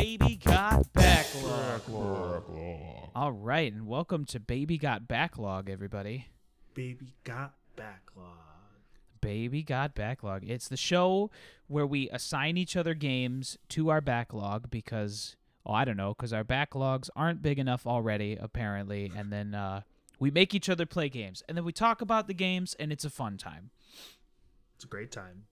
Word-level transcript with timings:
Baby 0.00 0.36
Got 0.36 0.90
Backlog. 0.94 2.42
All 3.14 3.32
right, 3.32 3.70
and 3.70 3.86
welcome 3.86 4.24
to 4.24 4.40
Baby 4.40 4.78
Got 4.78 5.06
Backlog, 5.06 5.68
everybody. 5.68 6.28
Baby 6.72 7.12
got 7.22 7.52
backlog. 7.76 8.32
Baby 9.20 9.62
Got 9.62 9.94
Backlog. 9.94 10.42
It's 10.48 10.68
the 10.68 10.78
show 10.78 11.30
where 11.66 11.86
we 11.86 12.08
assign 12.08 12.56
each 12.56 12.76
other 12.76 12.94
games 12.94 13.58
to 13.68 13.90
our 13.90 14.00
backlog 14.00 14.70
because, 14.70 15.36
oh, 15.66 15.74
I 15.74 15.84
don't 15.84 15.98
know, 15.98 16.14
because 16.14 16.32
our 16.32 16.44
backlogs 16.44 17.10
aren't 17.14 17.42
big 17.42 17.58
enough 17.58 17.86
already, 17.86 18.38
apparently. 18.40 19.12
And 19.14 19.30
then 19.30 19.54
uh, 19.54 19.82
we 20.18 20.30
make 20.30 20.54
each 20.54 20.70
other 20.70 20.86
play 20.86 21.10
games. 21.10 21.42
And 21.46 21.58
then 21.58 21.64
we 21.66 21.72
talk 21.72 22.00
about 22.00 22.26
the 22.26 22.32
games, 22.32 22.74
and 22.80 22.90
it's 22.90 23.04
a 23.04 23.10
fun 23.10 23.36
time. 23.36 23.68
It's 24.76 24.84
a 24.84 24.88
great 24.88 25.12
time. 25.12 25.44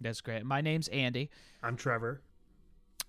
That's 0.00 0.22
great. 0.22 0.42
My 0.46 0.62
name's 0.62 0.88
Andy. 0.88 1.28
I'm 1.62 1.76
Trevor. 1.76 2.22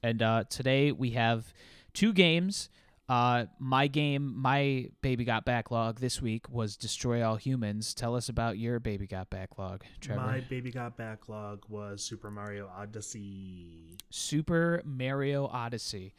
And 0.06 0.22
uh, 0.22 0.44
today 0.48 0.92
we 0.92 1.12
have 1.12 1.52
two 1.94 2.14
games. 2.14 2.70
Uh, 3.10 3.46
my 3.58 3.88
game, 3.88 4.36
my 4.38 4.90
Baby 5.02 5.26
Got 5.26 5.46
Backlog 5.46 6.00
this 6.00 6.22
week 6.22 6.48
was 6.48 6.78
Destroy 6.78 7.26
All 7.26 7.38
Humans. 7.38 7.96
Tell 7.96 8.16
us 8.16 8.30
about 8.30 8.60
your 8.60 8.80
Baby 8.80 9.08
Got 9.08 9.32
Backlog, 9.32 9.84
Trevor. 10.02 10.22
My 10.22 10.42
baby 10.42 10.70
got 10.70 10.96
backlog 10.96 11.64
was 11.70 12.04
Super 12.04 12.30
Mario 12.30 12.70
Odyssey. 12.78 13.98
Super 14.12 14.84
Mario 14.86 15.48
Odyssey. 15.48 16.14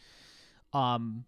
Um, 0.73 1.25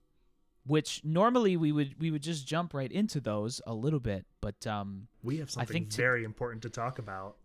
which 0.66 1.02
normally 1.05 1.57
we 1.57 1.71
would 1.71 1.95
we 2.01 2.11
would 2.11 2.23
just 2.25 2.45
jump 2.45 2.75
right 2.75 2.91
into 2.91 3.21
those 3.21 3.61
a 3.69 3.73
little 3.75 4.01
bit, 4.01 4.27
but 4.41 4.66
um, 4.66 5.07
We 5.23 5.37
have 5.38 5.49
something 5.49 5.73
think 5.73 5.91
to- 5.91 5.97
very 5.97 6.25
important 6.25 6.63
to 6.63 6.71
talk 6.71 6.99
about. 6.99 7.37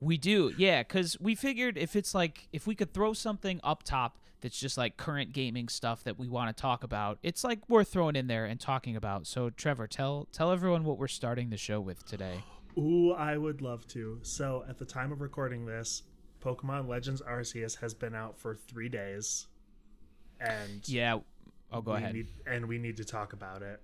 We 0.00 0.16
do, 0.16 0.54
yeah, 0.56 0.84
because 0.84 1.18
we 1.20 1.34
figured 1.34 1.76
if 1.76 1.96
it's 1.96 2.14
like 2.14 2.48
if 2.50 2.66
we 2.66 2.74
could 2.74 2.94
throw 2.94 3.12
something 3.12 3.60
up 3.62 3.82
top 3.82 4.16
that's 4.40 4.58
just 4.58 4.78
like 4.78 4.96
current 4.96 5.32
gaming 5.32 5.68
stuff 5.68 6.04
that 6.04 6.18
we 6.18 6.28
want 6.28 6.54
to 6.54 6.60
talk 6.60 6.84
about, 6.84 7.18
it's 7.22 7.44
like 7.44 7.68
worth 7.68 7.88
throwing 7.88 8.16
in 8.16 8.26
there 8.26 8.44
and 8.44 8.60
talking 8.60 8.96
about. 8.96 9.26
So, 9.26 9.50
Trevor, 9.50 9.86
tell 9.86 10.28
tell 10.32 10.52
everyone 10.52 10.84
what 10.84 10.98
we're 10.98 11.08
starting 11.08 11.50
the 11.50 11.56
show 11.56 11.80
with 11.80 12.06
today. 12.06 12.44
Ooh, 12.76 13.12
I 13.12 13.36
would 13.36 13.60
love 13.60 13.86
to. 13.88 14.20
So, 14.22 14.64
at 14.68 14.78
the 14.78 14.84
time 14.84 15.10
of 15.10 15.20
recording 15.20 15.66
this, 15.66 16.02
Pokemon 16.40 16.88
Legends 16.88 17.22
Arceus 17.22 17.76
has 17.80 17.94
been 17.94 18.14
out 18.14 18.38
for 18.38 18.54
three 18.54 18.88
days, 18.88 19.48
and 20.40 20.86
Yeah, 20.88 21.18
I'll 21.72 21.82
go 21.82 21.92
ahead. 21.92 22.14
Need, 22.14 22.28
and 22.46 22.66
we 22.66 22.78
need 22.78 22.96
to 22.98 23.04
talk 23.04 23.32
about 23.32 23.62
it. 23.62 23.80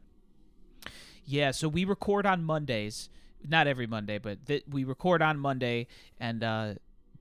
Yeah, 1.26 1.50
so 1.50 1.68
we 1.68 1.84
record 1.84 2.26
on 2.26 2.44
Mondays. 2.44 3.08
Not 3.46 3.66
every 3.66 3.86
Monday, 3.86 4.18
but 4.18 4.46
th- 4.46 4.64
we 4.70 4.84
record 4.84 5.20
on 5.20 5.38
Monday, 5.38 5.86
and 6.18 6.42
uh, 6.42 6.74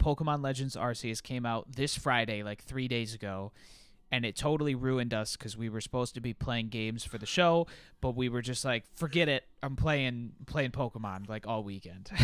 Pokemon 0.04 0.44
Legends 0.44 0.76
Arceus 0.76 1.24
came 1.24 1.46
out 1.46 1.72
this 1.72 1.96
Friday, 1.96 2.44
like 2.44 2.62
three 2.62 2.90
days 2.90 3.14
ago, 3.14 3.54
and 4.12 4.26
it 4.26 4.36
totally 4.36 4.76
ruined 4.76 5.14
us 5.14 5.38
because 5.38 5.56
we 5.56 5.70
were 5.70 5.80
supposed 5.80 6.14
to 6.16 6.22
be 6.22 6.34
playing 6.34 6.68
games 6.68 7.06
for 7.06 7.18
the 7.18 7.26
show, 7.26 7.68
but 8.02 8.16
we 8.16 8.28
were 8.28 8.42
just 8.42 8.66
like, 8.66 8.84
forget 8.96 9.30
it, 9.30 9.46
I'm 9.62 9.76
playing 9.76 10.34
playing 10.46 10.72
Pokemon 10.72 11.30
like 11.30 11.48
all 11.48 11.64
weekend. 11.64 12.12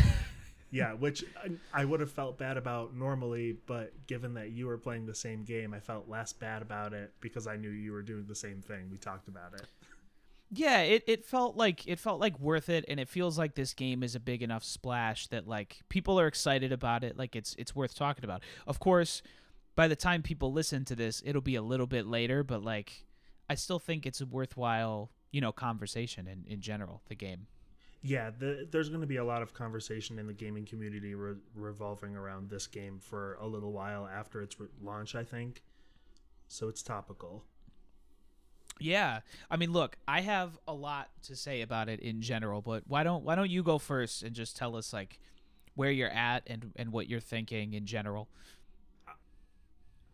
Yeah, 0.71 0.93
which 0.93 1.23
I, 1.43 1.81
I 1.81 1.85
would 1.85 1.99
have 1.99 2.11
felt 2.11 2.37
bad 2.37 2.55
about 2.55 2.95
normally, 2.95 3.57
but 3.65 3.91
given 4.05 4.35
that 4.35 4.51
you 4.51 4.67
were 4.67 4.77
playing 4.77 5.07
the 5.07 5.15
same 5.15 5.43
game, 5.43 5.73
I 5.73 5.79
felt 5.79 6.07
less 6.07 6.31
bad 6.31 6.61
about 6.61 6.93
it 6.93 7.11
because 7.21 7.47
I 7.47 7.55
knew 7.55 7.69
you 7.69 7.91
were 7.91 8.03
doing 8.03 8.25
the 8.27 8.35
same 8.35 8.61
thing. 8.61 8.89
We 8.91 8.97
talked 8.97 9.27
about 9.27 9.55
it. 9.55 9.63
Yeah, 10.51 10.81
it, 10.81 11.03
it 11.05 11.25
felt 11.25 11.55
like 11.55 11.87
it 11.87 11.99
felt 11.99 12.19
like 12.19 12.39
worth 12.39 12.69
it, 12.69 12.85
and 12.87 12.99
it 12.99 13.07
feels 13.07 13.37
like 13.37 13.55
this 13.55 13.73
game 13.73 14.01
is 14.01 14.15
a 14.15 14.19
big 14.19 14.41
enough 14.41 14.63
splash 14.63 15.27
that 15.27 15.47
like 15.47 15.79
people 15.89 16.19
are 16.19 16.27
excited 16.27 16.71
about 16.71 17.03
it. 17.03 17.17
Like 17.17 17.35
it's 17.35 17.55
it's 17.59 17.75
worth 17.75 17.93
talking 17.95 18.23
about. 18.23 18.41
Of 18.65 18.79
course, 18.79 19.21
by 19.75 19.87
the 19.87 19.95
time 19.95 20.23
people 20.23 20.51
listen 20.51 20.85
to 20.85 20.95
this, 20.95 21.21
it'll 21.25 21.41
be 21.41 21.55
a 21.55 21.61
little 21.61 21.87
bit 21.87 22.07
later, 22.07 22.43
but 22.43 22.63
like 22.63 23.05
I 23.49 23.55
still 23.55 23.79
think 23.79 24.05
it's 24.05 24.21
a 24.21 24.25
worthwhile 24.25 25.11
you 25.31 25.39
know 25.39 25.51
conversation 25.51 26.27
in 26.27 26.45
in 26.47 26.61
general. 26.61 27.03
The 27.09 27.15
game. 27.15 27.47
Yeah, 28.01 28.29
the, 28.29 28.65
there's 28.71 28.87
going 28.87 29.01
to 29.01 29.07
be 29.07 29.17
a 29.17 29.25
lot 29.25 29.41
of 29.41 29.53
conversation 29.53 30.19
in 30.19 30.25
the 30.25 30.33
gaming 30.33 30.65
community 30.65 31.15
re- 31.15 31.35
revolving 31.53 32.15
around 32.15 32.49
this 32.49 32.65
game 32.65 32.97
for 32.97 33.37
a 33.41 33.45
little 33.45 33.73
while 33.73 34.07
after 34.07 34.41
its 34.41 34.57
re- 34.57 34.67
launch, 34.81 35.15
I 35.15 35.25
think. 35.25 35.63
So 36.47 36.69
it's 36.69 36.81
topical. 36.81 37.43
Yeah, 38.79 39.19
I 39.51 39.57
mean, 39.57 39.73
look, 39.73 39.97
I 40.07 40.21
have 40.21 40.57
a 40.67 40.73
lot 40.73 41.09
to 41.23 41.35
say 41.35 41.61
about 41.61 41.89
it 41.89 41.99
in 41.99 42.21
general, 42.21 42.61
but 42.61 42.83
why 42.87 43.03
don't 43.03 43.23
why 43.23 43.35
don't 43.35 43.49
you 43.49 43.61
go 43.61 43.77
first 43.77 44.23
and 44.23 44.33
just 44.33 44.55
tell 44.55 44.75
us 44.75 44.93
like 44.93 45.19
where 45.75 45.91
you're 45.91 46.09
at 46.09 46.43
and 46.47 46.71
and 46.77 46.91
what 46.91 47.09
you're 47.09 47.19
thinking 47.19 47.73
in 47.73 47.85
general. 47.85 48.29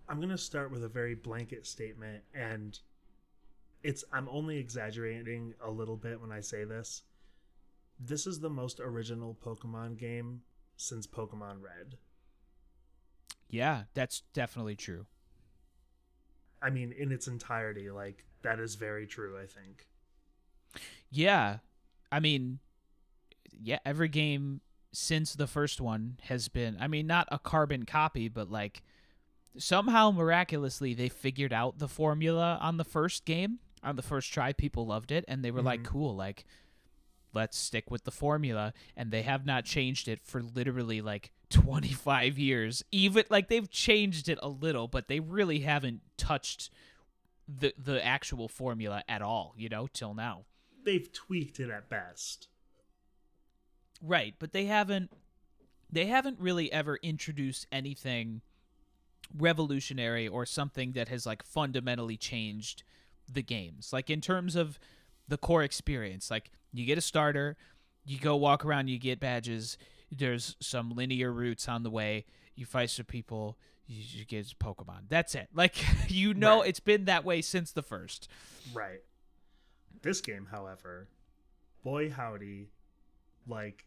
I'm 0.07 0.17
going 0.17 0.29
to 0.29 0.37
start 0.37 0.71
with 0.71 0.83
a 0.83 0.87
very 0.87 1.15
blanket 1.15 1.65
statement, 1.65 2.23
and 2.33 2.77
it's 3.83 4.03
I'm 4.11 4.27
only 4.29 4.57
exaggerating 4.57 5.53
a 5.63 5.69
little 5.69 5.97
bit 5.97 6.19
when 6.19 6.31
I 6.31 6.41
say 6.41 6.63
this. 6.63 7.03
This 7.99 8.27
is 8.27 8.39
the 8.39 8.49
most 8.49 8.79
original 8.79 9.37
Pokemon 9.43 9.97
game 9.97 10.41
since 10.75 11.07
Pokemon 11.07 11.61
Red. 11.61 11.97
Yeah, 13.49 13.83
that's 13.93 14.21
definitely 14.33 14.75
true. 14.75 15.05
I 16.61 16.69
mean, 16.69 16.91
in 16.91 17.11
its 17.11 17.27
entirety, 17.27 17.89
like 17.89 18.25
that 18.45 18.59
is 18.59 18.75
very 18.75 19.05
true. 19.07 19.37
I 19.41 19.45
think. 19.45 19.87
Yeah. 21.11 21.57
I 22.11 22.19
mean, 22.19 22.59
yeah, 23.51 23.79
every 23.85 24.07
game 24.09 24.61
since 24.93 25.33
the 25.33 25.47
first 25.47 25.81
one 25.81 26.17
has 26.23 26.47
been, 26.47 26.77
I 26.79 26.87
mean, 26.87 27.07
not 27.07 27.27
a 27.31 27.39
carbon 27.39 27.85
copy, 27.85 28.27
but 28.29 28.49
like 28.49 28.81
somehow 29.57 30.11
miraculously 30.11 30.93
they 30.93 31.09
figured 31.09 31.53
out 31.53 31.79
the 31.79 31.87
formula 31.87 32.57
on 32.61 32.77
the 32.77 32.83
first 32.83 33.25
game, 33.25 33.59
on 33.83 33.95
the 33.95 34.01
first 34.01 34.31
try. 34.31 34.53
People 34.53 34.85
loved 34.85 35.11
it 35.11 35.25
and 35.27 35.43
they 35.43 35.51
were 35.51 35.61
like, 35.61 35.81
Mhm. 35.81 35.85
cool, 35.85 36.15
like, 36.15 36.45
let's 37.33 37.57
stick 37.57 37.89
with 37.91 38.03
the 38.05 38.11
formula. 38.11 38.73
And 38.95 39.11
they 39.11 39.23
have 39.23 39.45
not 39.45 39.65
changed 39.65 40.07
it 40.07 40.21
for 40.23 40.41
literally 40.41 41.01
like 41.01 41.31
25 41.49 42.37
years. 42.37 42.83
Even 42.91 43.25
like 43.29 43.49
they've 43.49 43.69
changed 43.69 44.29
it 44.29 44.39
a 44.41 44.47
little, 44.49 44.87
but 44.87 45.07
they 45.07 45.19
really 45.19 45.59
haven't 45.59 46.01
touched 46.17 46.69
the 47.47 47.73
the 47.77 48.03
actual 48.05 48.47
formula 48.47 49.03
at 49.07 49.21
all, 49.21 49.53
you 49.57 49.69
know, 49.69 49.87
till 49.87 50.13
now. 50.13 50.45
They've 50.83 51.11
tweaked 51.11 51.59
it 51.59 51.69
at 51.69 51.89
best. 51.89 52.47
Right, 54.01 54.35
but 54.39 54.51
they 54.51 54.65
haven't 54.65 55.11
they 55.91 56.07
haven't 56.07 56.39
really 56.39 56.71
ever 56.71 56.97
introduced 57.01 57.67
anything 57.71 58.41
revolutionary 59.35 60.27
or 60.27 60.45
something 60.45 60.91
that 60.91 61.07
has 61.09 61.25
like 61.25 61.43
fundamentally 61.43 62.17
changed 62.17 62.83
the 63.31 63.41
games. 63.41 63.91
Like 63.91 64.09
in 64.09 64.21
terms 64.21 64.55
of 64.55 64.79
the 65.27 65.37
core 65.37 65.63
experience, 65.63 66.29
like 66.29 66.51
you 66.71 66.85
get 66.85 66.97
a 66.97 67.01
starter, 67.01 67.57
you 68.03 68.19
go 68.19 68.35
walk 68.35 68.65
around, 68.65 68.87
you 68.87 68.99
get 68.99 69.19
badges, 69.19 69.77
there's 70.11 70.55
some 70.59 70.91
linear 70.91 71.31
routes 71.31 71.67
on 71.67 71.83
the 71.83 71.89
way, 71.89 72.25
you 72.55 72.65
fight 72.65 72.89
some 72.89 73.05
people, 73.05 73.57
you, 73.87 74.03
you 74.19 74.25
get 74.25 74.45
Pokemon. 74.59 75.09
That's 75.09 75.35
it. 75.35 75.49
Like 75.53 75.75
you 76.09 76.33
know 76.33 76.59
Right. 76.61 76.69
it's 76.69 76.79
been 76.79 77.05
that 77.05 77.23
way 77.25 77.41
since 77.41 77.71
the 77.71 77.83
first. 77.83 78.27
Right. 78.73 79.01
This 80.01 80.21
game, 80.21 80.47
however, 80.51 81.07
boy 81.83 82.09
howdy, 82.09 82.69
like 83.47 83.85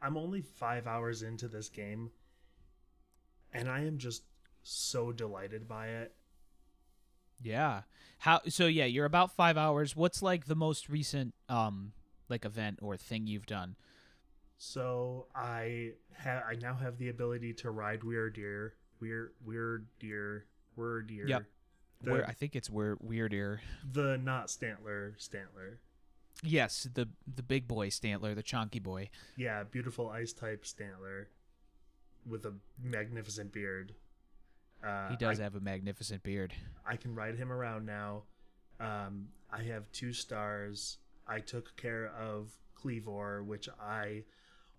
I'm 0.00 0.16
only 0.16 0.42
5 0.42 0.86
hours 0.86 1.22
into 1.22 1.48
this 1.48 1.68
game 1.68 2.10
and 3.52 3.68
I 3.68 3.80
am 3.84 3.98
just 3.98 4.22
so 4.62 5.12
delighted 5.12 5.68
by 5.68 5.88
it. 5.88 6.14
Yeah. 7.40 7.82
How 8.18 8.40
so 8.48 8.66
yeah, 8.66 8.84
you're 8.84 9.04
about 9.06 9.32
5 9.34 9.56
hours. 9.56 9.96
What's 9.96 10.22
like 10.22 10.46
the 10.46 10.54
most 10.54 10.88
recent 10.88 11.34
um 11.48 11.92
like 12.28 12.44
event 12.44 12.78
or 12.82 12.96
thing 12.96 13.26
you've 13.26 13.46
done? 13.46 13.76
So 14.58 15.26
I 15.34 15.92
ha- 16.22 16.44
I 16.48 16.54
now 16.54 16.74
have 16.74 16.96
the 16.98 17.08
ability 17.08 17.52
to 17.54 17.70
ride 17.70 18.00
Wyrdeer, 18.02 18.70
Weird 19.02 19.32
Weird 19.44 19.86
Deer, 19.98 20.44
Wyrdeer. 20.78 21.28
Yep. 21.28 21.44
The, 22.02 22.10
Where 22.12 22.26
I 22.26 22.32
think 22.32 22.54
it's 22.56 22.70
where 22.70 22.96
weirder. 23.00 23.60
the 23.92 24.16
not 24.16 24.46
Stantler, 24.46 25.14
Stantler. 25.18 25.78
Yes, 26.42 26.88
the 26.94 27.08
the 27.32 27.42
big 27.42 27.66
boy 27.66 27.88
Stantler, 27.88 28.34
the 28.34 28.42
chunky 28.42 28.78
boy. 28.78 29.10
Yeah, 29.36 29.64
beautiful 29.64 30.08
ice 30.08 30.32
type 30.32 30.64
Stantler 30.64 31.26
with 32.24 32.46
a 32.46 32.54
magnificent 32.80 33.52
beard. 33.52 33.94
Uh, 34.84 35.10
He 35.10 35.16
does 35.16 35.40
I, 35.40 35.42
have 35.44 35.56
a 35.56 35.60
magnificent 35.60 36.22
beard. 36.22 36.54
I 36.86 36.96
can 36.96 37.14
ride 37.14 37.36
him 37.36 37.52
around 37.52 37.84
now. 37.86 38.22
Um, 38.80 39.28
I 39.52 39.62
have 39.64 39.90
two 39.92 40.12
stars. 40.12 40.98
I 41.26 41.40
took 41.40 41.76
care 41.76 42.06
of 42.18 42.50
Kleavor, 42.80 43.44
which 43.44 43.68
I 43.80 44.24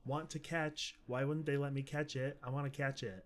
want 0.05 0.29
to 0.31 0.39
catch. 0.39 0.95
Why 1.07 1.23
wouldn't 1.23 1.45
they 1.45 1.57
let 1.57 1.73
me 1.73 1.83
catch 1.83 2.15
it? 2.15 2.37
I 2.43 2.49
want 2.49 2.71
to 2.71 2.77
catch 2.77 3.03
it. 3.03 3.25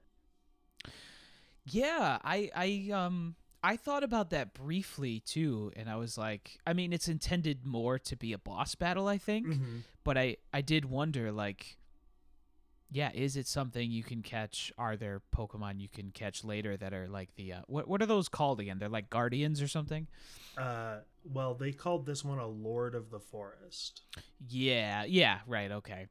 Yeah, 1.65 2.17
I 2.23 2.49
I 2.55 2.91
um 2.93 3.35
I 3.63 3.75
thought 3.75 4.03
about 4.03 4.29
that 4.29 4.53
briefly 4.53 5.19
too, 5.19 5.71
and 5.75 5.89
I 5.89 5.95
was 5.97 6.17
like, 6.17 6.59
I 6.65 6.73
mean, 6.73 6.93
it's 6.93 7.07
intended 7.07 7.65
more 7.65 7.99
to 7.99 8.15
be 8.15 8.31
a 8.33 8.37
boss 8.37 8.75
battle, 8.75 9.07
I 9.07 9.17
think, 9.17 9.47
Mhm. 9.47 9.83
but 10.03 10.17
I 10.17 10.37
I 10.53 10.61
did 10.61 10.85
wonder 10.85 11.31
like 11.31 11.77
yeah, 12.89 13.11
is 13.13 13.35
it 13.35 13.47
something 13.47 13.91
you 13.91 14.01
can 14.01 14.21
catch? 14.23 14.71
Are 14.77 14.95
there 14.95 15.21
Pokemon 15.35 15.81
you 15.81 15.89
can 15.89 16.11
catch 16.11 16.45
later 16.45 16.77
that 16.77 16.93
are 16.93 17.09
like 17.09 17.35
the 17.35 17.51
uh, 17.51 17.61
what? 17.67 17.85
What 17.85 18.01
are 18.01 18.05
those 18.05 18.29
called 18.29 18.61
again? 18.61 18.79
They're 18.79 18.87
like 18.87 19.09
guardians 19.09 19.61
or 19.61 19.67
something. 19.67 20.07
Uh, 20.57 20.99
well, 21.25 21.53
they 21.53 21.73
called 21.73 22.05
this 22.05 22.23
one 22.23 22.39
a 22.39 22.47
Lord 22.47 22.95
of 22.95 23.09
the 23.09 23.19
Forest. 23.19 24.03
Yeah, 24.47 25.03
yeah, 25.03 25.39
right, 25.45 25.69
okay. 25.69 26.07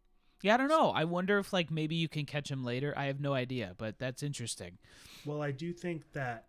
Yeah, 0.47 0.55
I 0.55 0.59
don't 0.59 0.69
know. 0.69 0.91
I 0.91 1.03
wonder 1.03 1.41
if 1.41 1.53
like 1.53 1.73
maybe 1.73 1.97
you 1.97 2.07
can 2.07 2.25
catch 2.25 2.49
him 2.49 2.63
later. 2.63 2.95
I 2.97 3.07
have 3.07 3.19
no 3.19 3.35
idea, 3.35 3.75
but 3.79 3.99
that's 3.99 4.23
interesting. 4.23 4.79
Well, 5.25 5.43
I 5.43 5.51
do 5.51 5.73
think 5.73 6.13
that 6.13 6.45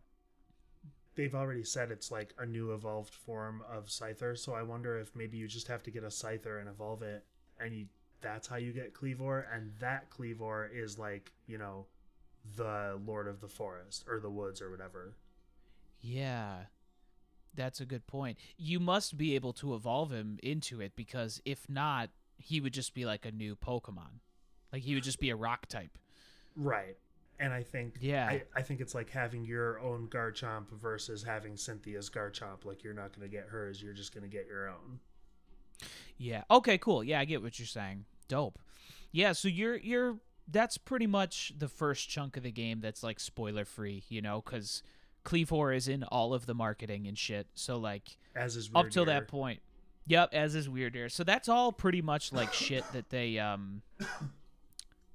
they've 1.16 1.34
already 1.34 1.64
said 1.64 1.90
it's 1.90 2.12
like 2.12 2.36
a 2.38 2.46
new 2.46 2.76
evolved 2.76 3.16
form 3.16 3.64
of 3.68 3.88
Scyther, 3.88 4.38
so 4.38 4.54
I 4.54 4.62
wonder 4.62 5.00
if 5.00 5.16
maybe 5.16 5.38
you 5.38 5.48
just 5.48 5.68
have 5.68 5.82
to 5.82 5.90
get 5.90 6.04
a 6.04 6.12
Scyther 6.12 6.60
and 6.60 6.70
evolve 6.70 7.02
it, 7.02 7.26
and 7.60 7.74
you 7.74 7.88
that's 8.22 8.48
how 8.48 8.58
you 8.58 8.72
get 8.72 8.94
Kleavor, 8.94 9.46
and 9.52 9.72
that 9.80 10.12
Kleavor 10.12 10.70
is 10.72 11.00
like 11.00 11.32
you 11.48 11.58
know 11.58 11.88
the 12.56 13.00
Lord 13.04 13.28
of 13.28 13.42
the 13.42 13.48
Forest 13.48 14.06
or 14.08 14.20
the 14.20 14.30
Woods 14.30 14.62
or 14.62 14.70
whatever. 14.70 15.16
Yeah. 16.02 16.66
That's 17.56 17.82
a 17.82 17.86
good 17.86 18.06
point. 18.06 18.38
You 18.58 18.80
must 18.80 19.18
be 19.18 19.34
able 19.34 19.54
to 19.54 19.74
evolve 19.74 20.12
him 20.12 20.38
into 20.44 20.80
it 20.82 20.96
because 20.96 21.42
if 21.44 21.68
not, 21.68 22.12
he 22.38 22.62
would 22.62 22.74
just 22.74 22.94
be 22.94 23.06
like 23.06 23.26
a 23.26 23.32
new 23.32 23.56
Pokemon. 23.56 24.20
Like 24.72 24.84
he 24.84 24.94
would 24.94 25.04
just 25.04 25.20
be 25.20 25.30
a 25.30 25.36
rock 25.36 25.68
type. 25.68 25.98
Right. 26.56 26.98
And 27.40 27.54
I 27.54 27.64
think 27.64 27.98
Yeah. 28.00 28.28
I, 28.28 28.44
I 28.56 28.62
think 28.62 28.82
it's 28.82 28.96
like 28.96 29.10
having 29.10 29.46
your 29.46 29.80
own 29.80 30.08
Garchomp 30.08 30.70
versus 30.72 31.24
having 31.24 31.56
Cynthia's 31.56 32.10
Garchomp. 32.10 32.66
Like 32.66 32.84
you're 32.84 32.94
not 32.94 33.14
gonna 33.16 33.28
get 33.28 33.48
hers, 33.50 33.82
you're 33.82 33.94
just 33.94 34.14
gonna 34.14 34.28
get 34.28 34.48
your 34.48 34.70
own. 34.70 35.00
Yeah. 36.18 36.44
Okay, 36.50 36.78
cool. 36.78 37.04
Yeah, 37.04 37.20
I 37.20 37.26
get 37.26 37.42
what 37.42 37.60
you're 37.60 37.68
saying. 37.68 38.06
Dope. 38.28 38.60
Yeah, 39.12 39.34
so 39.34 39.48
you're 39.48 39.78
you're 39.78 40.18
that's 40.48 40.78
pretty 40.78 41.08
much 41.08 41.54
the 41.58 41.68
first 41.68 42.10
chunk 42.10 42.38
of 42.38 42.44
the 42.44 42.52
game 42.52 42.80
that's 42.80 43.04
like 43.04 43.20
spoiler 43.20 43.66
free, 43.66 44.04
you 44.10 44.22
know, 44.22 44.42
cuz 44.42 44.82
Kleavor 45.26 45.76
is 45.76 45.88
in 45.88 46.04
all 46.06 46.34
of 46.34 46.46
the 46.46 46.54
marketing 46.54 47.06
and 47.06 47.18
shit. 47.18 47.48
So 47.54 47.78
like 47.78 48.18
As 48.36 48.56
is 48.56 48.70
up 48.74 48.90
till 48.90 49.06
that 49.06 49.28
point. 49.28 49.62
Yep, 50.08 50.30
as 50.34 50.56
is 50.56 50.70
Weird. 50.70 51.12
So 51.12 51.24
that's 51.24 51.50
all 51.50 51.72
pretty 51.72 52.02
much 52.02 52.32
like 52.32 52.54
shit 52.54 52.84
that 52.94 53.10
they 53.10 53.40
um 53.40 53.82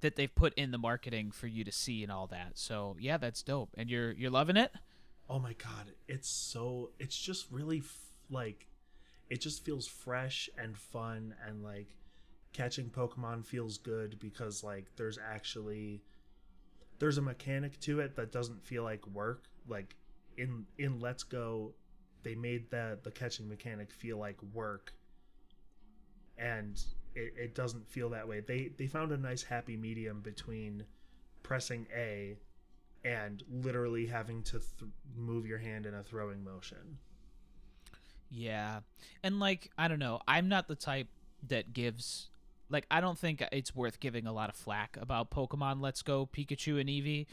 that 0.01 0.15
they've 0.15 0.33
put 0.33 0.53
in 0.55 0.71
the 0.71 0.77
marketing 0.77 1.31
for 1.31 1.47
you 1.47 1.63
to 1.63 1.71
see 1.71 2.03
and 2.03 2.11
all 2.11 2.27
that. 2.27 2.51
So 2.55 2.95
yeah, 2.99 3.17
that's 3.17 3.41
dope. 3.41 3.69
And 3.77 3.89
you're 3.89 4.11
you're 4.11 4.31
loving 4.31 4.57
it? 4.57 4.71
Oh 5.29 5.39
my 5.39 5.53
god, 5.53 5.91
it's 6.07 6.29
so 6.29 6.91
it's 6.99 7.17
just 7.17 7.47
really 7.51 7.79
f- 7.79 8.11
like 8.29 8.67
it 9.29 9.41
just 9.41 9.65
feels 9.65 9.87
fresh 9.87 10.49
and 10.57 10.77
fun 10.77 11.33
and 11.47 11.63
like 11.63 11.95
catching 12.51 12.89
Pokemon 12.89 13.45
feels 13.45 13.77
good 13.77 14.19
because 14.19 14.63
like 14.63 14.85
there's 14.95 15.17
actually 15.17 16.03
there's 16.99 17.17
a 17.17 17.21
mechanic 17.21 17.79
to 17.79 17.99
it 17.99 18.15
that 18.15 18.31
doesn't 18.31 18.63
feel 18.63 18.83
like 18.83 19.05
work. 19.07 19.45
Like 19.67 19.95
in 20.37 20.65
in 20.77 20.99
Let's 20.99 21.23
Go, 21.23 21.73
they 22.23 22.35
made 22.35 22.69
the 22.69 22.97
the 23.03 23.11
catching 23.11 23.47
mechanic 23.47 23.91
feel 23.91 24.17
like 24.17 24.37
work, 24.53 24.93
and 26.37 26.81
it, 27.15 27.33
it 27.37 27.55
doesn't 27.55 27.87
feel 27.87 28.09
that 28.09 28.27
way. 28.27 28.39
They 28.39 28.71
they 28.77 28.87
found 28.87 29.11
a 29.11 29.17
nice 29.17 29.43
happy 29.43 29.77
medium 29.77 30.21
between 30.21 30.85
pressing 31.43 31.87
A 31.95 32.37
and 33.05 33.43
literally 33.51 34.05
having 34.05 34.43
to 34.43 34.59
th- 34.59 34.91
move 35.15 35.45
your 35.45 35.57
hand 35.57 35.85
in 35.85 35.93
a 35.93 36.03
throwing 36.03 36.43
motion. 36.43 36.97
Yeah. 38.31 38.79
And 39.21 39.39
like, 39.39 39.69
I 39.77 39.87
don't 39.87 39.99
know, 39.99 40.21
I'm 40.27 40.47
not 40.47 40.67
the 40.67 40.75
type 40.75 41.07
that 41.49 41.73
gives 41.73 42.29
like 42.69 42.85
I 42.89 43.01
don't 43.01 43.17
think 43.17 43.43
it's 43.51 43.75
worth 43.75 43.99
giving 43.99 44.25
a 44.25 44.33
lot 44.33 44.49
of 44.49 44.55
flack 44.55 44.97
about 44.99 45.29
Pokemon 45.29 45.81
Let's 45.81 46.01
Go 46.01 46.25
Pikachu 46.25 46.79
and 46.79 46.89
Eevee. 46.89 47.27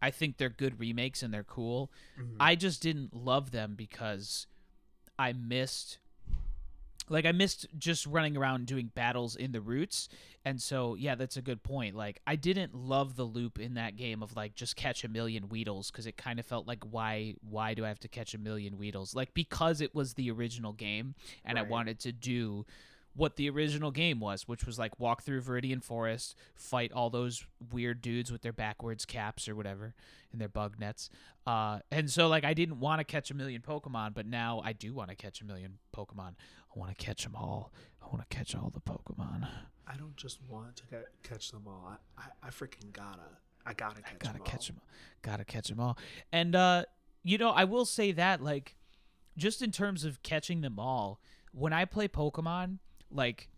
I 0.00 0.10
think 0.10 0.36
they're 0.36 0.48
good 0.48 0.78
remakes 0.78 1.22
and 1.22 1.32
they're 1.32 1.42
cool. 1.44 1.90
Mhm. 2.18 2.36
I 2.40 2.54
just 2.54 2.80
didn't 2.82 3.14
love 3.14 3.50
them 3.50 3.74
because 3.76 4.46
I 5.18 5.32
missed 5.32 5.98
like 7.10 7.24
I 7.24 7.32
missed 7.32 7.66
just 7.78 8.04
running 8.06 8.36
around 8.36 8.66
doing 8.66 8.90
battles 8.94 9.34
in 9.34 9.52
the 9.52 9.62
routes. 9.62 10.10
And 10.44 10.60
so 10.60 10.94
yeah, 10.94 11.14
that's 11.14 11.38
a 11.38 11.42
good 11.42 11.62
point. 11.62 11.94
Like 11.96 12.20
I 12.26 12.36
didn't 12.36 12.74
love 12.74 13.16
the 13.16 13.24
loop 13.24 13.58
in 13.58 13.74
that 13.74 13.96
game 13.96 14.22
of 14.22 14.36
like 14.36 14.54
just 14.54 14.76
catch 14.76 15.04
a 15.04 15.08
million 15.08 15.48
Weedles 15.48 15.90
because 15.90 16.06
it 16.06 16.16
kind 16.18 16.38
of 16.38 16.44
felt 16.46 16.66
like 16.66 16.84
why 16.84 17.34
why 17.40 17.72
do 17.74 17.84
I 17.84 17.88
have 17.88 18.00
to 18.00 18.08
catch 18.08 18.34
a 18.34 18.38
million 18.38 18.76
Weedles? 18.76 19.14
Like 19.14 19.32
because 19.32 19.80
it 19.80 19.94
was 19.94 20.14
the 20.14 20.30
original 20.30 20.72
game 20.74 21.14
and 21.46 21.58
I 21.58 21.62
wanted 21.62 21.98
to 22.00 22.12
do 22.12 22.66
what 23.14 23.36
the 23.36 23.50
original 23.50 23.90
game 23.90 24.20
was, 24.20 24.46
which 24.46 24.64
was 24.64 24.78
like 24.78 24.98
walk 25.00 25.22
through 25.22 25.42
Viridian 25.42 25.82
Forest, 25.82 26.36
fight 26.54 26.92
all 26.92 27.10
those 27.10 27.44
weird 27.72 28.00
dudes 28.00 28.30
with 28.30 28.42
their 28.42 28.52
backwards 28.52 29.04
caps 29.04 29.48
or 29.48 29.56
whatever 29.56 29.94
in 30.32 30.38
their 30.38 30.48
bug 30.48 30.76
nets. 30.78 31.10
Uh, 31.46 31.80
and 31.90 32.10
so 32.10 32.28
like 32.28 32.44
I 32.44 32.54
didn't 32.54 32.78
want 32.80 33.00
to 33.00 33.04
catch 33.04 33.30
a 33.30 33.34
million 33.34 33.60
Pokemon, 33.60 34.14
but 34.14 34.26
now 34.26 34.60
I 34.64 34.72
do 34.72 34.94
want 34.94 35.10
to 35.10 35.16
catch 35.16 35.40
a 35.40 35.44
million 35.44 35.78
Pokemon. 35.96 36.34
I 36.74 36.78
want 36.78 36.96
to 36.96 37.04
catch 37.04 37.24
them 37.24 37.34
all. 37.34 37.72
I 38.02 38.06
want 38.06 38.28
to 38.28 38.36
catch 38.36 38.54
all 38.54 38.70
the 38.72 38.80
Pokemon. 38.80 39.48
I 39.86 39.96
don't 39.96 40.16
just 40.16 40.38
want 40.48 40.76
to 40.76 40.82
ca- 40.86 41.08
catch 41.22 41.50
them 41.50 41.62
all. 41.66 41.98
I, 42.16 42.22
I, 42.22 42.48
I 42.48 42.50
freaking 42.50 42.92
gotta. 42.92 43.22
I 43.66 43.72
gotta 43.74 44.00
catch 44.00 44.18
gotta 44.18 44.38
them 44.38 44.46
catch 44.46 44.70
all. 44.70 44.74
them. 44.76 44.82
Gotta 45.22 45.44
catch 45.44 45.68
them 45.68 45.80
all. 45.80 45.98
And 46.32 46.54
uh, 46.54 46.84
you 47.24 47.36
know, 47.38 47.50
I 47.50 47.64
will 47.64 47.84
say 47.84 48.12
that 48.12 48.42
like, 48.42 48.76
just 49.36 49.60
in 49.62 49.72
terms 49.72 50.04
of 50.04 50.22
catching 50.22 50.60
them 50.60 50.78
all, 50.78 51.20
when 51.52 51.72
I 51.72 51.84
play 51.84 52.06
Pokemon, 52.08 52.78
like. 53.10 53.48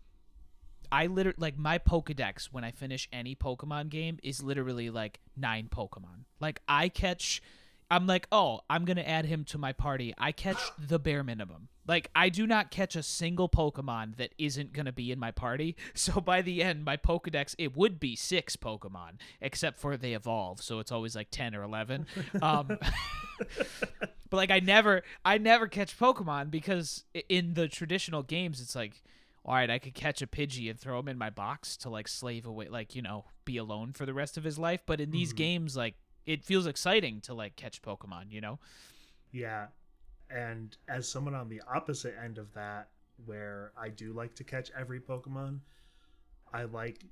I 0.93 1.07
literally 1.07 1.37
like 1.37 1.57
my 1.57 1.77
Pokedex 1.77 2.47
when 2.51 2.65
I 2.65 2.71
finish 2.71 3.07
any 3.13 3.33
Pokemon 3.33 3.87
game 3.87 4.19
is 4.23 4.43
literally 4.43 4.89
like 4.89 5.21
nine 5.37 5.69
Pokemon. 5.71 6.25
Like 6.41 6.61
I 6.67 6.89
catch, 6.89 7.41
I'm 7.89 8.07
like, 8.07 8.27
oh, 8.29 8.59
I'm 8.69 8.83
gonna 8.83 8.99
add 8.99 9.25
him 9.25 9.45
to 9.45 9.57
my 9.57 9.71
party. 9.71 10.13
I 10.17 10.33
catch 10.33 10.57
the 10.77 10.99
bare 10.99 11.23
minimum. 11.23 11.69
Like 11.87 12.09
I 12.15 12.29
do 12.29 12.45
not 12.45 12.71
catch 12.71 12.95
a 12.95 13.03
single 13.03 13.49
Pokemon 13.49 14.17
that 14.17 14.33
isn't 14.37 14.73
gonna 14.73 14.91
be 14.91 15.11
in 15.11 15.19
my 15.19 15.31
party. 15.31 15.75
So 15.93 16.19
by 16.19 16.41
the 16.41 16.63
end, 16.63 16.83
my 16.83 16.97
Pokedex 16.97 17.55
it 17.57 17.75
would 17.75 17.99
be 17.99 18.15
six 18.15 18.55
Pokemon, 18.55 19.19
except 19.39 19.79
for 19.79 19.97
they 19.97 20.13
evolve, 20.13 20.61
so 20.61 20.79
it's 20.79 20.91
always 20.91 21.15
like 21.15 21.27
ten 21.31 21.55
or 21.55 21.63
eleven. 21.63 22.05
Um, 22.41 22.67
but 24.29 24.37
like 24.37 24.51
I 24.51 24.59
never, 24.59 25.03
I 25.23 25.37
never 25.37 25.67
catch 25.67 25.97
Pokemon 25.97 26.49
because 26.49 27.03
in 27.29 27.53
the 27.53 27.67
traditional 27.67 28.23
games, 28.23 28.61
it's 28.61 28.75
like, 28.75 29.03
all 29.43 29.55
right, 29.55 29.69
I 29.69 29.79
could 29.79 29.93
catch 29.93 30.21
a 30.21 30.27
Pidgey 30.27 30.69
and 30.69 30.79
throw 30.79 30.99
him 30.99 31.07
in 31.07 31.17
my 31.17 31.29
box 31.29 31.75
to 31.77 31.89
like 31.89 32.07
slave 32.07 32.45
away, 32.45 32.67
like 32.69 32.95
you 32.95 33.01
know, 33.01 33.25
be 33.45 33.57
alone 33.57 33.93
for 33.93 34.05
the 34.05 34.13
rest 34.13 34.37
of 34.37 34.43
his 34.43 34.59
life. 34.59 34.81
But 34.85 35.01
in 35.01 35.11
these 35.11 35.33
Mhm. 35.33 35.37
games, 35.37 35.75
like 35.77 35.95
it 36.25 36.43
feels 36.43 36.67
exciting 36.67 37.21
to 37.21 37.33
like 37.33 37.55
catch 37.55 37.81
Pokemon, 37.81 38.31
you 38.31 38.41
know? 38.41 38.59
Yeah. 39.31 39.67
And 40.29 40.77
as 40.87 41.09
someone 41.09 41.33
on 41.35 41.49
the 41.49 41.61
opposite 41.61 42.15
end 42.17 42.37
of 42.37 42.53
that, 42.53 42.89
where 43.25 43.71
I 43.77 43.89
do 43.89 44.13
like 44.13 44.35
to 44.35 44.43
catch 44.43 44.69
every 44.71 44.99
Pokemon, 44.99 45.59
I 46.53 46.63
like 46.63 47.03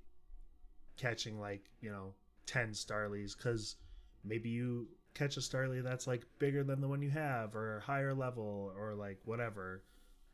catching 0.97 1.39
like, 1.39 1.69
you 1.81 1.89
know, 1.89 2.13
10 2.45 2.71
Starlies 2.71 3.35
because 3.35 3.75
maybe 4.23 4.49
you 4.49 4.87
catch 5.13 5.37
a 5.37 5.39
Starly 5.39 5.81
that's 5.83 6.07
like 6.07 6.25
bigger 6.37 6.63
than 6.63 6.81
the 6.81 6.87
one 6.87 7.01
you 7.01 7.09
have 7.09 7.55
or 7.55 7.79
higher 7.79 8.13
level 8.13 8.71
or 8.77 8.93
like 8.93 9.19
whatever. 9.25 9.83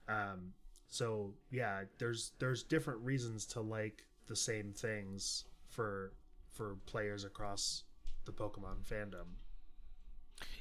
Um, 0.08 0.54
so 0.88 1.34
yeah, 1.52 1.84
there's 1.98 2.32
there's 2.40 2.64
different 2.64 3.02
reasons 3.02 3.46
to 3.48 3.62
like 3.62 4.06
the 4.28 4.36
same 4.36 4.72
things 4.72 5.46
for 5.68 6.14
for 6.52 6.78
players 6.86 7.24
across 7.24 7.84
the 8.26 8.32
Pokemon 8.32 8.86
fandom. 8.90 9.38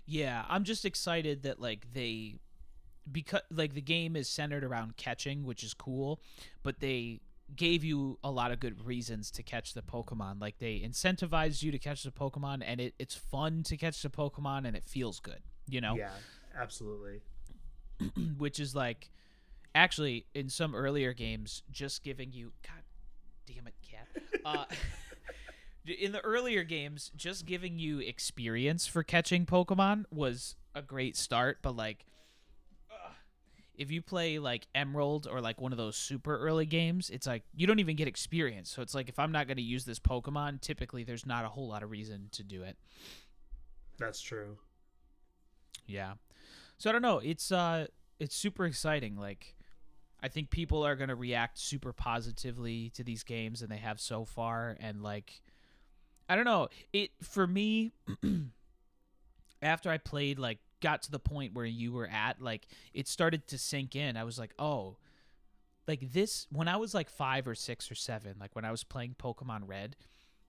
Yeah, 0.07 0.45
I'm 0.49 0.65
just 0.65 0.85
excited 0.85 1.43
that 1.45 1.61
like 1.61 1.93
they 1.93 2.37
because 3.11 3.43
like 3.51 3.75
the 3.75 3.81
game 3.81 4.17
is 4.17 4.29
centered 4.29 4.65
around 4.65 4.97
catching, 4.97 5.45
which 5.45 5.63
is 5.63 5.75
cool, 5.75 6.21
but 6.63 6.81
they 6.81 7.21
gave 7.55 7.85
you 7.85 8.19
a 8.25 8.31
lot 8.31 8.51
of 8.51 8.61
good 8.61 8.85
reasons 8.87 9.31
to 9.33 9.43
catch 9.43 9.75
the 9.75 9.83
Pokemon. 9.83 10.41
Like 10.41 10.59
they 10.59 10.81
incentivized 10.81 11.63
you 11.63 11.71
to 11.73 11.79
catch 11.79 12.03
the 12.03 12.11
Pokemon 12.11 12.63
and 12.65 12.81
it, 12.81 12.95
it's 12.99 13.15
fun 13.15 13.63
to 13.65 13.77
catch 13.77 14.03
the 14.03 14.09
Pokemon 14.09 14.67
and 14.67 14.77
it 14.77 14.85
feels 14.87 15.21
good, 15.21 15.41
you 15.69 15.81
know? 15.81 15.95
Yeah, 15.95 16.11
absolutely. 16.59 17.21
which 18.39 18.59
is 18.59 18.75
like 18.75 19.11
actually 19.75 20.27
in 20.35 20.49
some 20.49 20.75
earlier 20.75 21.13
games 21.13 21.63
just 21.71 22.03
giving 22.03 22.33
you 22.33 22.53
god 22.63 22.83
damn 23.47 23.67
it 23.67 23.75
cat 23.89 24.09
uh 24.45 24.65
in 26.01 26.13
the 26.13 26.21
earlier 26.21 26.65
games 26.65 27.11
just 27.17 27.45
giving 27.45 27.79
you 27.79 27.99
experience 27.99 28.87
for 28.87 29.03
catching 29.03 29.45
pokemon 29.45 30.05
was 30.11 30.57
a 30.75 30.83
great 30.83 31.17
start 31.17 31.59
but 31.61 31.77
like 31.77 32.07
ugh, 32.91 33.13
if 33.75 33.91
you 33.91 34.01
play 34.01 34.39
like 34.39 34.67
emerald 34.75 35.27
or 35.31 35.41
like 35.41 35.61
one 35.61 35.73
of 35.73 35.79
those 35.79 35.97
super 35.97 36.39
early 36.39 36.65
games 36.67 37.11
it's 37.11 37.27
like 37.27 37.43
you 37.55 37.67
don't 37.67 37.81
even 37.81 37.97
get 37.97 38.09
experience 38.09 38.71
so 38.71 38.81
it's 38.81 38.95
like 38.95 39.09
if 39.09 39.19
i'm 39.19 39.33
not 39.33 39.47
going 39.47 39.57
to 39.59 39.63
use 39.63 39.85
this 39.85 39.99
pokemon 39.99 40.61
typically 40.61 41.05
there's 41.05 41.27
not 41.27 41.45
a 41.45 41.49
whole 41.49 41.69
lot 41.69 41.83
of 41.83 41.91
reason 41.91 42.29
to 42.33 42.43
do 42.43 42.63
it 42.63 42.77
That's 43.99 44.21
true. 44.21 44.59
Yeah. 45.87 46.15
So 46.79 46.91
I 46.91 46.93
don't 46.93 47.03
know. 47.03 47.19
It's 47.19 47.53
uh 47.53 47.87
it's 48.19 48.35
super 48.35 48.65
exciting. 48.67 49.17
Like 49.17 49.54
I 50.25 50.29
think 50.29 50.49
people 50.49 50.87
are 50.87 50.97
gonna 50.97 51.15
react 51.15 51.59
super 51.59 51.93
positively 51.93 52.89
to 52.95 53.05
these 53.05 53.23
games 53.25 53.61
and 53.61 53.71
they 53.71 53.77
have 53.77 54.01
so 54.01 54.25
far 54.25 54.75
and 54.81 55.03
like 55.03 55.43
I 56.31 56.35
don't 56.35 56.47
know. 56.47 56.69
It 56.95 57.11
for 57.23 57.47
me 57.47 57.93
after 59.63 59.91
I 59.91 59.99
played 59.99 60.39
like 60.39 60.61
got 60.81 61.03
to 61.03 61.11
the 61.11 61.19
point 61.19 61.53
where 61.53 61.67
you 61.67 61.93
were 61.93 62.09
at, 62.09 62.41
like 62.41 62.67
it 62.95 63.07
started 63.07 63.47
to 63.49 63.59
sink 63.59 63.95
in. 63.95 64.17
I 64.17 64.25
was 64.25 64.39
like, 64.39 64.55
"Oh, 64.59 64.97
like 65.87 66.13
this 66.13 66.47
when 66.51 66.69
I 66.69 66.79
was 66.79 66.95
like 66.95 67.11
5 67.11 67.47
or 67.47 67.55
6 67.55 67.91
or 67.91 67.95
7, 67.95 68.37
like 68.41 68.57
when 68.57 68.65
I 68.65 68.71
was 68.71 68.83
playing 68.83 69.17
Pokemon 69.23 69.65
Red, 69.67 69.95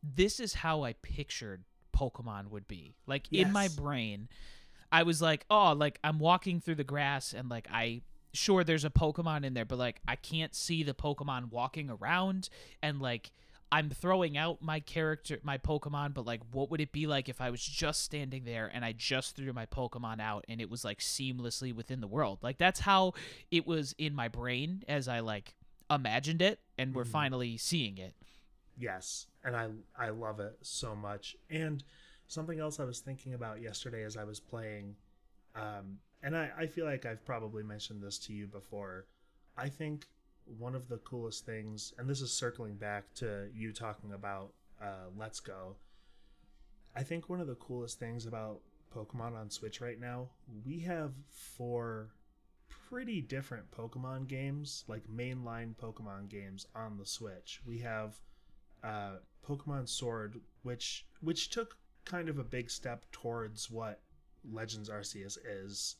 this 0.01 0.39
is 0.39 0.53
how 0.53 0.83
I 0.83 0.93
pictured 0.93 1.65
Pokemon 1.93 2.47
would 2.49 2.65
be. 2.69 2.95
Like 3.07 3.27
in 3.33 3.51
my 3.51 3.67
brain, 3.67 4.29
I 4.89 5.03
was 5.03 5.21
like, 5.21 5.45
"Oh, 5.49 5.73
like 5.73 5.99
I'm 6.01 6.19
walking 6.19 6.61
through 6.61 6.75
the 6.75 6.85
grass 6.85 7.33
and 7.33 7.49
like 7.49 7.67
I 7.69 8.03
sure 8.35 8.63
there's 8.63 8.85
a 8.85 8.89
Pokemon 8.89 9.43
in 9.45 9.53
there, 9.53 9.65
but 9.65 9.79
like 9.79 10.01
I 10.07 10.15
can't 10.15 10.53
see 10.55 10.83
the 10.83 10.93
Pokemon 10.93 11.51
walking 11.51 11.89
around 11.89 12.49
and 12.81 12.99
like 13.01 13.31
I'm 13.71 13.89
throwing 13.89 14.37
out 14.37 14.61
my 14.61 14.79
character, 14.79 15.39
my 15.43 15.57
Pokemon, 15.57 16.13
but 16.13 16.25
like, 16.25 16.41
what 16.51 16.69
would 16.69 16.79
it 16.79 16.91
be 16.91 17.07
like 17.07 17.27
if 17.27 17.41
I 17.41 17.49
was 17.49 17.61
just 17.61 18.03
standing 18.03 18.45
there 18.45 18.69
and 18.73 18.85
I 18.85 18.93
just 18.93 19.35
threw 19.35 19.51
my 19.53 19.65
Pokemon 19.65 20.21
out 20.21 20.45
and 20.47 20.61
it 20.61 20.69
was 20.69 20.85
like 20.85 20.99
seamlessly 20.99 21.73
within 21.73 21.99
the 21.99 22.07
world? 22.07 22.39
Like, 22.41 22.57
that's 22.57 22.81
how 22.81 23.13
it 23.51 23.65
was 23.65 23.93
in 23.97 24.13
my 24.13 24.27
brain 24.27 24.83
as 24.87 25.07
I 25.07 25.19
like 25.21 25.55
imagined 25.89 26.41
it, 26.41 26.59
and 26.77 26.93
we're 26.93 27.03
Mhm. 27.05 27.11
finally 27.11 27.57
seeing 27.57 27.97
it. 27.97 28.13
Yes, 28.77 29.27
and 29.43 29.55
I 29.55 29.71
I 29.97 30.09
love 30.09 30.39
it 30.39 30.57
so 30.61 30.95
much. 30.95 31.35
And 31.49 31.83
something 32.27 32.59
else 32.59 32.79
I 32.79 32.85
was 32.85 32.99
thinking 32.99 33.33
about 33.33 33.61
yesterday 33.61 34.03
as 34.03 34.15
I 34.15 34.23
was 34.25 34.39
playing, 34.39 34.95
um, 35.55 35.99
and 36.25 36.35
I, 36.35 36.49
I 36.57 36.65
feel 36.65 36.85
like 36.85 37.05
I've 37.05 37.23
probably 37.23 37.61
mentioned 37.61 38.01
this 38.01 38.17
to 38.19 38.33
you 38.33 38.47
before. 38.47 39.05
I 39.55 39.69
think 39.69 40.07
one 40.57 40.73
of 40.73 40.89
the 40.89 40.97
coolest 40.97 41.45
things, 41.45 41.93
and 41.99 42.09
this 42.09 42.19
is 42.19 42.33
circling 42.33 42.75
back 42.75 43.13
to 43.15 43.47
you 43.53 43.71
talking 43.71 44.11
about 44.11 44.53
uh, 44.81 45.09
Let's 45.15 45.39
Go. 45.39 45.75
I 46.95 47.03
think 47.03 47.29
one 47.29 47.41
of 47.41 47.47
the 47.47 47.55
coolest 47.55 47.99
things 47.99 48.25
about 48.25 48.61
Pokemon 48.93 49.39
on 49.39 49.51
Switch 49.51 49.81
right 49.81 49.99
now, 49.99 50.29
we 50.65 50.79
have 50.79 51.11
four 51.29 52.09
pretty 52.89 53.21
different 53.21 53.69
Pokemon 53.69 54.27
games, 54.27 54.83
like 54.87 55.03
mainline 55.07 55.75
Pokemon 55.75 56.29
games 56.29 56.65
on 56.75 56.97
the 56.97 57.05
Switch. 57.05 57.61
We 57.67 57.77
have 57.79 58.15
uh, 58.83 59.17
Pokemon 59.47 59.87
Sword, 59.87 60.41
which 60.63 61.05
which 61.21 61.51
took 61.51 61.77
kind 62.03 62.29
of 62.29 62.39
a 62.39 62.43
big 62.43 62.71
step 62.71 63.05
towards 63.11 63.69
what 63.69 64.01
Legends 64.51 64.89
Arceus 64.89 65.37
is. 65.45 65.97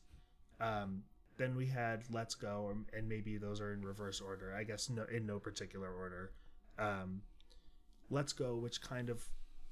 Um, 0.60 1.02
then 1.36 1.54
we 1.56 1.66
had 1.66 2.02
Let's 2.10 2.34
Go, 2.34 2.74
and 2.96 3.08
maybe 3.08 3.36
those 3.36 3.60
are 3.60 3.72
in 3.72 3.82
reverse 3.82 4.20
order. 4.20 4.54
I 4.54 4.64
guess 4.64 4.88
no, 4.88 5.04
in 5.04 5.26
no 5.26 5.38
particular 5.38 5.92
order. 5.92 6.32
Um, 6.78 7.22
Let's 8.10 8.32
Go, 8.32 8.56
which 8.56 8.80
kind 8.80 9.10
of 9.10 9.22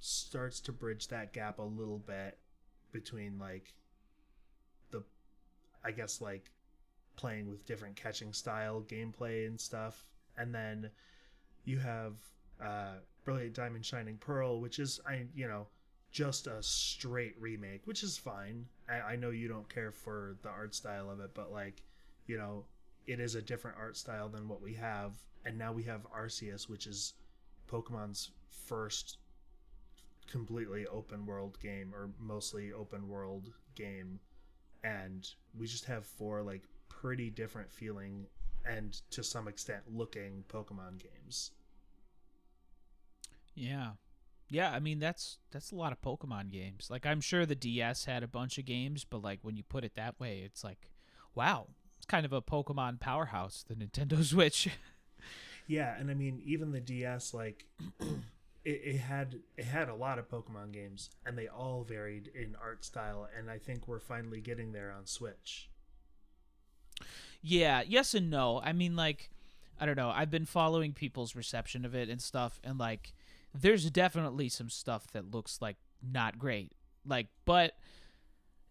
starts 0.00 0.60
to 0.60 0.72
bridge 0.72 1.08
that 1.08 1.32
gap 1.32 1.58
a 1.58 1.62
little 1.62 1.98
bit 1.98 2.38
between 2.92 3.38
like 3.38 3.72
the, 4.90 5.02
I 5.84 5.90
guess 5.90 6.20
like 6.20 6.50
playing 7.16 7.48
with 7.48 7.64
different 7.64 7.96
catching 7.96 8.32
style 8.32 8.82
gameplay 8.86 9.46
and 9.46 9.58
stuff, 9.58 10.04
and 10.36 10.54
then 10.54 10.90
you 11.64 11.78
have 11.78 12.14
uh, 12.62 12.96
Brilliant 13.24 13.54
Diamond 13.54 13.86
Shining 13.86 14.18
Pearl, 14.18 14.60
which 14.60 14.78
is 14.78 15.00
I 15.06 15.26
you 15.34 15.48
know 15.48 15.66
just 16.12 16.46
a 16.46 16.62
straight 16.62 17.34
remake, 17.40 17.82
which 17.86 18.02
is 18.02 18.18
fine. 18.18 18.66
I, 18.88 19.12
I 19.12 19.16
know 19.16 19.30
you 19.30 19.48
don't 19.48 19.68
care 19.72 19.92
for 19.92 20.36
the 20.42 20.48
art 20.48 20.74
style 20.74 21.10
of 21.10 21.20
it, 21.20 21.30
but 21.34 21.52
like 21.52 21.82
you 22.26 22.36
know 22.38 22.64
it 23.06 23.20
is 23.20 23.34
a 23.34 23.42
different 23.42 23.76
art 23.78 23.96
style 23.96 24.28
than 24.28 24.48
what 24.48 24.62
we 24.62 24.74
have, 24.74 25.14
and 25.44 25.58
now 25.58 25.72
we 25.72 25.82
have 25.84 26.06
Arceus, 26.14 26.68
which 26.68 26.86
is 26.86 27.14
Pokemon's 27.70 28.30
first 28.50 29.18
completely 30.26 30.86
open 30.86 31.26
world 31.26 31.58
game 31.60 31.92
or 31.94 32.10
mostly 32.18 32.72
open 32.72 33.08
world 33.08 33.52
game 33.74 34.18
and 34.84 35.30
we 35.58 35.66
just 35.66 35.84
have 35.84 36.06
four 36.06 36.42
like 36.42 36.62
pretty 36.88 37.30
different 37.30 37.72
feeling 37.72 38.26
and 38.66 39.00
to 39.10 39.22
some 39.22 39.48
extent 39.48 39.82
looking 39.92 40.44
Pokemon 40.48 41.02
games. 41.02 41.50
Yeah. 43.54 43.90
Yeah, 44.48 44.70
I 44.72 44.78
mean 44.80 44.98
that's 44.98 45.38
that's 45.50 45.72
a 45.72 45.76
lot 45.76 45.92
of 45.92 46.00
Pokemon 46.02 46.50
games. 46.50 46.88
Like 46.90 47.06
I'm 47.06 47.20
sure 47.20 47.46
the 47.46 47.54
DS 47.54 48.04
had 48.04 48.22
a 48.22 48.28
bunch 48.28 48.58
of 48.58 48.64
games, 48.64 49.04
but 49.04 49.22
like 49.22 49.40
when 49.42 49.56
you 49.56 49.62
put 49.62 49.84
it 49.84 49.94
that 49.96 50.18
way, 50.20 50.42
it's 50.44 50.62
like 50.62 50.90
wow, 51.34 51.68
it's 51.96 52.06
kind 52.06 52.24
of 52.26 52.32
a 52.32 52.42
Pokemon 52.42 53.00
powerhouse, 53.00 53.64
the 53.66 53.74
Nintendo 53.74 54.22
Switch. 54.24 54.68
Yeah, 55.66 55.94
and 55.98 56.10
I 56.10 56.14
mean 56.14 56.42
even 56.44 56.72
the 56.72 56.80
DS 56.80 57.32
like 57.34 57.64
it, 58.64 58.80
it 58.84 58.98
had 58.98 59.36
it 59.56 59.64
had 59.64 59.88
a 59.88 59.94
lot 59.94 60.18
of 60.18 60.28
Pokemon 60.28 60.72
games 60.72 61.10
and 61.26 61.36
they 61.38 61.48
all 61.48 61.84
varied 61.84 62.30
in 62.34 62.54
art 62.62 62.84
style 62.84 63.28
and 63.36 63.50
I 63.50 63.58
think 63.58 63.88
we're 63.88 63.98
finally 64.00 64.40
getting 64.40 64.72
there 64.72 64.92
on 64.92 65.06
Switch. 65.06 65.70
yeah, 67.42 67.82
yes 67.86 68.14
and 68.14 68.30
no. 68.30 68.60
I 68.62 68.72
mean 68.72 68.96
like 68.96 69.30
I 69.80 69.86
don't 69.86 69.96
know. 69.96 70.10
I've 70.10 70.30
been 70.30 70.46
following 70.46 70.92
people's 70.92 71.34
reception 71.34 71.84
of 71.84 71.94
it 71.94 72.08
and 72.08 72.22
stuff 72.22 72.60
and 72.62 72.78
like 72.78 73.12
there's 73.54 73.88
definitely 73.90 74.48
some 74.48 74.68
stuff 74.68 75.06
that 75.12 75.30
looks 75.32 75.60
like 75.62 75.76
not 76.02 76.38
great. 76.38 76.72
Like 77.06 77.28
but 77.44 77.74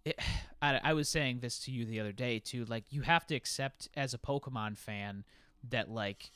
it, 0.06 0.20
I, 0.62 0.80
I 0.84 0.94
was 0.94 1.10
saying 1.10 1.40
this 1.40 1.60
to 1.66 1.72
you 1.72 1.86
the 1.86 2.00
other 2.00 2.12
day 2.12 2.40
too. 2.40 2.66
Like 2.66 2.86
you 2.92 3.02
have 3.02 3.26
to 3.28 3.36
accept 3.36 3.90
as 3.96 4.14
a 4.14 4.18
Pokemon 4.18 4.78
fan 4.78 5.24
that 5.70 5.90
like 5.90 6.32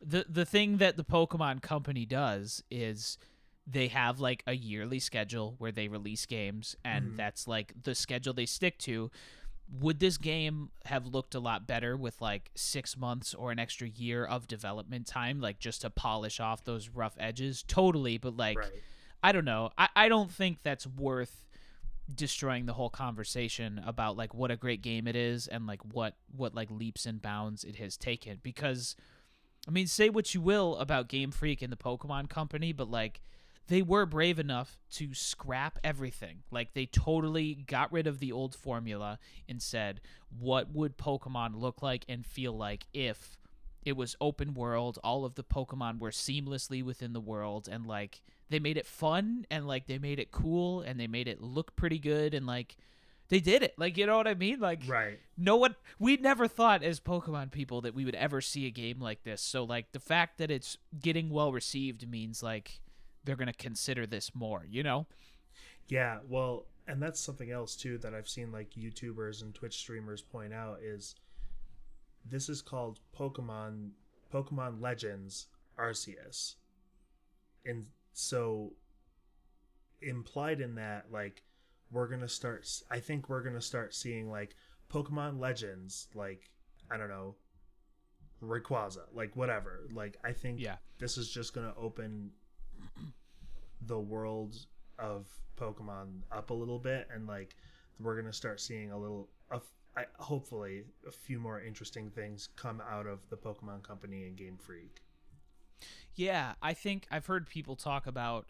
the 0.00 0.26
the 0.28 0.44
thing 0.44 0.78
that 0.78 0.96
the 0.96 1.04
Pokemon 1.04 1.62
company 1.62 2.04
does 2.06 2.62
is 2.70 3.16
they 3.66 3.88
have 3.88 4.20
like 4.20 4.42
a 4.46 4.54
yearly 4.54 4.98
schedule 4.98 5.54
where 5.58 5.72
they 5.72 5.88
release 5.88 6.26
games 6.26 6.76
and 6.84 7.12
Mhm. 7.12 7.16
that's 7.16 7.48
like 7.48 7.72
the 7.82 7.94
schedule 7.94 8.34
they 8.34 8.44
stick 8.46 8.76
to. 8.80 9.10
Would 9.80 9.98
this 9.98 10.18
game 10.18 10.70
have 10.84 11.06
looked 11.06 11.34
a 11.34 11.40
lot 11.40 11.66
better 11.66 11.96
with 11.96 12.20
like 12.20 12.50
6 12.54 12.96
months 12.96 13.34
or 13.34 13.50
an 13.50 13.58
extra 13.58 13.88
year 13.88 14.24
of 14.24 14.46
development 14.46 15.06
time 15.06 15.40
like 15.40 15.58
just 15.58 15.80
to 15.80 15.90
polish 15.90 16.38
off 16.38 16.64
those 16.64 16.88
rough 16.90 17.16
edges? 17.18 17.64
Totally, 17.66 18.18
but 18.18 18.36
like 18.36 18.58
right. 18.58 18.70
I 19.22 19.32
don't 19.32 19.46
know. 19.46 19.70
I, 19.78 19.88
I 19.96 20.08
don't 20.08 20.30
think 20.30 20.58
that's 20.62 20.86
worth 20.86 21.44
destroying 22.14 22.66
the 22.66 22.74
whole 22.74 22.90
conversation 22.90 23.80
about 23.86 24.16
like 24.16 24.34
what 24.34 24.50
a 24.50 24.56
great 24.56 24.82
game 24.82 25.06
it 25.06 25.16
is 25.16 25.46
and 25.46 25.66
like 25.66 25.80
what 25.92 26.14
what 26.36 26.54
like 26.54 26.70
leaps 26.70 27.06
and 27.06 27.22
bounds 27.22 27.64
it 27.64 27.76
has 27.76 27.96
taken 27.96 28.38
because 28.42 28.94
I 29.66 29.70
mean 29.70 29.86
say 29.86 30.10
what 30.10 30.34
you 30.34 30.42
will 30.42 30.76
about 30.76 31.08
Game 31.08 31.30
Freak 31.30 31.62
and 31.62 31.72
the 31.72 31.76
Pokemon 31.76 32.28
company 32.28 32.72
but 32.72 32.90
like 32.90 33.22
they 33.68 33.82
were 33.82 34.06
brave 34.06 34.38
enough 34.38 34.78
to 34.92 35.14
scrap 35.14 35.78
everything. 35.82 36.42
Like 36.50 36.74
they 36.74 36.86
totally 36.86 37.54
got 37.54 37.92
rid 37.92 38.06
of 38.06 38.18
the 38.18 38.32
old 38.32 38.54
formula 38.54 39.18
and 39.48 39.62
said 39.62 40.00
what 40.38 40.72
would 40.74 40.98
Pokemon 40.98 41.60
look 41.60 41.82
like 41.82 42.04
and 42.08 42.26
feel 42.26 42.52
like 42.52 42.86
if 42.92 43.38
it 43.84 43.96
was 43.96 44.16
open 44.20 44.54
world, 44.54 44.98
all 45.04 45.24
of 45.24 45.34
the 45.34 45.44
Pokemon 45.44 45.98
were 45.98 46.10
seamlessly 46.10 46.82
within 46.82 47.12
the 47.12 47.20
world 47.20 47.68
and 47.70 47.86
like 47.86 48.22
they 48.50 48.58
made 48.58 48.76
it 48.76 48.86
fun 48.86 49.46
and 49.50 49.66
like 49.66 49.86
they 49.86 49.98
made 49.98 50.18
it 50.18 50.30
cool 50.30 50.80
and 50.82 50.98
they 51.00 51.06
made 51.06 51.28
it 51.28 51.40
look 51.40 51.74
pretty 51.76 51.98
good 51.98 52.34
and 52.34 52.46
like 52.46 52.76
they 53.30 53.40
did 53.40 53.62
it. 53.62 53.74
Like 53.78 53.96
you 53.96 54.04
know 54.06 54.18
what 54.18 54.28
I 54.28 54.34
mean? 54.34 54.60
Like 54.60 54.82
Right. 54.86 55.18
no 55.38 55.56
one 55.56 55.74
we 55.98 56.18
never 56.18 56.46
thought 56.48 56.82
as 56.82 57.00
Pokemon 57.00 57.50
people 57.50 57.80
that 57.82 57.94
we 57.94 58.04
would 58.04 58.14
ever 58.14 58.42
see 58.42 58.66
a 58.66 58.70
game 58.70 59.00
like 59.00 59.22
this. 59.24 59.40
So 59.40 59.64
like 59.64 59.92
the 59.92 60.00
fact 60.00 60.36
that 60.38 60.50
it's 60.50 60.76
getting 61.00 61.30
well 61.30 61.50
received 61.52 62.06
means 62.08 62.42
like 62.42 62.80
they're 63.24 63.36
going 63.36 63.46
to 63.48 63.52
consider 63.52 64.06
this 64.06 64.34
more, 64.34 64.64
you 64.68 64.82
know? 64.82 65.06
Yeah, 65.88 66.18
well, 66.28 66.66
and 66.86 67.02
that's 67.02 67.20
something 67.20 67.50
else 67.50 67.76
too 67.76 67.98
that 67.98 68.14
I've 68.14 68.28
seen 68.28 68.52
like 68.52 68.70
YouTubers 68.72 69.42
and 69.42 69.54
Twitch 69.54 69.76
streamers 69.76 70.22
point 70.22 70.52
out 70.52 70.78
is 70.82 71.14
this 72.24 72.48
is 72.48 72.62
called 72.62 73.00
Pokemon 73.18 73.90
Pokemon 74.32 74.80
Legends 74.80 75.46
Arceus. 75.78 76.54
And 77.64 77.86
so 78.12 78.72
implied 80.02 80.60
in 80.60 80.74
that 80.74 81.06
like 81.10 81.42
we're 81.90 82.08
going 82.08 82.20
to 82.20 82.28
start 82.28 82.68
I 82.90 83.00
think 83.00 83.28
we're 83.28 83.42
going 83.42 83.54
to 83.54 83.60
start 83.60 83.94
seeing 83.94 84.30
like 84.30 84.54
Pokemon 84.92 85.38
Legends 85.38 86.08
like 86.14 86.50
I 86.90 86.96
don't 86.96 87.08
know 87.08 87.36
Rayquaza, 88.42 89.02
like 89.14 89.36
whatever. 89.36 89.86
Like 89.92 90.18
I 90.24 90.32
think 90.32 90.60
Yeah. 90.60 90.76
this 90.98 91.16
is 91.16 91.30
just 91.30 91.54
going 91.54 91.66
to 91.66 91.76
open 91.78 92.30
the 93.82 93.98
world 93.98 94.56
of 94.98 95.26
Pokemon 95.56 96.20
up 96.32 96.50
a 96.50 96.54
little 96.54 96.78
bit, 96.78 97.08
and 97.12 97.26
like 97.26 97.54
we're 98.00 98.16
gonna 98.16 98.32
start 98.32 98.60
seeing 98.60 98.90
a 98.90 98.98
little, 98.98 99.28
a 99.50 99.60
I, 99.96 100.04
hopefully, 100.18 100.84
a 101.06 101.12
few 101.12 101.38
more 101.38 101.60
interesting 101.60 102.10
things 102.10 102.48
come 102.56 102.82
out 102.90 103.06
of 103.06 103.28
the 103.30 103.36
Pokemon 103.36 103.84
Company 103.84 104.24
and 104.24 104.36
Game 104.36 104.58
Freak. 104.58 105.02
Yeah, 106.16 106.54
I 106.62 106.74
think 106.74 107.06
I've 107.10 107.26
heard 107.26 107.48
people 107.48 107.76
talk 107.76 108.06
about 108.06 108.46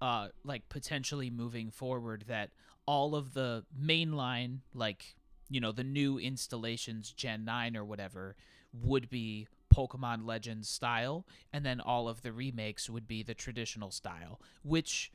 uh 0.00 0.28
like 0.44 0.68
potentially 0.68 1.28
moving 1.28 1.70
forward 1.70 2.24
that 2.28 2.50
all 2.86 3.16
of 3.16 3.34
the 3.34 3.64
mainline 3.78 4.60
like 4.72 5.16
you 5.50 5.60
know 5.60 5.72
the 5.72 5.82
new 5.82 6.18
installations 6.18 7.10
gen 7.12 7.44
9 7.44 7.76
or 7.76 7.84
whatever 7.84 8.36
would 8.72 9.10
be 9.10 9.48
Pokemon 9.78 10.26
Legends 10.26 10.68
style 10.68 11.24
and 11.52 11.64
then 11.64 11.80
all 11.80 12.08
of 12.08 12.22
the 12.22 12.32
remakes 12.32 12.90
would 12.90 13.06
be 13.06 13.22
the 13.22 13.34
traditional 13.34 13.90
style 13.90 14.40
which 14.62 15.12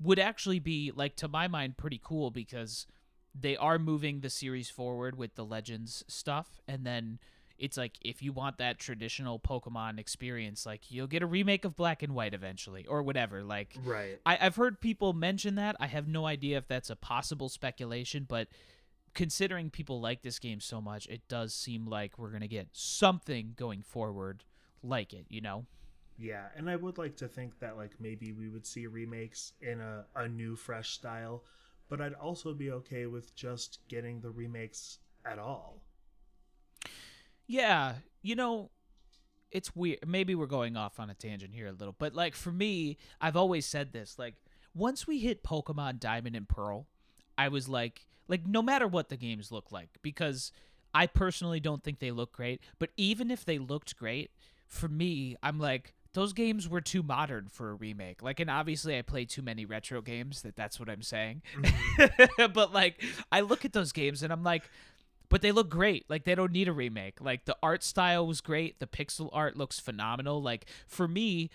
would 0.00 0.18
actually 0.18 0.58
be 0.58 0.92
like 0.94 1.16
to 1.16 1.26
my 1.26 1.48
mind 1.48 1.76
pretty 1.76 2.00
cool 2.02 2.30
because 2.30 2.86
they 3.34 3.56
are 3.56 3.78
moving 3.78 4.20
the 4.20 4.30
series 4.30 4.70
forward 4.70 5.18
with 5.18 5.34
the 5.34 5.44
Legends 5.44 6.04
stuff 6.06 6.60
and 6.68 6.86
then 6.86 7.18
it's 7.58 7.76
like 7.76 7.98
if 8.02 8.22
you 8.22 8.32
want 8.32 8.58
that 8.58 8.78
traditional 8.78 9.38
Pokemon 9.38 9.98
experience, 9.98 10.66
like 10.66 10.90
you'll 10.90 11.06
get 11.06 11.22
a 11.22 11.26
remake 11.26 11.64
of 11.64 11.76
Black 11.76 12.02
and 12.02 12.14
White 12.14 12.34
eventually, 12.34 12.86
or 12.86 13.02
whatever. 13.02 13.42
Like, 13.42 13.76
right. 13.84 14.18
I, 14.26 14.38
I've 14.40 14.56
heard 14.56 14.80
people 14.80 15.12
mention 15.12 15.54
that. 15.54 15.76
I 15.80 15.86
have 15.86 16.06
no 16.06 16.26
idea 16.26 16.58
if 16.58 16.68
that's 16.68 16.90
a 16.90 16.96
possible 16.96 17.48
speculation, 17.48 18.26
but 18.28 18.48
considering 19.16 19.70
people 19.70 20.00
like 20.00 20.22
this 20.22 20.38
game 20.38 20.60
so 20.60 20.80
much, 20.80 21.08
it 21.08 21.26
does 21.26 21.54
seem 21.54 21.86
like 21.86 22.18
we're 22.18 22.30
gonna 22.30 22.46
get 22.46 22.68
something 22.72 23.54
going 23.56 23.82
forward 23.82 24.44
like 24.82 25.12
it. 25.12 25.26
You 25.28 25.40
know? 25.40 25.66
Yeah, 26.18 26.44
and 26.54 26.70
I 26.70 26.76
would 26.76 26.98
like 26.98 27.16
to 27.16 27.28
think 27.28 27.58
that 27.58 27.76
like 27.76 27.92
maybe 27.98 28.32
we 28.32 28.48
would 28.48 28.66
see 28.66 28.86
remakes 28.86 29.52
in 29.60 29.80
a, 29.80 30.04
a 30.14 30.28
new 30.28 30.54
fresh 30.54 30.90
style, 30.90 31.44
but 31.88 32.00
I'd 32.00 32.14
also 32.14 32.54
be 32.54 32.70
okay 32.70 33.06
with 33.06 33.34
just 33.34 33.80
getting 33.88 34.20
the 34.20 34.30
remakes 34.30 34.98
at 35.24 35.38
all. 35.38 35.82
Yeah, 37.46 37.94
you 38.22 38.34
know, 38.34 38.70
it's 39.50 39.74
weird. 39.74 40.00
Maybe 40.06 40.34
we're 40.34 40.46
going 40.46 40.76
off 40.76 41.00
on 41.00 41.10
a 41.10 41.14
tangent 41.14 41.54
here 41.54 41.68
a 41.68 41.72
little, 41.72 41.94
but 41.98 42.14
like 42.14 42.34
for 42.34 42.52
me, 42.52 42.98
I've 43.20 43.36
always 43.36 43.64
said 43.66 43.92
this. 43.92 44.18
Like 44.18 44.34
once 44.74 45.06
we 45.06 45.20
hit 45.20 45.42
Pokemon 45.42 46.00
Diamond 46.00 46.36
and 46.36 46.48
Pearl, 46.48 46.86
I 47.38 47.48
was 47.48 47.68
like, 47.68 48.06
like 48.28 48.46
no 48.46 48.62
matter 48.62 48.86
what 48.86 49.08
the 49.08 49.16
games 49.16 49.52
look 49.52 49.72
like, 49.72 49.90
because 50.02 50.52
I 50.94 51.06
personally 51.06 51.60
don't 51.60 51.82
think 51.82 51.98
they 51.98 52.10
look 52.10 52.32
great. 52.32 52.60
But 52.78 52.90
even 52.96 53.30
if 53.30 53.44
they 53.44 53.58
looked 53.58 53.96
great, 53.96 54.30
for 54.66 54.88
me, 54.88 55.36
I'm 55.42 55.58
like 55.58 55.94
those 56.16 56.32
games 56.32 56.66
were 56.66 56.80
too 56.80 57.02
modern 57.02 57.48
for 57.48 57.68
a 57.68 57.74
remake. 57.74 58.22
Like, 58.22 58.40
and 58.40 58.48
obviously 58.48 58.96
I 58.96 59.02
play 59.02 59.26
too 59.26 59.42
many 59.42 59.66
retro 59.66 60.00
games 60.00 60.40
that 60.42 60.56
that's 60.56 60.80
what 60.80 60.88
I'm 60.88 61.02
saying. 61.02 61.42
Mm-hmm. 61.54 62.52
but 62.54 62.72
like, 62.72 63.04
I 63.30 63.40
look 63.42 63.66
at 63.66 63.74
those 63.74 63.92
games 63.92 64.22
and 64.22 64.32
I'm 64.32 64.42
like, 64.42 64.70
but 65.28 65.42
they 65.42 65.52
look 65.52 65.68
great. 65.68 66.06
Like 66.08 66.24
they 66.24 66.34
don't 66.34 66.52
need 66.52 66.68
a 66.68 66.72
remake. 66.72 67.20
Like 67.20 67.44
the 67.44 67.56
art 67.62 67.82
style 67.82 68.26
was 68.26 68.40
great. 68.40 68.80
The 68.80 68.86
pixel 68.86 69.28
art 69.32 69.58
looks 69.58 69.78
phenomenal. 69.78 70.40
Like 70.40 70.64
for 70.86 71.06
me, 71.06 71.50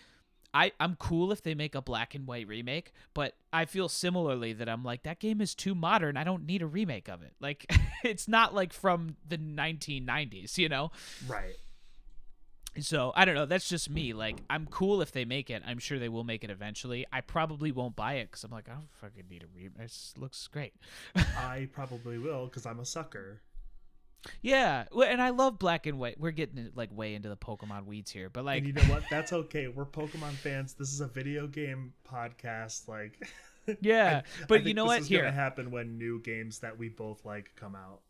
I 0.54 0.72
I'm 0.80 0.96
cool 0.96 1.32
if 1.32 1.42
they 1.42 1.56
make 1.56 1.76
a 1.76 1.82
black 1.82 2.14
and 2.16 2.28
white 2.28 2.48
remake, 2.48 2.92
but 3.14 3.36
I 3.54 3.66
feel 3.66 3.88
similarly 3.90 4.54
that 4.54 4.68
I'm 4.68 4.84
like 4.84 5.04
that 5.04 5.20
game 5.20 5.42
is 5.42 5.56
too 5.56 5.76
modern. 5.76 6.18
I 6.18 6.24
don't 6.24 6.46
need 6.46 6.62
a 6.62 6.68
remake 6.68 7.08
of 7.08 7.22
it. 7.22 7.34
Like 7.40 7.66
it's 8.04 8.28
not 8.28 8.54
like 8.54 8.74
from 8.74 9.16
the 9.28 9.38
1990s, 9.38 10.58
you 10.58 10.70
know? 10.70 10.92
Right. 11.28 11.56
So 12.80 13.12
I 13.16 13.26
don't 13.26 13.36
know. 13.36 13.46
That's 13.46 13.68
just 13.68 13.90
me. 13.90 14.14
Like 14.14 14.38
I'm 14.50 14.66
cool 14.68 15.02
if 15.02 15.12
they 15.12 15.26
make 15.26 15.50
it. 15.50 15.62
I'm 15.66 15.80
sure 15.80 16.00
they 16.00 16.10
will 16.10 16.24
make 16.24 16.44
it 16.44 16.50
eventually. 16.50 17.06
I 17.12 17.22
probably 17.22 17.72
won't 17.72 17.96
buy 17.96 18.14
it 18.16 18.32
because 18.32 18.44
I'm 18.44 18.52
like 18.52 18.70
I 18.70 18.74
don't 18.74 18.92
fucking 18.94 19.26
need 19.30 19.44
a 19.44 19.48
remake. 19.56 19.80
It 19.80 19.94
looks 20.18 20.48
great. 20.48 20.74
I 21.16 21.70
probably 21.74 22.18
will 22.18 22.46
because 22.46 22.66
I'm 22.66 22.80
a 22.80 22.86
sucker. 22.86 23.42
Yeah, 24.42 24.86
and 24.92 25.22
I 25.22 25.30
love 25.30 25.58
black 25.58 25.88
and 25.88 25.98
white. 25.98 26.20
We're 26.20 26.32
getting 26.32 26.72
like 26.76 26.96
way 26.96 27.16
into 27.16 27.30
the 27.30 27.38
Pokemon 27.38 27.86
weeds 27.86 28.12
here, 28.12 28.30
but 28.30 28.46
like, 28.46 28.60
and 28.60 28.68
you 28.68 28.74
know 28.74 28.84
what? 28.84 29.04
That's 29.10 29.34
okay. 29.34 29.68
We're 29.68 29.86
Pokemon 29.86 30.34
fans. 30.34 30.74
This 30.74 30.92
is 30.94 31.02
a 31.02 31.08
video 31.08 31.48
game 31.48 31.94
podcast. 32.08 32.88
Like, 32.88 33.28
yeah, 33.82 34.22
I, 34.24 34.46
but 34.48 34.62
I 34.62 34.64
you 34.64 34.74
know 34.74 34.86
what? 34.86 35.04
Here, 35.04 35.22
gonna 35.24 35.32
happen 35.32 35.72
when 35.72 35.98
new 35.98 36.22
games 36.22 36.60
that 36.60 36.78
we 36.78 36.90
both 36.90 37.26
like 37.26 37.52
come 37.56 37.76
out. 37.76 38.02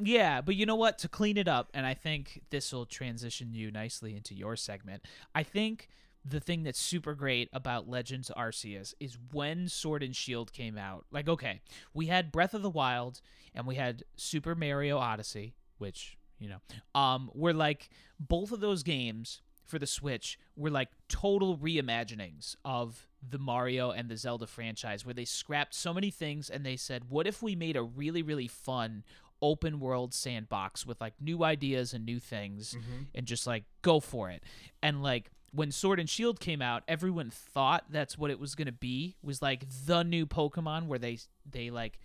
Yeah, 0.00 0.42
but 0.42 0.54
you 0.54 0.66
know 0.66 0.76
what? 0.76 0.98
To 0.98 1.08
clean 1.08 1.36
it 1.36 1.48
up, 1.48 1.70
and 1.74 1.86
I 1.86 1.94
think 1.94 2.42
this 2.50 2.72
will 2.72 2.86
transition 2.86 3.54
you 3.54 3.70
nicely 3.70 4.14
into 4.14 4.34
your 4.34 4.54
segment. 4.54 5.04
I 5.34 5.42
think 5.42 5.88
the 6.28 6.40
thing 6.40 6.62
that's 6.62 6.80
super 6.80 7.14
great 7.14 7.48
about 7.52 7.88
Legends 7.88 8.30
Arceus 8.36 8.94
is 9.00 9.16
when 9.32 9.68
Sword 9.68 10.02
and 10.02 10.14
Shield 10.14 10.52
came 10.52 10.76
out. 10.76 11.06
Like, 11.10 11.28
okay, 11.28 11.60
we 11.94 12.06
had 12.06 12.32
Breath 12.32 12.54
of 12.54 12.62
the 12.62 12.70
Wild 12.70 13.20
and 13.54 13.66
we 13.66 13.76
had 13.76 14.02
Super 14.16 14.54
Mario 14.54 14.98
Odyssey, 14.98 15.54
which, 15.78 16.18
you 16.38 16.48
know, 16.48 17.00
um, 17.00 17.30
were 17.34 17.54
like 17.54 17.90
both 18.18 18.52
of 18.52 18.60
those 18.60 18.82
games 18.82 19.40
for 19.64 19.78
the 19.78 19.86
Switch 19.86 20.38
were 20.56 20.70
like 20.70 20.88
total 21.08 21.56
reimaginings 21.56 22.56
of 22.64 23.06
the 23.28 23.38
Mario 23.38 23.90
and 23.90 24.08
the 24.08 24.16
Zelda 24.16 24.46
franchise 24.46 25.04
where 25.04 25.14
they 25.14 25.24
scrapped 25.24 25.74
so 25.74 25.92
many 25.92 26.10
things 26.10 26.48
and 26.48 26.64
they 26.64 26.76
said, 26.76 27.10
what 27.10 27.26
if 27.26 27.42
we 27.42 27.54
made 27.54 27.76
a 27.76 27.82
really, 27.82 28.22
really 28.22 28.48
fun 28.48 29.04
open 29.40 29.78
world 29.78 30.12
sandbox 30.12 30.84
with 30.84 31.00
like 31.00 31.14
new 31.20 31.44
ideas 31.44 31.92
and 31.92 32.04
new 32.04 32.18
things 32.18 32.74
mm-hmm. 32.74 33.02
and 33.14 33.26
just 33.26 33.46
like 33.46 33.64
go 33.82 34.00
for 34.00 34.30
it. 34.30 34.42
And 34.82 35.02
like 35.02 35.30
when 35.52 35.70
Sword 35.70 35.98
and 35.98 36.08
Shield 36.08 36.40
came 36.40 36.60
out, 36.60 36.82
everyone 36.88 37.30
thought 37.30 37.84
that's 37.90 38.18
what 38.18 38.30
it 38.30 38.38
was 38.38 38.54
going 38.54 38.66
to 38.66 38.72
be. 38.72 39.16
Was 39.22 39.42
like 39.42 39.64
the 39.86 40.02
new 40.02 40.26
Pokemon 40.26 40.86
where 40.86 40.98
they 40.98 41.18
they 41.50 41.70
like 41.70 41.98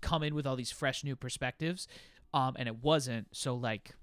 come 0.00 0.22
in 0.22 0.34
with 0.34 0.46
all 0.46 0.56
these 0.56 0.72
fresh 0.72 1.04
new 1.04 1.16
perspectives. 1.16 1.86
Um 2.32 2.56
and 2.58 2.68
it 2.68 2.82
wasn't. 2.82 3.28
So 3.32 3.54
like 3.54 3.94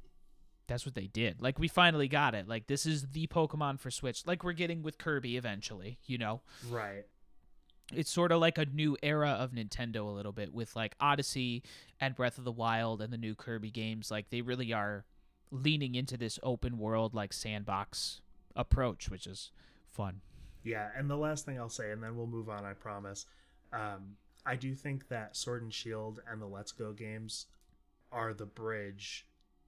that's 0.68 0.86
what 0.86 0.96
they 0.96 1.08
did. 1.08 1.42
Like 1.42 1.60
we 1.60 1.68
finally 1.68 2.08
got 2.08 2.36
it. 2.36 2.48
Like 2.48 2.68
this 2.68 2.86
is 2.86 3.08
the 3.12 3.28
Pokemon 3.28 3.80
for 3.80 3.90
Switch. 3.90 4.26
Like 4.26 4.44
we're 4.44 4.54
getting 4.54 4.84
with 4.84 4.98
Kirby 4.98 5.38
eventually, 5.38 6.00
you 6.06 6.18
know. 6.18 6.42
Right. 6.70 7.06
It's 7.94 8.12
sort 8.12 8.34
of 8.34 8.42
like 8.42 8.58
a 8.58 8.66
new 8.66 8.98
era 9.02 9.30
of 9.30 9.52
Nintendo 9.52 10.02
a 10.02 10.12
little 10.12 10.34
bit 10.34 10.54
with 10.54 10.76
like 10.76 10.96
Odyssey 11.00 11.64
and 12.02 12.16
Breath 12.16 12.38
of 12.38 12.44
the 12.44 12.52
Wild 12.52 13.02
and 13.02 13.14
the 13.14 13.18
new 13.18 13.34
Kirby 13.34 13.72
games. 13.72 14.12
Like 14.12 14.30
they 14.30 14.42
really 14.42 14.74
are 14.74 15.06
leaning 15.52 15.96
into 15.96 16.18
this 16.18 16.38
open 16.44 16.78
world 16.78 17.14
like 17.14 17.32
sandbox 17.32 18.20
approach, 18.58 19.10
which 19.10 19.26
is 19.26 19.52
fun. 19.90 20.20
Yeah, 20.64 20.90
and 20.98 21.10
the 21.10 21.16
last 21.16 21.46
thing 21.46 21.58
I'll 21.58 21.70
say, 21.70 21.92
and 21.92 22.04
then 22.04 22.18
we'll 22.18 22.28
move 22.28 22.50
on, 22.50 22.66
I 22.66 22.74
promise. 22.74 23.26
Um, 23.72 24.18
I 24.46 24.56
do 24.56 24.76
think 24.76 25.08
that 25.08 25.38
Sword 25.38 25.62
and 25.62 25.74
Shield 25.74 26.20
and 26.30 26.42
the 26.42 26.46
Let's 26.46 26.74
Go 26.74 26.92
games 26.92 27.46
are 28.12 28.34
the 28.34 28.46
bridge 28.46 29.26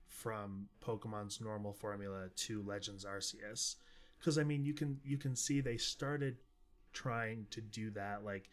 from 0.08 0.68
Pokemon's 0.86 1.40
normal 1.40 1.72
formula 1.72 2.30
to 2.36 2.64
Legends 2.64 3.06
Arceus. 3.06 3.76
Because 4.18 4.38
I 4.38 4.44
mean, 4.44 4.66
you 4.66 4.74
can 4.74 5.00
you 5.06 5.18
can 5.18 5.36
see 5.36 5.62
they 5.62 5.78
started 5.78 6.38
trying 6.92 7.46
to 7.52 7.62
do 7.62 7.90
that. 7.92 8.26
Like 8.26 8.50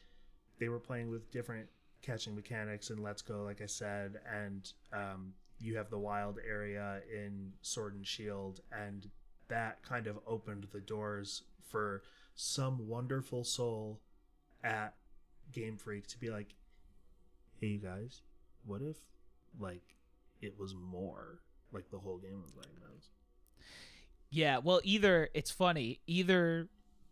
they 0.59 0.69
were 0.69 0.79
playing 0.79 1.11
with 1.11 1.31
different 1.31 1.69
catching 2.03 2.35
mechanics 2.35 2.91
in 2.91 3.03
Let's 3.03 3.23
Go, 3.23 3.43
like 3.43 3.61
I 3.61 3.67
said, 3.67 4.21
and 4.33 4.73
um, 4.93 5.33
you 5.59 5.77
have 5.77 5.91
the 5.91 5.99
wild 5.99 6.39
area 6.49 7.01
in 7.13 7.53
Sword 7.63 7.95
and 7.95 8.07
Shield, 8.07 8.61
and 8.71 9.09
that 9.49 9.83
kind 9.83 10.07
of 10.07 10.19
opened 10.27 10.69
the 10.73 10.81
doors 10.81 11.43
for 11.69 12.03
some 12.35 12.89
wonderful 12.89 13.45
soul 13.45 14.01
at 14.63 14.95
Game 15.53 15.77
Freak 15.77 16.07
to 16.09 16.19
be 16.19 16.31
like, 16.31 16.55
"Hey, 17.61 17.69
you 17.69 17.79
guys, 17.79 18.23
what 18.65 18.83
if 18.83 18.97
like 19.59 19.97
it 20.41 20.59
was 20.59 20.75
more 20.75 21.41
like 21.73 21.91
the 21.91 21.99
whole 21.99 22.19
game 22.19 22.43
was 22.43 22.55
like 22.57 22.75
this?" 22.75 23.11
Yeah, 24.31 24.59
well, 24.59 24.81
either 24.85 25.29
it's 25.35 25.51
funny, 25.51 26.01
either 26.07 26.69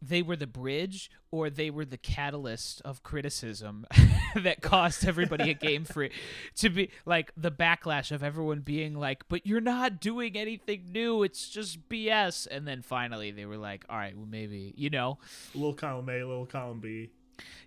they 0.09 0.23
were 0.23 0.37
the 0.37 0.47
bridge 0.47 1.11
or 1.31 1.51
they 1.51 1.71
were 1.71 1.85
the 1.85 1.97
catalyst 1.97 2.81
of 2.85 3.03
criticism 3.03 3.87
that 4.37 4.61
caused 4.61 5.07
everybody 5.07 5.51
at 5.51 5.61
Game 5.61 5.85
Freak 5.85 6.12
to 6.57 6.69
be 6.71 6.90
like 7.07 7.33
the 7.37 7.51
backlash 7.51 8.11
of 8.11 8.23
everyone 8.23 8.61
being 8.61 8.95
like, 8.95 9.25
"But 9.29 9.47
you're 9.47 9.61
not 9.61 10.01
doing 10.01 10.37
anything 10.37 10.93
new. 10.93 11.23
It's 11.23 11.49
just 11.49 11.88
BS." 11.88 12.47
And 12.51 12.67
then 12.67 12.83
finally 12.83 13.31
they 13.31 13.47
were 13.47 13.57
like, 13.57 13.85
"All 13.88 13.97
right, 13.97 14.17
well 14.17 14.27
maybe, 14.27 14.75
you 14.77 14.90
know, 14.90 15.19
a 15.55 15.59
little 15.59 15.75
column 15.75 16.09
A, 16.09 16.21
a 16.21 16.27
little 16.27 16.47
column 16.47 16.81
B." 16.81 17.11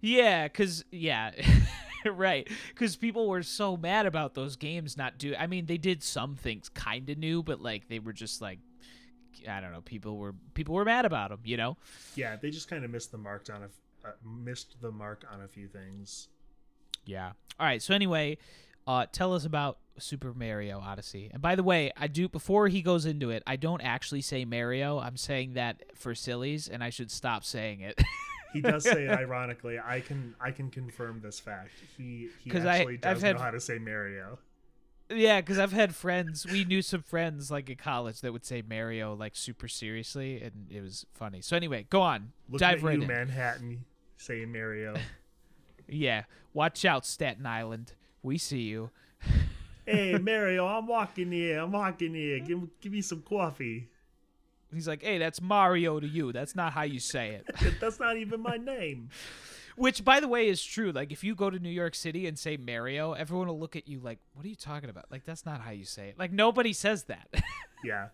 Yeah, 0.02 0.48
cuz 0.48 0.84
yeah. 0.92 1.32
right, 2.06 2.48
cuz 2.76 2.96
people 2.96 3.28
were 3.28 3.44
so 3.44 3.76
mad 3.76 4.06
about 4.06 4.34
those 4.34 4.56
games 4.56 4.96
not 4.98 5.18
do 5.18 5.36
I 5.36 5.48
mean, 5.48 5.66
they 5.66 5.78
did 5.78 6.04
some 6.04 6.36
things 6.36 6.70
kind 6.70 7.10
of 7.10 7.18
new, 7.18 7.44
but 7.44 7.62
like 7.62 7.88
they 7.88 8.00
were 8.00 8.14
just 8.14 8.42
like 8.42 8.60
I 9.50 9.60
don't 9.60 9.72
know. 9.72 9.82
People 9.82 10.18
were 10.18 10.36
people 10.54 10.76
were 10.76 10.86
mad 10.86 11.06
about 11.06 11.32
him. 11.32 11.40
You 11.44 11.58
know. 11.58 11.78
Yeah, 12.16 12.36
they 12.36 12.50
just 12.50 12.70
kind 12.70 12.84
of 12.84 12.92
missed 12.92 13.12
the 13.12 13.18
mark 13.18 13.48
on 13.54 13.64
a 13.64 14.08
uh, 14.08 14.12
missed 14.24 14.76
the 14.82 14.92
mark 14.92 15.26
on 15.32 15.42
a 15.42 15.48
few 15.48 15.68
things. 15.68 16.28
Yeah. 17.06 17.32
All 17.60 17.66
right. 17.66 17.82
So 17.82 17.94
anyway, 17.94 18.38
uh, 18.86 19.06
tell 19.12 19.34
us 19.34 19.46
about 19.46 19.80
Super 19.98 20.34
Mario 20.34 20.80
Odyssey. 20.80 21.30
And 21.32 21.42
by 21.42 21.56
the 21.56 21.64
way, 21.64 21.92
I 21.98 22.08
do 22.08 22.30
before 22.30 22.68
he 22.68 22.82
goes 22.82 23.06
into 23.06 23.30
it, 23.30 23.44
I 23.48 23.56
don't 23.56 23.82
actually 23.82 24.22
say 24.22 24.46
Mario. 24.46 25.00
I'm 25.00 25.18
saying 25.18 25.54
that 25.54 25.84
for 25.96 26.16
sillies, 26.16 26.68
and 26.68 26.84
I 26.84 26.90
should 26.90 27.12
stop 27.12 27.44
saying 27.44 27.82
it. 27.82 28.02
he 28.54 28.62
does 28.62 28.84
say 28.84 29.06
it 29.06 29.12
ironically. 29.12 29.80
I 29.80 30.02
can 30.02 30.36
I 30.40 30.52
can 30.52 30.70
confirm 30.70 31.22
this 31.22 31.40
fact. 31.40 31.72
He 31.98 32.30
he 32.44 32.52
actually 32.58 32.94
I, 32.94 32.98
does 32.98 33.18
I've 33.18 33.22
know 33.22 33.28
had, 33.28 33.38
how 33.40 33.52
to 33.52 33.60
say 33.60 33.78
Mario. 33.78 34.40
Yeah, 35.10 35.40
because 35.40 35.58
I've 35.58 35.72
had 35.72 35.96
friends. 35.96 36.46
We 36.46 36.66
knew 36.66 36.82
some 36.82 37.02
friends 37.02 37.50
like 37.50 37.70
in 37.70 37.78
college 37.78 38.22
that 38.22 38.34
would 38.34 38.46
say 38.46 38.62
Mario 38.68 39.14
like 39.14 39.36
super 39.36 39.68
seriously, 39.68 40.42
and 40.42 40.68
it 40.70 40.82
was 40.82 41.06
funny. 41.14 41.42
So 41.42 41.56
anyway, 41.56 41.86
go 41.90 42.02
on. 42.02 42.34
Dive 42.56 42.84
right 42.84 42.96
you, 42.96 43.04
in. 43.04 43.08
Manhattan, 43.08 43.86
saying 44.18 44.52
Mario. 44.52 44.96
yeah, 45.88 46.24
watch 46.54 46.84
out, 46.84 47.06
Staten 47.06 47.46
Island. 47.46 47.94
We 48.22 48.38
see 48.38 48.62
you. 48.62 48.90
hey 49.86 50.18
Mario, 50.18 50.68
I'm 50.68 50.88
walking 50.88 51.32
here. 51.32 51.60
I'm 51.60 51.72
walking 51.72 52.14
here. 52.14 52.40
Give 52.40 52.68
give 52.82 52.92
me 52.92 53.02
some 53.02 53.22
coffee. 53.22 53.88
He's 54.74 54.88
like, 54.88 55.02
hey, 55.02 55.18
that's 55.18 55.42
Mario 55.42 56.00
to 56.00 56.08
you. 56.08 56.34
That's 56.34 56.56
not 56.56 56.74
how 56.74 56.84
you 56.84 57.00
say 57.00 57.36
it. 57.36 57.80
that's 57.80 58.00
not 58.00 58.18
even 58.18 58.42
my 58.42 58.58
name. 58.58 59.10
Which, 59.78 60.04
by 60.04 60.20
the 60.20 60.28
way, 60.28 60.48
is 60.50 60.62
true. 60.64 60.92
Like, 60.92 61.12
if 61.12 61.24
you 61.24 61.36
go 61.36 61.50
to 61.52 61.60
New 61.60 61.70
York 61.70 61.94
City 61.96 62.26
and 62.26 62.38
say 62.38 62.58
Mario, 62.58 63.14
everyone 63.14 63.48
will 63.48 63.60
look 63.60 63.76
at 63.76 63.88
you 63.88 64.00
like, 64.00 64.18
"What 64.34 64.44
are 64.46 64.50
you 64.50 64.56
talking 64.56 64.90
about?" 64.90 65.06
Like, 65.12 65.24
that's 65.24 65.46
not 65.46 65.62
how 65.62 65.70
you 65.72 65.86
say 65.86 66.10
it. 66.10 66.18
Like, 66.20 66.32
nobody 66.32 66.74
says 66.74 67.04
that. 67.06 67.30
Yeah. 67.86 68.08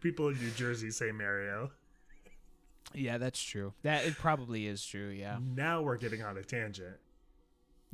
People 0.00 0.28
in 0.28 0.38
New 0.38 0.50
Jersey 0.52 0.90
say 0.90 1.12
Mario. 1.12 1.72
yeah, 2.94 3.18
that's 3.18 3.40
true. 3.40 3.74
That 3.82 4.06
it 4.06 4.14
probably 4.16 4.66
is 4.66 4.84
true. 4.84 5.08
Yeah. 5.10 5.36
Now 5.54 5.82
we're 5.82 5.98
getting 5.98 6.22
on 6.22 6.38
a 6.38 6.42
tangent. 6.42 6.96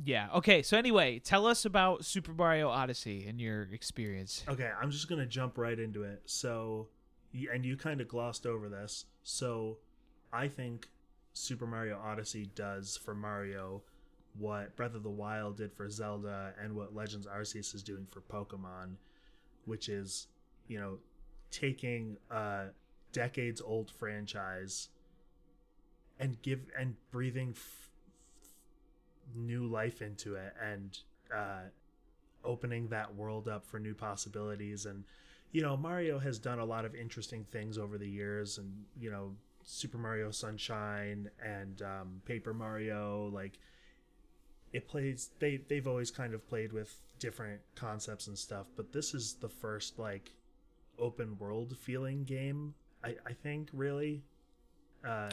Yeah. 0.03 0.29
Okay. 0.35 0.61
So 0.61 0.77
anyway, 0.77 1.19
tell 1.19 1.45
us 1.47 1.65
about 1.65 2.05
Super 2.05 2.31
Mario 2.31 2.69
Odyssey 2.69 3.25
and 3.27 3.41
your 3.41 3.63
experience. 3.73 4.45
Okay, 4.47 4.71
I'm 4.81 4.89
just 4.89 5.09
gonna 5.09 5.25
jump 5.25 5.57
right 5.57 5.77
into 5.77 6.03
it. 6.03 6.21
So, 6.27 6.87
and 7.51 7.65
you 7.65 7.75
kind 7.75 7.99
of 7.99 8.07
glossed 8.07 8.45
over 8.45 8.69
this. 8.69 9.03
So, 9.23 9.79
I 10.31 10.47
think 10.47 10.87
Super 11.33 11.65
Mario 11.65 11.99
Odyssey 11.99 12.49
does 12.55 12.97
for 12.97 13.13
Mario 13.15 13.81
what 14.37 14.75
Breath 14.75 14.95
of 14.95 15.03
the 15.03 15.09
Wild 15.09 15.57
did 15.57 15.71
for 15.73 15.89
Zelda, 15.89 16.53
and 16.59 16.75
what 16.75 16.95
Legends 16.95 17.27
Arceus 17.27 17.75
is 17.75 17.83
doing 17.83 18.07
for 18.09 18.21
Pokemon, 18.21 18.95
which 19.65 19.89
is, 19.89 20.27
you 20.67 20.79
know, 20.79 20.97
taking 21.51 22.17
a 22.31 22.65
decades 23.11 23.61
old 23.61 23.91
franchise 23.91 24.89
and 26.19 26.41
give 26.41 26.61
and 26.77 26.95
breathing 27.11 27.53
f- 27.55 27.89
new 29.35 29.65
life 29.67 30.01
into 30.01 30.35
it 30.35 30.53
and 30.61 30.99
uh 31.33 31.61
opening 32.43 32.87
that 32.87 33.13
world 33.15 33.47
up 33.47 33.65
for 33.65 33.79
new 33.79 33.93
possibilities. 33.93 34.85
And 34.85 35.03
you 35.51 35.61
know 35.61 35.77
mario 35.77 36.17
has 36.19 36.39
done 36.39 36.57
a 36.59 36.65
lot 36.65 36.85
of 36.85 36.95
interesting 36.95 37.45
things 37.51 37.77
over 37.77 37.97
the 37.99 38.09
years 38.09 38.57
and 38.57 38.73
you 38.99 39.11
know 39.11 39.35
super 39.63 39.97
mario 39.97 40.31
sunshine 40.31 41.29
and 41.43 41.81
um, 41.81 42.21
paper 42.25 42.53
mario 42.53 43.29
like 43.33 43.59
it 44.71 44.87
plays 44.87 45.29
they 45.39 45.57
they've 45.69 45.87
always 45.87 46.11
kind 46.11 46.33
of 46.33 46.45
played 46.47 46.73
with 46.73 46.99
different 47.19 47.61
concepts 47.75 48.27
and 48.27 48.37
stuff 48.37 48.67
but 48.75 48.91
this 48.91 49.13
is 49.13 49.35
the 49.35 49.49
first 49.49 49.97
like 49.99 50.33
open 50.99 51.37
world 51.37 51.75
feeling 51.79 52.23
game 52.23 52.73
i 53.03 53.15
i 53.25 53.33
think 53.33 53.69
really 53.73 54.23
uh 55.05 55.29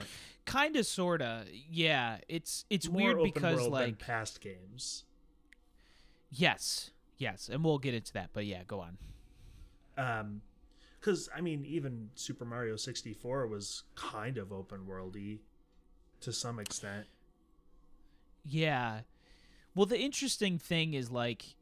Kind 0.47 0.75
of, 0.75 0.85
sorta. 0.85 1.45
Yeah. 1.71 2.19
It's 2.29 2.65
it's 2.71 2.89
weird 2.89 3.23
because 3.23 3.69
like 3.69 3.99
past 4.01 4.41
games 4.41 5.05
yes, 6.31 6.91
yes, 7.19 7.49
and 7.53 7.63
we'll 7.65 7.79
get 7.79 7.95
into 7.95 8.13
that. 8.15 8.31
But 8.33 8.47
yeah, 8.47 8.63
go 8.67 8.81
on. 8.81 8.99
um 9.97 10.43
because 11.01 11.29
i 11.35 11.41
mean 11.41 11.65
even 11.65 12.11
super 12.15 12.45
mario 12.45 12.77
64 12.77 13.47
was 13.47 13.85
kind 13.95 14.37
of 14.39 14.53
open 14.53 14.81
worldy 14.89 15.39
to 16.21 16.33
some 16.33 16.59
extent 16.59 17.07
Yeah. 18.45 19.01
Well, 19.75 19.87
the 19.87 19.99
interesting 20.01 20.59
thing 20.59 20.95
is 20.95 21.11
like 21.11 21.57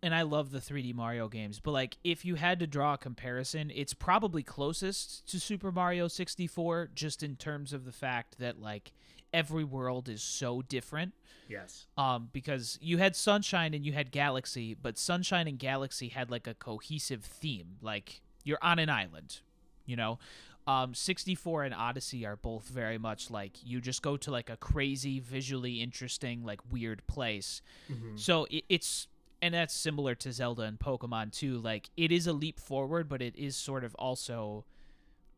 and 0.00 0.14
I 0.14 0.22
love 0.22 0.52
the 0.52 0.60
3D 0.60 0.94
Mario 0.94 1.26
games, 1.28 1.58
but 1.58 1.72
like 1.72 1.98
if 2.04 2.24
you 2.24 2.36
had 2.36 2.60
to 2.60 2.66
draw 2.68 2.94
a 2.94 2.98
comparison, 2.98 3.72
it's 3.74 3.94
probably 3.94 4.44
closest 4.44 5.26
to 5.30 5.40
Super 5.40 5.72
Mario 5.72 6.06
64 6.06 6.90
just 6.94 7.22
in 7.24 7.34
terms 7.34 7.72
of 7.72 7.84
the 7.84 7.92
fact 7.92 8.38
that 8.38 8.60
like 8.60 8.92
every 9.32 9.64
world 9.64 10.08
is 10.08 10.22
so 10.22 10.62
different. 10.62 11.14
yes 11.48 11.86
Um 11.96 12.28
because 12.32 12.78
you 12.80 12.98
had 12.98 13.16
Sunshine 13.16 13.74
and 13.74 13.84
you 13.84 13.92
had 13.92 14.12
Galaxy, 14.12 14.74
but 14.74 14.98
Sunshine 14.98 15.48
and 15.48 15.58
Galaxy 15.58 16.08
had 16.08 16.30
like 16.30 16.46
a 16.46 16.54
cohesive 16.54 17.24
theme. 17.24 17.76
Like 17.82 18.22
you're 18.48 18.58
on 18.62 18.78
an 18.78 18.88
island, 18.90 19.40
you 19.86 19.96
know. 19.96 20.18
Um 20.66 20.94
64 20.94 21.64
and 21.64 21.74
Odyssey 21.74 22.26
are 22.26 22.36
both 22.36 22.68
very 22.68 22.98
much 22.98 23.30
like 23.30 23.52
you 23.64 23.80
just 23.80 24.02
go 24.02 24.16
to 24.18 24.30
like 24.30 24.50
a 24.50 24.56
crazy 24.56 25.18
visually 25.20 25.80
interesting 25.82 26.44
like 26.44 26.60
weird 26.70 27.06
place. 27.06 27.62
Mhm. 27.90 28.18
So 28.18 28.46
it, 28.50 28.64
it's 28.68 29.08
and 29.40 29.54
that's 29.54 29.72
similar 29.72 30.14
to 30.16 30.32
Zelda 30.32 30.62
and 30.62 30.78
Pokemon 30.78 31.32
too. 31.32 31.58
Like 31.58 31.88
it 31.96 32.10
is 32.12 32.26
a 32.26 32.32
leap 32.32 32.58
forward, 32.60 33.08
but 33.08 33.22
it 33.22 33.34
is 33.36 33.56
sort 33.56 33.82
of 33.84 33.94
also 33.94 34.64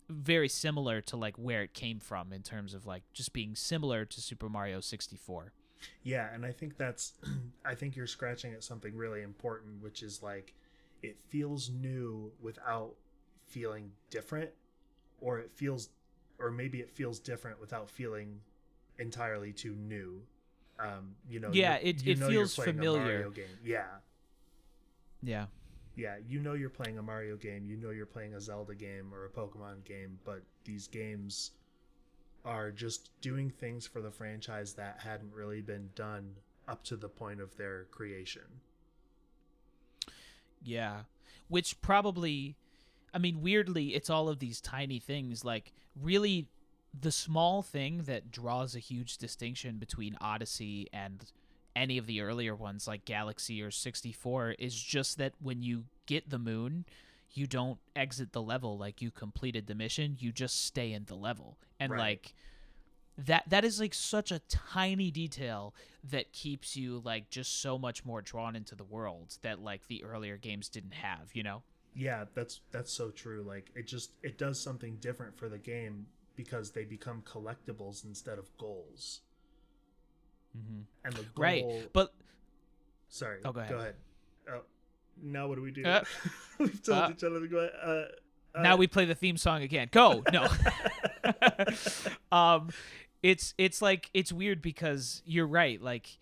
very 0.09 0.49
similar 0.49 1.01
to 1.03 1.17
like 1.17 1.37
where 1.37 1.63
it 1.63 1.75
came 1.75 2.01
from 2.01 2.33
in 2.33 2.43
terms 2.43 2.75
of 2.75 2.85
like 2.87 3.03
just 3.13 3.33
being 3.33 3.55
similar 3.55 4.05
to 4.05 4.21
Super 4.21 4.49
Mario 4.49 4.81
64. 4.81 5.53
yeah 6.03 6.35
and 6.35 6.45
i 6.45 6.53
think 6.53 6.77
that's 6.77 7.15
i 7.65 7.75
think 7.75 7.97
you're 7.97 8.07
scratching 8.19 8.53
at 8.53 8.63
something 8.63 8.95
really 8.97 9.23
important 9.23 9.81
which 9.83 10.03
is 10.03 10.23
like 10.23 10.53
it 11.03 11.21
feels 11.29 11.71
new 11.71 12.31
without 12.41 12.95
feeling 13.47 13.91
different 14.11 14.51
or 15.21 15.39
it 15.39 15.51
feels 15.53 15.89
or 16.39 16.51
maybe 16.51 16.81
it 16.81 16.91
feels 16.91 17.19
different 17.19 17.61
without 17.61 17.89
feeling 17.91 18.41
entirely 18.99 19.53
too 19.53 19.75
new 19.75 20.23
um 20.79 21.15
you 21.29 21.41
know 21.41 21.51
Yeah, 21.53 21.77
you're- 21.79 21.91
it- 21.91 22.05
you 22.05 22.13
it 22.13 22.19
know 22.19 22.29
feels 22.29 22.55
familiar. 22.57 23.01
Mario 23.01 23.31
game 23.31 23.59
yeah 23.65 23.87
Yeah. 25.23 25.47
yeah, 25.97 26.17
you 26.27 26.41
know 26.41 26.55
you're 26.55 26.71
playing 26.71 26.97
a 26.99 27.03
Mario 27.03 27.37
game, 27.37 27.67
you 27.67 27.77
know 27.77 27.91
you're 27.91 28.07
playing 28.07 28.35
a 28.35 28.41
Zelda 28.41 28.75
game 28.75 29.13
or 29.13 29.27
a 29.27 29.31
Pokemon 29.31 29.85
game, 29.85 30.19
but 30.25 30.43
these 30.65 30.87
games 30.87 31.51
are 32.45 32.71
just 32.71 33.11
doing 33.21 33.51
things 33.51 33.87
for 33.87 34.01
the 34.01 34.11
franchise 34.11 34.73
that 34.75 35.01
hadn't 35.01 35.33
really 35.35 35.61
been 35.61 35.91
done 35.95 36.35
up 36.69 36.83
to 36.85 36.97
the 36.97 37.09
point 37.09 37.39
of 37.41 37.55
their 37.59 37.85
creation. 37.91 38.43
Yeah. 40.63 41.03
Which 41.49 41.81
probably 41.81 42.57
I 43.13 43.19
mean 43.19 43.41
weirdly 43.43 43.95
it's 43.95 44.11
all 44.11 44.29
of 44.29 44.39
these 44.39 44.61
tiny 44.61 44.99
things 44.99 45.45
like 45.45 45.73
really 46.01 46.47
the 46.99 47.13
small 47.13 47.63
thing 47.63 48.03
that 48.07 48.31
draws 48.31 48.75
a 48.75 48.81
huge 48.81 49.17
distinction 49.19 49.79
between 49.79 50.17
Odyssey 50.21 50.89
and 50.93 51.25
any 51.77 51.99
of 51.99 52.07
the 52.07 52.21
earlier 52.21 52.55
ones 52.55 52.87
like 52.89 53.05
Galaxy 53.05 53.63
or 53.63 53.71
64 53.71 54.53
is 54.59 54.75
just 54.75 55.19
that 55.19 55.35
when 55.41 55.63
you 55.63 55.85
get 56.07 56.31
the 56.31 56.39
moon 56.39 56.85
you 57.33 57.47
don't 57.47 57.79
exit 57.95 58.33
the 58.33 58.43
level 58.43 58.77
like 58.77 59.01
you 59.01 59.11
completed 59.13 59.67
the 59.69 59.75
mission 59.75 60.17
you 60.19 60.33
just 60.33 60.65
stay 60.67 60.93
in 60.93 61.05
the 61.05 61.15
level 61.15 61.59
and 61.79 61.93
Right. 61.93 61.99
like 62.01 62.35
that 63.27 63.45
that 63.49 63.65
is 63.65 63.81
like 63.81 63.95
such 63.95 64.31
a 64.33 64.39
tiny 64.49 65.11
detail 65.11 65.75
that 66.05 66.33
keeps 66.33 66.77
you 66.77 67.01
like 67.05 67.31
just 67.31 67.61
so 67.61 67.79
much 67.79 68.05
more 68.05 68.23
drawn 68.23 68.57
into 68.57 68.75
the 68.75 68.85
world 68.85 69.37
that 69.43 69.61
like 69.61 69.87
the 69.89 70.03
earlier 70.05 70.37
games 70.37 70.69
didn't 70.69 70.95
have 70.95 71.31
you 71.35 71.43
know 71.43 71.63
Yeah, 71.95 72.25
that's 72.35 72.61
that's 72.71 72.93
so 72.93 73.11
true. 73.11 73.43
Like 73.47 73.71
it 73.75 73.87
just 73.87 74.13
it 74.23 74.39
does 74.39 74.61
something 74.61 74.97
different 74.97 75.37
for 75.37 75.49
the 75.49 75.59
game 75.59 76.07
because 76.37 76.71
they 76.71 76.85
become 76.85 77.23
collectibles 77.23 78.05
instead 78.05 78.39
of 78.39 78.57
goals. 78.57 79.21
mm-hmm. 80.57 80.83
And 81.05 81.15
the 81.15 81.23
goal 81.23 81.33
right 81.37 81.65
but 81.93 82.15
Sorry. 83.09 83.41
Oh, 83.45 83.53
go 83.53 83.61
ahead. 83.61 83.73
Go 83.73 83.79
ahead. 83.79 83.95
Oh, 84.53 84.61
now 85.21 85.49
what 85.49 85.57
do 85.57 85.63
we 85.63 85.73
do? 85.73 85.85
Uh, 85.85 86.05
We've 86.59 86.81
told 86.81 86.99
uh, 86.99 87.09
each 87.11 87.25
other 87.25 87.41
to 87.41 87.49
go 87.49 87.59
ahead. 87.59 87.73
Uh, 87.85 88.05
uh, 88.55 88.63
now 88.63 88.77
we 88.77 88.87
play 88.87 89.05
the 89.05 89.15
theme 89.15 89.37
song 89.37 89.63
again 89.63 89.89
go 89.93 90.25
no 90.33 90.49
um 92.33 92.71
it's 93.23 93.55
it's 93.59 93.83
like 93.83 94.11
it's 94.15 94.33
weird 94.33 94.63
because 94.63 95.23
you're 95.25 95.47
right 95.47 95.81
like 95.83 96.19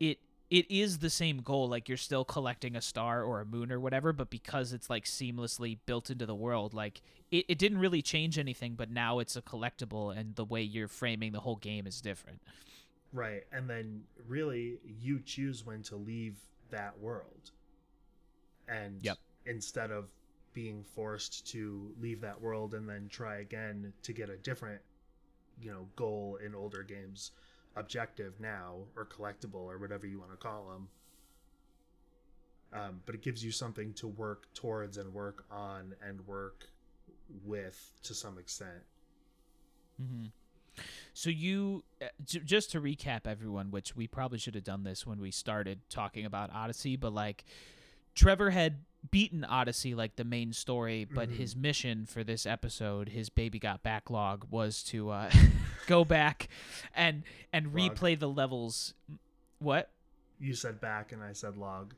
it 0.00 0.18
it 0.50 0.70
is 0.70 0.98
the 0.98 1.10
same 1.10 1.38
goal 1.38 1.68
like 1.68 1.88
you're 1.88 1.96
still 1.98 2.24
collecting 2.24 2.76
a 2.76 2.80
star 2.82 3.22
or 3.22 3.40
a 3.40 3.46
moon 3.46 3.72
or 3.72 3.80
whatever 3.80 4.12
but 4.12 4.30
because 4.30 4.72
it's 4.72 4.90
like 4.90 5.04
seamlessly 5.04 5.78
built 5.86 6.10
into 6.10 6.26
the 6.26 6.34
world 6.34 6.74
like 6.74 7.02
it, 7.30 7.44
it 7.48 7.58
didn't 7.58 7.78
really 7.78 8.02
change 8.02 8.38
anything 8.38 8.74
but 8.74 8.90
now 8.90 9.18
it's 9.18 9.36
a 9.36 9.42
collectible 9.42 10.16
and 10.16 10.36
the 10.36 10.44
way 10.44 10.62
you're 10.62 10.88
framing 10.88 11.32
the 11.32 11.40
whole 11.40 11.56
game 11.56 11.86
is 11.86 12.00
different 12.00 12.40
Right. 13.12 13.44
And 13.52 13.68
then 13.70 14.04
really 14.26 14.80
you 14.84 15.20
choose 15.20 15.64
when 15.64 15.82
to 15.84 15.96
leave 15.96 16.36
that 16.70 16.98
world. 16.98 17.52
And 18.68 19.02
Yep. 19.02 19.18
instead 19.46 19.90
of 19.90 20.08
being 20.52 20.84
forced 20.84 21.46
to 21.48 21.94
leave 22.00 22.20
that 22.20 22.40
world 22.40 22.74
and 22.74 22.88
then 22.88 23.08
try 23.08 23.38
again 23.38 23.92
to 24.02 24.12
get 24.12 24.30
a 24.30 24.36
different, 24.36 24.80
you 25.60 25.70
know, 25.70 25.86
goal 25.96 26.38
in 26.44 26.54
older 26.54 26.82
games, 26.82 27.32
objective 27.76 28.40
now 28.40 28.76
or 28.96 29.04
collectible 29.04 29.64
or 29.66 29.78
whatever 29.78 30.06
you 30.06 30.18
want 30.18 30.30
to 30.30 30.36
call 30.36 30.66
them. 30.70 30.88
Um, 32.72 33.00
but 33.06 33.14
it 33.14 33.22
gives 33.22 33.44
you 33.44 33.52
something 33.52 33.92
to 33.94 34.08
work 34.08 34.52
towards 34.52 34.98
and 34.98 35.12
work 35.14 35.44
on 35.50 35.94
and 36.06 36.26
work 36.26 36.66
with 37.44 37.92
to 38.02 38.14
some 38.14 38.38
extent. 38.38 38.82
Mm-hmm. 40.02 40.26
So 41.12 41.30
you, 41.30 41.84
uh, 42.02 42.06
just 42.24 42.72
to 42.72 42.80
recap 42.80 43.26
everyone, 43.26 43.70
which 43.70 43.94
we 43.94 44.08
probably 44.08 44.38
should 44.38 44.56
have 44.56 44.64
done 44.64 44.82
this 44.82 45.06
when 45.06 45.20
we 45.20 45.30
started 45.30 45.80
talking 45.88 46.26
about 46.26 46.52
Odyssey, 46.52 46.96
but 46.96 47.14
like 47.14 47.44
Trevor 48.16 48.50
had 48.50 48.78
beaten 49.10 49.44
Odyssey 49.44 49.94
like 49.94 50.16
the 50.16 50.24
main 50.24 50.52
story, 50.52 51.04
but 51.04 51.28
Mhm. 51.30 51.36
his 51.36 51.54
mission 51.56 52.06
for 52.06 52.24
this 52.24 52.46
episode, 52.46 53.10
his 53.10 53.28
baby 53.28 53.58
got 53.58 53.82
backlog, 53.82 54.46
was 54.50 54.82
to 54.84 55.10
uh, 55.10 55.30
go 55.86 56.04
back 56.04 56.48
and 56.94 57.22
and 57.52 57.74
Log. 57.74 57.96
replay 57.96 58.18
the 58.18 58.28
levels. 58.28 58.94
What? 59.58 59.90
You 60.40 60.54
said 60.54 60.80
back 60.80 61.12
and 61.12 61.22
I 61.22 61.32
said 61.32 61.56
log. 61.56 61.94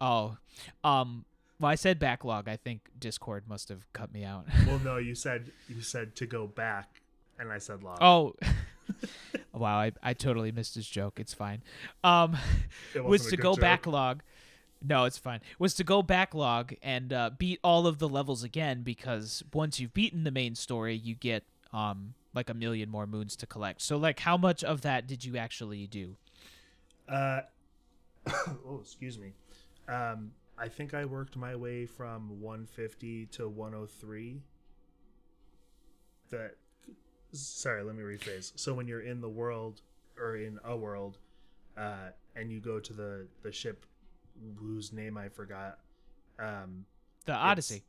Oh, 0.00 0.36
um. 0.84 1.24
Well, 1.58 1.70
I 1.70 1.74
said 1.74 1.98
backlog. 1.98 2.48
I 2.48 2.56
think 2.56 2.88
Discord 2.98 3.44
must 3.46 3.68
have 3.68 3.92
cut 3.92 4.12
me 4.14 4.24
out. 4.24 4.46
Well, 4.66 4.78
no, 4.78 4.96
you 4.96 5.14
said 5.26 5.52
you 5.68 5.82
said 5.82 6.16
to 6.16 6.26
go 6.26 6.46
back, 6.46 7.02
and 7.38 7.52
I 7.52 7.58
said 7.58 7.82
log. 7.82 7.98
Oh, 8.00 8.34
wow, 9.52 9.78
I, 9.78 9.92
I 10.02 10.14
totally 10.14 10.52
missed 10.52 10.74
his 10.74 10.88
joke. 10.88 11.20
It's 11.20 11.34
fine. 11.34 11.62
Um, 12.02 12.36
It 12.94 13.04
was 13.04 13.26
to 13.26 13.36
go 13.36 13.52
joke. 13.54 13.60
backlog. 13.60 14.22
No, 14.82 15.04
it's 15.04 15.18
fine. 15.18 15.40
Was 15.58 15.74
to 15.74 15.84
go 15.84 16.02
backlog 16.02 16.74
and 16.82 17.12
uh, 17.12 17.30
beat 17.36 17.60
all 17.62 17.86
of 17.86 17.98
the 17.98 18.08
levels 18.08 18.42
again 18.42 18.82
because 18.82 19.42
once 19.52 19.78
you've 19.78 19.92
beaten 19.92 20.24
the 20.24 20.30
main 20.30 20.54
story, 20.54 20.96
you 20.96 21.14
get 21.14 21.44
um 21.72 22.14
like 22.34 22.48
a 22.48 22.54
million 22.54 22.88
more 22.88 23.06
moons 23.06 23.36
to 23.36 23.46
collect. 23.46 23.82
So 23.82 23.96
like, 23.96 24.20
how 24.20 24.36
much 24.36 24.62
of 24.64 24.82
that 24.82 25.06
did 25.06 25.24
you 25.24 25.36
actually 25.36 25.86
do? 25.86 26.16
Uh, 27.08 27.40
oh, 28.28 28.78
excuse 28.80 29.18
me. 29.18 29.32
Um, 29.88 30.30
I 30.56 30.68
think 30.68 30.94
I 30.94 31.04
worked 31.04 31.36
my 31.36 31.56
way 31.56 31.86
from 31.86 32.40
150 32.40 33.26
to 33.26 33.48
103. 33.48 34.42
That, 36.30 36.54
sorry, 37.32 37.82
let 37.82 37.96
me 37.96 38.02
rephrase. 38.02 38.52
So 38.56 38.74
when 38.74 38.86
you're 38.86 39.00
in 39.00 39.20
the 39.20 39.28
world 39.28 39.80
or 40.18 40.36
in 40.36 40.60
a 40.64 40.76
world, 40.76 41.18
uh, 41.76 42.10
and 42.36 42.52
you 42.52 42.60
go 42.60 42.78
to 42.78 42.92
the 42.92 43.26
the 43.42 43.50
ship 43.50 43.86
whose 44.58 44.92
name 44.92 45.16
I 45.16 45.28
forgot, 45.28 45.78
um, 46.38 46.84
The 47.26 47.32
Odyssey. 47.34 47.84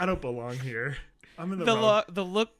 I 0.00 0.06
don't 0.06 0.20
belong 0.20 0.58
here. 0.58 0.96
I'm 1.38 1.52
in 1.52 1.58
the, 1.58 1.64
The 1.64 1.74
lo- 1.74 2.02
the 2.08 2.24
look. 2.24 2.50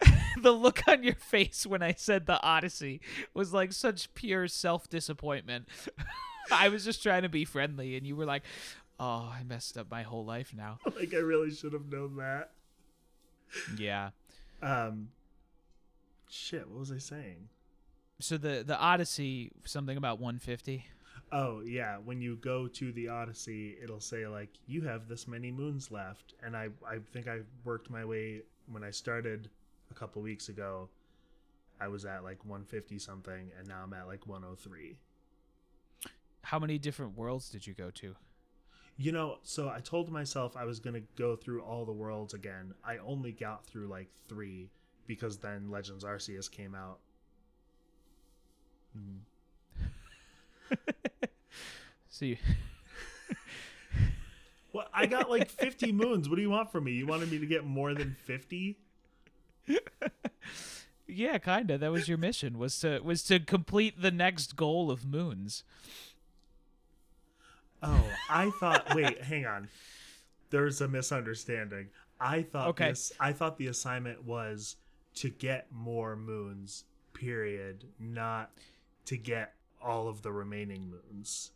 the 0.42 0.52
look 0.52 0.80
on 0.88 1.02
your 1.02 1.14
face 1.14 1.66
when 1.66 1.82
I 1.82 1.92
said 1.92 2.24
the 2.24 2.40
Odyssey 2.42 3.00
was 3.34 3.52
like 3.52 3.72
such 3.72 4.14
pure 4.14 4.48
self 4.48 4.88
disappointment. 4.88 5.68
I 6.52 6.68
was 6.68 6.84
just 6.84 7.02
trying 7.02 7.22
to 7.22 7.28
be 7.28 7.44
friendly, 7.44 7.96
and 7.96 8.06
you 8.06 8.16
were 8.16 8.24
like, 8.24 8.42
"Oh, 8.98 9.30
I 9.32 9.42
messed 9.42 9.76
up 9.76 9.90
my 9.90 10.02
whole 10.02 10.24
life 10.24 10.54
now." 10.56 10.78
like 10.96 11.12
I 11.12 11.18
really 11.18 11.50
should 11.50 11.72
have 11.74 11.90
known 11.90 12.16
that. 12.16 12.52
Yeah. 13.76 14.10
Um, 14.62 15.08
shit. 16.30 16.66
What 16.68 16.80
was 16.80 16.92
I 16.92 16.98
saying? 16.98 17.48
So 18.20 18.36
the 18.36 18.62
the 18.66 18.78
Odyssey, 18.78 19.50
something 19.64 19.96
about 19.96 20.20
150. 20.20 20.84
Oh 21.32 21.60
yeah, 21.60 21.96
when 21.96 22.20
you 22.20 22.36
go 22.36 22.66
to 22.68 22.92
the 22.92 23.08
Odyssey, 23.08 23.76
it'll 23.82 24.00
say 24.00 24.26
like 24.26 24.50
you 24.66 24.82
have 24.82 25.08
this 25.08 25.26
many 25.26 25.50
moons 25.50 25.90
left, 25.90 26.34
and 26.42 26.56
I 26.56 26.68
I 26.86 26.98
think 27.12 27.28
I 27.28 27.40
worked 27.64 27.88
my 27.90 28.04
way 28.04 28.42
when 28.70 28.84
I 28.84 28.90
started 28.90 29.48
a 29.90 29.94
couple 29.94 30.22
weeks 30.22 30.48
ago. 30.48 30.88
I 31.80 31.88
was 31.88 32.04
at 32.04 32.24
like 32.24 32.44
150 32.44 32.98
something, 32.98 33.50
and 33.58 33.66
now 33.66 33.82
I'm 33.84 33.92
at 33.94 34.06
like 34.06 34.26
103. 34.26 34.96
How 36.42 36.58
many 36.58 36.78
different 36.78 37.16
worlds 37.16 37.48
did 37.48 37.66
you 37.66 37.72
go 37.72 37.90
to? 37.90 38.14
You 38.98 39.12
know, 39.12 39.38
so 39.42 39.70
I 39.70 39.80
told 39.80 40.10
myself 40.10 40.56
I 40.58 40.64
was 40.64 40.78
gonna 40.78 41.00
go 41.16 41.36
through 41.36 41.62
all 41.62 41.86
the 41.86 41.92
worlds 41.92 42.34
again. 42.34 42.74
I 42.84 42.98
only 42.98 43.32
got 43.32 43.64
through 43.64 43.86
like 43.86 44.08
three 44.28 44.68
because 45.06 45.38
then 45.38 45.70
Legends 45.70 46.04
Arceus 46.04 46.50
came 46.50 46.74
out. 46.74 46.98
Mm. 48.96 49.18
So 52.12 52.24
you, 52.26 52.36
Well, 54.72 54.86
I 54.92 55.06
got 55.06 55.30
like 55.30 55.48
50 55.48 55.92
moons. 55.92 56.28
What 56.28 56.36
do 56.36 56.42
you 56.42 56.50
want 56.50 56.70
from 56.70 56.84
me? 56.84 56.92
You 56.92 57.06
wanted 57.06 57.30
me 57.30 57.38
to 57.38 57.46
get 57.46 57.64
more 57.64 57.94
than 57.94 58.16
50? 58.24 58.76
yeah, 61.08 61.38
kinda. 61.38 61.78
That 61.78 61.90
was 61.90 62.08
your 62.08 62.18
mission 62.18 62.58
was 62.58 62.78
to 62.80 63.00
was 63.00 63.22
to 63.24 63.40
complete 63.40 64.00
the 64.00 64.10
next 64.10 64.56
goal 64.56 64.90
of 64.90 65.06
moons. 65.06 65.64
Oh, 67.82 68.04
I 68.28 68.50
thought. 68.60 68.94
wait, 68.94 69.22
hang 69.22 69.46
on. 69.46 69.68
There's 70.50 70.80
a 70.80 70.88
misunderstanding. 70.88 71.88
I 72.20 72.42
thought. 72.42 72.68
Okay. 72.68 72.90
This, 72.90 73.12
I 73.18 73.32
thought 73.32 73.56
the 73.56 73.68
assignment 73.68 74.24
was 74.24 74.76
to 75.16 75.30
get 75.30 75.66
more 75.72 76.16
moons. 76.16 76.84
Period. 77.14 77.84
Not 77.98 78.50
to 79.06 79.16
get 79.16 79.54
all 79.82 80.08
of 80.08 80.22
the 80.22 80.32
remaining 80.32 80.90
moons. 80.90 81.52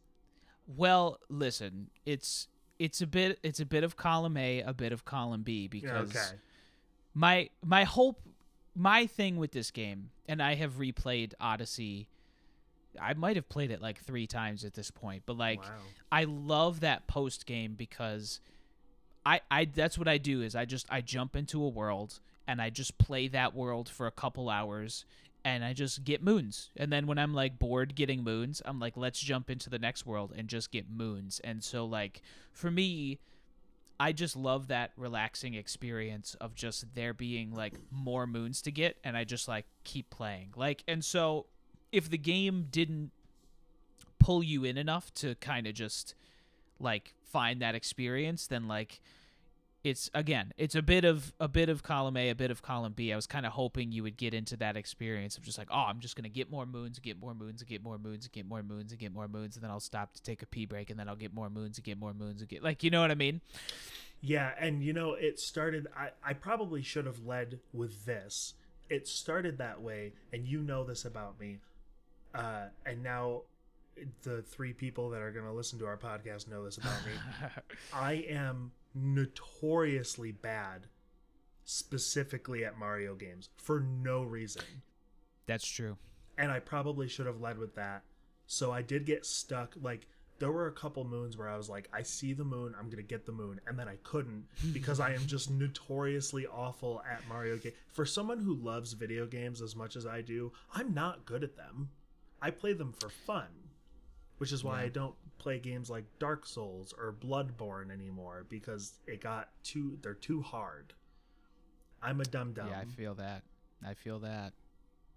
Well, 0.66 1.20
listen, 1.28 1.90
it's 2.06 2.48
it's 2.78 3.00
a 3.00 3.06
bit 3.06 3.38
it's 3.42 3.60
a 3.60 3.66
bit 3.66 3.84
of 3.84 3.96
column 3.96 4.36
A, 4.36 4.60
a 4.62 4.72
bit 4.72 4.92
of 4.92 5.04
column 5.04 5.42
B 5.42 5.68
because 5.68 6.10
Okay. 6.10 6.36
my 7.14 7.50
my 7.64 7.84
hope 7.84 8.20
my 8.74 9.06
thing 9.06 9.36
with 9.36 9.52
this 9.52 9.70
game 9.70 10.10
and 10.26 10.42
i 10.42 10.54
have 10.56 10.78
replayed 10.78 11.32
odyssey 11.40 12.08
i 13.00 13.14
might 13.14 13.36
have 13.36 13.48
played 13.48 13.70
it 13.70 13.80
like 13.80 14.00
three 14.00 14.26
times 14.26 14.64
at 14.64 14.74
this 14.74 14.90
point 14.90 15.22
but 15.26 15.36
like 15.36 15.62
wow. 15.62 15.70
i 16.10 16.24
love 16.24 16.80
that 16.80 17.06
post 17.06 17.46
game 17.46 17.74
because 17.74 18.40
i 19.24 19.40
i 19.48 19.64
that's 19.64 19.96
what 19.96 20.08
i 20.08 20.18
do 20.18 20.42
is 20.42 20.56
i 20.56 20.64
just 20.64 20.86
i 20.90 21.00
jump 21.00 21.36
into 21.36 21.62
a 21.62 21.68
world 21.68 22.18
and 22.48 22.60
i 22.60 22.68
just 22.68 22.98
play 22.98 23.28
that 23.28 23.54
world 23.54 23.88
for 23.88 24.08
a 24.08 24.10
couple 24.10 24.50
hours 24.50 25.04
and 25.44 25.64
i 25.64 25.72
just 25.72 26.04
get 26.04 26.22
moons 26.22 26.70
and 26.76 26.92
then 26.92 27.06
when 27.06 27.18
i'm 27.18 27.34
like 27.34 27.58
bored 27.58 27.94
getting 27.94 28.22
moons 28.22 28.62
i'm 28.64 28.80
like 28.80 28.96
let's 28.96 29.20
jump 29.20 29.50
into 29.50 29.68
the 29.68 29.78
next 29.78 30.06
world 30.06 30.32
and 30.36 30.48
just 30.48 30.70
get 30.70 30.90
moons 30.90 31.40
and 31.44 31.62
so 31.62 31.84
like 31.84 32.22
for 32.52 32.70
me 32.70 33.18
I 33.98 34.12
just 34.12 34.34
love 34.36 34.68
that 34.68 34.90
relaxing 34.96 35.54
experience 35.54 36.34
of 36.40 36.54
just 36.54 36.94
there 36.94 37.14
being 37.14 37.54
like 37.54 37.74
more 37.90 38.26
moons 38.26 38.60
to 38.62 38.72
get 38.72 38.96
and 39.04 39.16
I 39.16 39.24
just 39.24 39.46
like 39.46 39.66
keep 39.84 40.10
playing. 40.10 40.52
Like 40.56 40.82
and 40.88 41.04
so 41.04 41.46
if 41.92 42.10
the 42.10 42.18
game 42.18 42.66
didn't 42.70 43.12
pull 44.18 44.42
you 44.42 44.64
in 44.64 44.76
enough 44.76 45.14
to 45.14 45.34
kind 45.36 45.66
of 45.66 45.74
just 45.74 46.14
like 46.80 47.14
find 47.22 47.62
that 47.62 47.74
experience 47.74 48.46
then 48.46 48.66
like 48.66 49.00
it's 49.84 50.10
again 50.14 50.52
it's 50.56 50.74
a 50.74 50.82
bit 50.82 51.04
of 51.04 51.32
a 51.38 51.46
bit 51.46 51.68
of 51.68 51.82
column 51.82 52.16
A 52.16 52.30
a 52.30 52.34
bit 52.34 52.50
of 52.50 52.62
column 52.62 52.94
B 52.94 53.12
I 53.12 53.16
was 53.16 53.26
kind 53.26 53.46
of 53.46 53.52
hoping 53.52 53.92
you 53.92 54.02
would 54.02 54.16
get 54.16 54.34
into 54.34 54.56
that 54.56 54.76
experience 54.76 55.36
of 55.36 55.44
just 55.44 55.58
like 55.58 55.68
oh 55.70 55.84
I'm 55.86 56.00
just 56.00 56.16
going 56.16 56.24
to 56.24 56.30
get 56.30 56.50
more 56.50 56.66
moons 56.66 56.98
get 56.98 57.20
more 57.20 57.34
moons 57.34 57.62
get 57.62 57.82
more 57.82 57.98
moons 57.98 58.26
get 58.28 58.46
more 58.46 58.62
moons 58.62 58.92
and 58.92 59.00
get 59.00 59.12
more 59.12 59.28
moons 59.28 59.56
and 59.56 59.62
then 59.62 59.70
I'll 59.70 59.80
stop 59.80 60.14
to 60.14 60.22
take 60.22 60.42
a 60.42 60.46
pee 60.46 60.66
break 60.66 60.90
and 60.90 60.98
then 60.98 61.08
I'll 61.08 61.14
get 61.14 61.34
more 61.34 61.50
moons 61.50 61.78
and 61.78 61.84
get 61.84 61.98
more 61.98 62.14
moons 62.14 62.40
and 62.40 62.48
get 62.48 62.64
like 62.64 62.82
you 62.82 62.90
know 62.90 63.02
what 63.02 63.10
I 63.10 63.14
mean 63.14 63.42
Yeah, 64.26 64.52
and 64.58 64.82
you 64.82 64.94
know, 64.94 65.12
it 65.12 65.38
started. 65.38 65.86
I, 65.94 66.08
I 66.24 66.32
probably 66.32 66.80
should 66.80 67.04
have 67.04 67.26
led 67.26 67.58
with 67.74 68.06
this. 68.06 68.54
It 68.88 69.06
started 69.06 69.58
that 69.58 69.82
way, 69.82 70.14
and 70.32 70.46
you 70.46 70.62
know 70.62 70.82
this 70.82 71.04
about 71.04 71.38
me. 71.38 71.58
Uh, 72.34 72.68
and 72.86 73.02
now 73.02 73.42
the 74.22 74.40
three 74.40 74.72
people 74.72 75.10
that 75.10 75.20
are 75.20 75.30
going 75.30 75.44
to 75.44 75.52
listen 75.52 75.78
to 75.80 75.86
our 75.86 75.98
podcast 75.98 76.48
know 76.48 76.64
this 76.64 76.78
about 76.78 77.04
me. 77.04 77.12
I 77.92 78.12
am 78.30 78.72
notoriously 78.94 80.32
bad, 80.32 80.86
specifically 81.64 82.64
at 82.64 82.78
Mario 82.78 83.14
games, 83.14 83.48
for 83.56 83.80
no 83.80 84.22
reason. 84.22 84.62
That's 85.46 85.66
true. 85.66 85.96
And 86.38 86.50
I 86.50 86.60
probably 86.60 87.08
should 87.08 87.26
have 87.26 87.40
led 87.40 87.58
with 87.58 87.74
that. 87.76 88.02
So 88.46 88.72
I 88.72 88.82
did 88.82 89.06
get 89.06 89.24
stuck. 89.24 89.74
Like, 89.80 90.06
there 90.38 90.50
were 90.50 90.66
a 90.66 90.72
couple 90.72 91.04
moons 91.04 91.36
where 91.36 91.48
I 91.48 91.56
was 91.56 91.68
like, 91.68 91.88
I 91.92 92.02
see 92.02 92.32
the 92.32 92.44
moon, 92.44 92.74
I'm 92.76 92.86
going 92.86 92.96
to 92.96 93.02
get 93.02 93.24
the 93.24 93.32
moon. 93.32 93.60
And 93.66 93.78
then 93.78 93.88
I 93.88 93.96
couldn't 94.02 94.44
because 94.72 95.00
I 95.00 95.12
am 95.14 95.26
just 95.26 95.50
notoriously 95.50 96.46
awful 96.46 97.02
at 97.10 97.26
Mario 97.28 97.56
games. 97.56 97.76
For 97.92 98.04
someone 98.04 98.40
who 98.40 98.54
loves 98.54 98.92
video 98.92 99.26
games 99.26 99.62
as 99.62 99.76
much 99.76 99.96
as 99.96 100.06
I 100.06 100.20
do, 100.22 100.52
I'm 100.74 100.92
not 100.92 101.24
good 101.24 101.44
at 101.44 101.56
them. 101.56 101.90
I 102.42 102.50
play 102.50 102.72
them 102.72 102.92
for 102.92 103.08
fun, 103.08 103.46
which 104.38 104.52
is 104.52 104.64
why 104.64 104.80
Yeah. 104.80 104.86
I 104.86 104.88
don't 104.88 105.14
play 105.38 105.58
games 105.58 105.90
like 105.90 106.04
Dark 106.18 106.46
Souls 106.46 106.94
or 106.96 107.12
Bloodborne 107.12 107.90
anymore 107.90 108.46
because 108.48 108.94
it 109.06 109.20
got 109.20 109.50
too, 109.62 109.98
they're 110.02 110.14
too 110.14 110.42
hard. 110.42 110.94
I'm 112.02 112.20
a 112.20 112.24
dumb 112.24 112.52
dumb. 112.52 112.68
Yeah, 112.68 112.80
I 112.80 112.84
feel 112.84 113.14
that. 113.14 113.42
I 113.86 113.94
feel 113.94 114.18
that. 114.20 114.52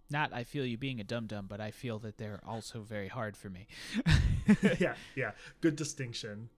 Not 0.10 0.34
I 0.34 0.44
feel 0.46 0.66
you 0.66 0.78
being 0.78 1.00
a 1.02 1.04
dumb 1.04 1.28
dumb, 1.28 1.48
but 1.50 1.60
I 1.60 1.72
feel 1.72 2.00
that 2.00 2.18
they're 2.18 2.40
also 2.46 2.82
very 2.82 3.10
hard 3.10 3.36
for 3.36 3.50
me. 3.50 3.68
yeah, 4.80 4.96
yeah. 5.16 5.32
Good 5.62 5.76
distinction. 5.76 6.50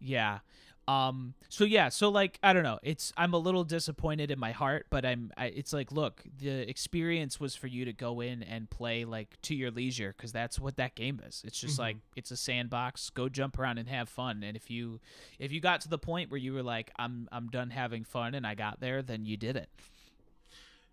yeah. 0.00 0.40
Um 0.86 1.34
so 1.48 1.64
yeah, 1.64 1.88
so 1.88 2.10
like 2.10 2.38
I 2.42 2.52
don't 2.52 2.62
know. 2.62 2.78
It's 2.82 3.12
I'm 3.16 3.32
a 3.32 3.38
little 3.38 3.64
disappointed 3.64 4.30
in 4.30 4.38
my 4.38 4.52
heart, 4.52 4.86
but 4.90 5.04
I'm 5.06 5.32
I, 5.36 5.46
it's 5.46 5.72
like 5.72 5.92
look, 5.92 6.22
the 6.38 6.68
experience 6.68 7.40
was 7.40 7.54
for 7.56 7.68
you 7.68 7.84
to 7.86 7.92
go 7.92 8.20
in 8.20 8.42
and 8.42 8.68
play 8.68 9.04
like 9.04 9.40
to 9.42 9.54
your 9.54 9.70
leisure 9.70 10.12
cuz 10.12 10.30
that's 10.32 10.58
what 10.60 10.76
that 10.76 10.94
game 10.94 11.20
is. 11.26 11.42
It's 11.46 11.58
just 11.58 11.76
Mhm. 11.76 11.80
like 11.80 11.96
it's 12.16 12.30
a 12.30 12.36
sandbox, 12.36 13.08
go 13.10 13.28
jump 13.30 13.58
around 13.58 13.78
and 13.78 13.88
have 13.88 14.08
fun. 14.08 14.42
And 14.42 14.56
if 14.56 14.70
you 14.70 15.00
if 15.38 15.52
you 15.52 15.60
got 15.60 15.80
to 15.82 15.88
the 15.88 15.98
point 15.98 16.30
where 16.30 16.38
you 16.38 16.52
were 16.52 16.62
like 16.62 16.90
I'm 16.96 17.28
I'm 17.32 17.48
done 17.48 17.70
having 17.70 18.04
fun 18.04 18.34
and 18.34 18.46
I 18.46 18.54
got 18.54 18.80
there, 18.80 19.00
then 19.02 19.24
you 19.24 19.36
did 19.36 19.56
it. 19.56 19.70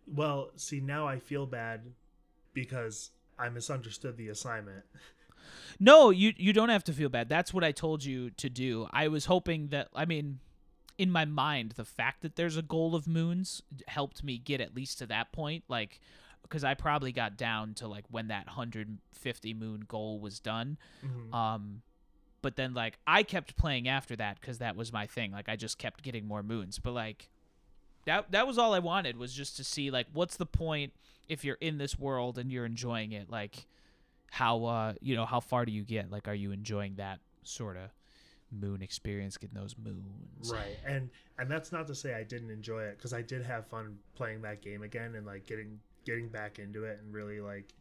Well, 0.07 0.51
see, 0.55 0.79
now 0.79 1.07
I 1.07 1.19
feel 1.19 1.45
bad 1.45 1.81
because 2.53 3.11
I 3.37 3.49
misunderstood 3.49 4.17
the 4.17 4.29
assignment. 4.29 4.83
No, 5.79 6.09
you 6.09 6.33
you 6.37 6.53
don't 6.53 6.69
have 6.69 6.83
to 6.85 6.93
feel 6.93 7.09
bad. 7.09 7.29
That's 7.29 7.53
what 7.53 7.63
I 7.63 7.71
told 7.71 8.03
you 8.03 8.29
to 8.31 8.49
do. 8.49 8.87
I 8.91 9.07
was 9.07 9.25
hoping 9.25 9.67
that 9.69 9.89
I 9.95 10.05
mean 10.05 10.39
in 10.97 11.09
my 11.11 11.25
mind 11.25 11.71
the 11.71 11.85
fact 11.85 12.21
that 12.21 12.35
there's 12.35 12.57
a 12.57 12.61
goal 12.61 12.95
of 12.95 13.07
moons 13.07 13.61
helped 13.87 14.23
me 14.23 14.37
get 14.37 14.61
at 14.61 14.75
least 14.75 14.99
to 14.99 15.05
that 15.07 15.31
point 15.31 15.63
like 15.67 15.99
because 16.43 16.63
I 16.63 16.73
probably 16.75 17.11
got 17.11 17.37
down 17.37 17.73
to 17.75 17.87
like 17.87 18.03
when 18.11 18.27
that 18.27 18.45
150 18.45 19.53
moon 19.53 19.85
goal 19.87 20.19
was 20.19 20.39
done. 20.39 20.77
Mhm. 21.03 21.33
Um 21.33 21.81
but 22.41 22.55
then 22.55 22.73
like 22.73 22.97
I 23.07 23.23
kept 23.23 23.55
playing 23.55 23.87
after 23.87 24.15
that 24.17 24.41
cuz 24.41 24.57
that 24.59 24.75
was 24.75 24.91
my 24.91 25.07
thing. 25.07 25.31
Like 25.31 25.49
I 25.49 25.55
just 25.55 25.77
kept 25.77 26.03
getting 26.03 26.27
more 26.27 26.43
moons. 26.43 26.77
But 26.77 26.91
like 26.93 27.29
that 28.05 28.31
that 28.31 28.45
was 28.47 28.57
all 28.57 28.73
I 28.73 28.79
wanted 28.79 29.17
was 29.17 29.33
just 29.33 29.55
to 29.57 29.63
see 29.63 29.89
like 29.89 30.07
what's 30.13 30.37
the 30.37 30.45
point 30.45 30.93
if 31.27 31.45
you're 31.45 31.57
in 31.61 31.77
this 31.77 31.97
world 31.97 32.37
and 32.37 32.51
you're 32.51 32.65
enjoying 32.65 33.11
it 33.11 33.29
like 33.29 33.65
how 34.31 34.63
uh 34.63 34.93
you 35.01 35.15
know 35.15 35.25
how 35.25 35.41
far 35.41 35.65
do 35.65 35.73
you 35.73 35.83
get? 35.83 36.09
Like 36.09 36.27
are 36.27 36.33
you 36.33 36.51
enjoying 36.51 36.95
that 36.95 37.19
sort 37.43 37.75
of 37.75 37.89
moon 38.49 38.81
experience 38.81 39.37
getting 39.37 39.59
those 39.59 39.75
moons? 39.77 40.51
Right 40.51 40.77
and 40.87 41.09
and 41.37 41.51
that's 41.51 41.71
not 41.73 41.85
to 41.87 41.95
say 41.95 42.13
i 42.13 42.23
didn't 42.23 42.49
enjoy 42.49 42.83
it 42.83 42.97
because 42.97 43.13
i 43.13 43.21
did 43.21 43.43
have 43.43 43.67
fun 43.67 43.97
playing 44.15 44.41
that 44.43 44.61
game 44.61 44.83
again 44.83 45.15
and 45.15 45.25
like 45.25 45.45
getting 45.47 45.79
getting 46.05 46.29
back 46.29 46.59
into 46.59 46.85
it 46.85 46.99
and 47.03 47.13
really 47.13 47.41
like 47.41 47.73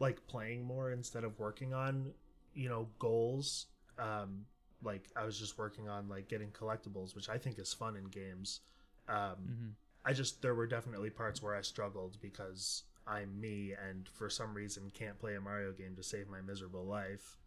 like 0.00 0.26
playing 0.28 0.64
more 0.64 0.92
instead 0.92 1.24
of 1.24 1.38
working 1.38 1.74
on 1.74 2.10
you 2.54 2.68
know 2.68 2.88
goals. 2.98 3.66
Um 3.98 4.46
like 4.82 5.08
i 5.14 5.24
was 5.24 5.38
just 5.38 5.58
working 5.58 5.88
on 5.88 6.08
like 6.08 6.28
getting 6.28 6.50
collectibles 6.50 7.14
which 7.14 7.30
i 7.30 7.38
think 7.38 7.58
is 7.58 7.72
fun 7.72 7.96
in 7.96 8.04
games. 8.04 8.60
Um 9.08 9.16
mm-hmm. 9.16 9.68
i 10.06 10.12
just 10.12 10.40
there 10.40 10.54
were 10.54 10.66
definitely 10.66 11.10
parts 11.10 11.42
where 11.42 11.54
i 11.54 11.60
struggled 11.60 12.18
because 12.20 12.84
i'm 13.06 13.40
me 13.40 13.72
and 13.88 14.08
for 14.08 14.28
some 14.28 14.54
reason 14.54 14.90
can't 14.92 15.18
play 15.18 15.34
a 15.36 15.40
mario 15.40 15.72
game 15.72 15.94
to 15.96 16.02
save 16.02 16.28
my 16.28 16.40
miserable 16.40 16.84
life. 16.84 17.38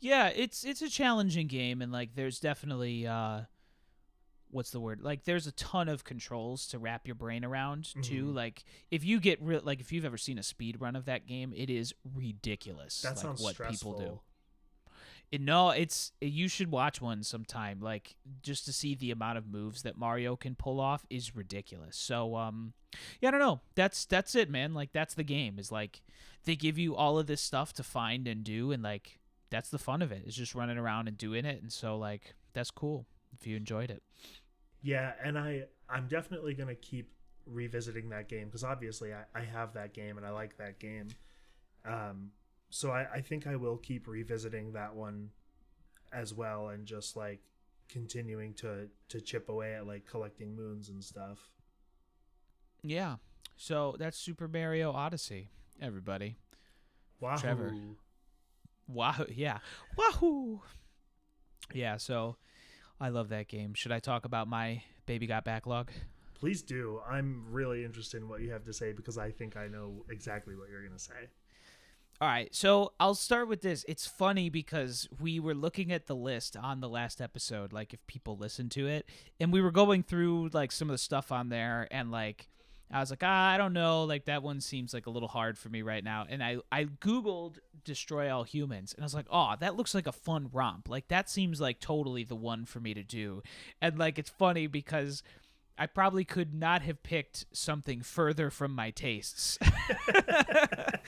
Yeah 0.00 0.28
it's 0.28 0.64
it's 0.64 0.82
a 0.82 0.88
challenging 0.88 1.46
game 1.46 1.82
and 1.82 1.92
like 1.92 2.14
there's 2.14 2.40
definitely 2.40 3.06
uh 3.06 3.42
what's 4.50 4.70
the 4.70 4.80
word? 4.80 5.00
Like 5.00 5.24
there's 5.24 5.46
a 5.46 5.52
ton 5.52 5.88
of 5.88 6.04
controls 6.04 6.66
to 6.68 6.78
wrap 6.78 7.06
your 7.06 7.14
brain 7.14 7.44
around 7.44 7.88
too. 8.02 8.26
Mhm. 8.26 8.34
like 8.34 8.64
if 8.90 9.04
you 9.04 9.18
get 9.18 9.40
real 9.42 9.60
like 9.64 9.80
if 9.80 9.92
you've 9.92 10.04
ever 10.04 10.18
seen 10.18 10.38
a 10.38 10.42
speed 10.42 10.80
run 10.80 10.94
of 10.96 11.06
that 11.06 11.26
game 11.26 11.52
it 11.56 11.70
is 11.70 11.94
ridiculous 12.14 13.00
that 13.02 13.10
like, 13.10 13.18
sounds 13.18 13.40
what 13.42 13.54
stressful 13.54 13.94
people 13.94 14.06
do 14.06 14.20
no 15.40 15.70
it's 15.70 16.12
you 16.20 16.48
should 16.48 16.70
watch 16.70 17.00
one 17.00 17.22
sometime 17.22 17.80
like 17.80 18.16
just 18.42 18.64
to 18.66 18.72
see 18.72 18.94
the 18.94 19.10
amount 19.10 19.38
of 19.38 19.46
moves 19.46 19.82
that 19.82 19.96
mario 19.96 20.36
can 20.36 20.54
pull 20.54 20.80
off 20.80 21.06
is 21.10 21.34
ridiculous. 21.34 21.96
So 21.96 22.36
um 22.36 22.72
yeah 23.20 23.28
i 23.28 23.32
don't 23.32 23.40
know. 23.40 23.60
That's 23.74 24.04
that's 24.04 24.34
it 24.34 24.50
man. 24.50 24.74
Like 24.74 24.92
that's 24.92 25.14
the 25.14 25.24
game 25.24 25.58
is 25.58 25.72
like 25.72 26.02
they 26.44 26.56
give 26.56 26.78
you 26.78 26.94
all 26.94 27.18
of 27.18 27.26
this 27.26 27.40
stuff 27.40 27.72
to 27.74 27.82
find 27.82 28.26
and 28.28 28.44
do 28.44 28.72
and 28.72 28.82
like 28.82 29.18
that's 29.50 29.68
the 29.68 29.78
fun 29.78 30.02
of 30.02 30.10
it 30.12 30.22
is 30.26 30.34
just 30.34 30.54
running 30.54 30.78
around 30.78 31.08
and 31.08 31.18
doing 31.18 31.44
it 31.44 31.60
and 31.60 31.72
so 31.72 31.96
like 31.96 32.34
that's 32.54 32.70
cool 32.70 33.06
if 33.38 33.46
you 33.46 33.56
enjoyed 33.56 33.90
it. 33.90 34.02
Yeah, 34.82 35.12
and 35.22 35.38
I 35.38 35.64
I'm 35.88 36.08
definitely 36.08 36.54
gonna 36.54 36.74
keep 36.74 37.12
revisiting 37.46 38.10
that 38.10 38.28
game 38.28 38.46
because 38.46 38.64
obviously 38.64 39.12
I, 39.12 39.24
I 39.34 39.44
have 39.44 39.74
that 39.74 39.94
game 39.94 40.16
and 40.16 40.26
I 40.26 40.30
like 40.30 40.56
that 40.58 40.78
game. 40.78 41.08
Um, 41.84 42.30
so 42.74 42.90
I, 42.90 43.06
I 43.14 43.20
think 43.20 43.46
I 43.46 43.56
will 43.56 43.76
keep 43.76 44.08
revisiting 44.08 44.72
that 44.72 44.94
one 44.94 45.28
as 46.12 46.32
well 46.32 46.68
and 46.68 46.86
just 46.86 47.16
like 47.16 47.40
continuing 47.88 48.54
to 48.54 48.88
to 49.10 49.20
chip 49.20 49.48
away 49.48 49.74
at 49.74 49.86
like 49.86 50.06
collecting 50.06 50.56
moons 50.56 50.88
and 50.88 51.04
stuff. 51.04 51.50
yeah 52.82 53.16
so 53.56 53.94
that's 53.98 54.16
super 54.18 54.48
mario 54.48 54.90
odyssey 54.92 55.50
everybody 55.80 56.36
Wahoo! 57.20 57.38
Trevor. 57.38 57.74
Wahoo! 58.88 59.26
Yeah, 59.30 59.58
wahoo! 59.96 60.60
Yeah. 61.72 61.96
So, 61.96 62.36
I 63.00 63.10
love 63.10 63.28
that 63.28 63.46
game. 63.46 63.74
Should 63.74 63.92
I 63.92 64.00
talk 64.00 64.24
about 64.24 64.48
my 64.48 64.82
baby 65.06 65.28
got 65.28 65.44
backlog? 65.44 65.92
Please 66.34 66.62
do. 66.62 67.00
I'm 67.08 67.44
really 67.48 67.84
interested 67.84 68.20
in 68.20 68.28
what 68.28 68.40
you 68.40 68.50
have 68.50 68.64
to 68.64 68.72
say 68.72 68.92
because 68.92 69.18
I 69.18 69.30
think 69.30 69.56
I 69.56 69.68
know 69.68 70.04
exactly 70.10 70.56
what 70.56 70.68
you're 70.68 70.84
gonna 70.84 70.98
say. 70.98 71.28
All 72.22 72.28
right, 72.28 72.54
so 72.54 72.92
I'll 73.00 73.16
start 73.16 73.48
with 73.48 73.62
this. 73.62 73.84
It's 73.88 74.06
funny 74.06 74.48
because 74.48 75.08
we 75.20 75.40
were 75.40 75.56
looking 75.56 75.90
at 75.90 76.06
the 76.06 76.14
list 76.14 76.56
on 76.56 76.80
the 76.80 76.88
last 76.88 77.20
episode, 77.20 77.72
like 77.72 77.92
if 77.92 78.06
people 78.06 78.36
listen 78.36 78.68
to 78.68 78.86
it, 78.86 79.06
and 79.40 79.52
we 79.52 79.60
were 79.60 79.72
going 79.72 80.04
through 80.04 80.50
like 80.52 80.70
some 80.70 80.88
of 80.88 80.94
the 80.94 80.98
stuff 80.98 81.32
on 81.32 81.48
there, 81.48 81.88
and 81.90 82.12
like 82.12 82.48
I 82.92 83.00
was 83.00 83.10
like, 83.10 83.24
ah, 83.24 83.50
I 83.50 83.56
don't 83.58 83.72
know, 83.72 84.04
like 84.04 84.26
that 84.26 84.44
one 84.44 84.60
seems 84.60 84.94
like 84.94 85.06
a 85.06 85.10
little 85.10 85.26
hard 85.26 85.58
for 85.58 85.68
me 85.68 85.82
right 85.82 86.04
now, 86.04 86.24
and 86.28 86.44
I 86.44 86.58
I 86.70 86.84
googled 86.84 87.56
destroy 87.82 88.32
all 88.32 88.44
humans, 88.44 88.94
and 88.94 89.02
I 89.02 89.06
was 89.06 89.14
like, 89.14 89.26
oh, 89.28 89.54
that 89.58 89.74
looks 89.74 89.92
like 89.92 90.06
a 90.06 90.12
fun 90.12 90.48
romp, 90.52 90.88
like 90.88 91.08
that 91.08 91.28
seems 91.28 91.60
like 91.60 91.80
totally 91.80 92.22
the 92.22 92.36
one 92.36 92.66
for 92.66 92.78
me 92.78 92.94
to 92.94 93.02
do, 93.02 93.42
and 93.80 93.98
like 93.98 94.16
it's 94.16 94.30
funny 94.30 94.68
because. 94.68 95.24
I 95.78 95.86
probably 95.86 96.24
could 96.24 96.54
not 96.54 96.82
have 96.82 97.02
picked 97.02 97.46
something 97.52 98.02
further 98.02 98.50
from 98.50 98.74
my 98.74 98.90
tastes. 98.90 99.58
I 99.62 100.98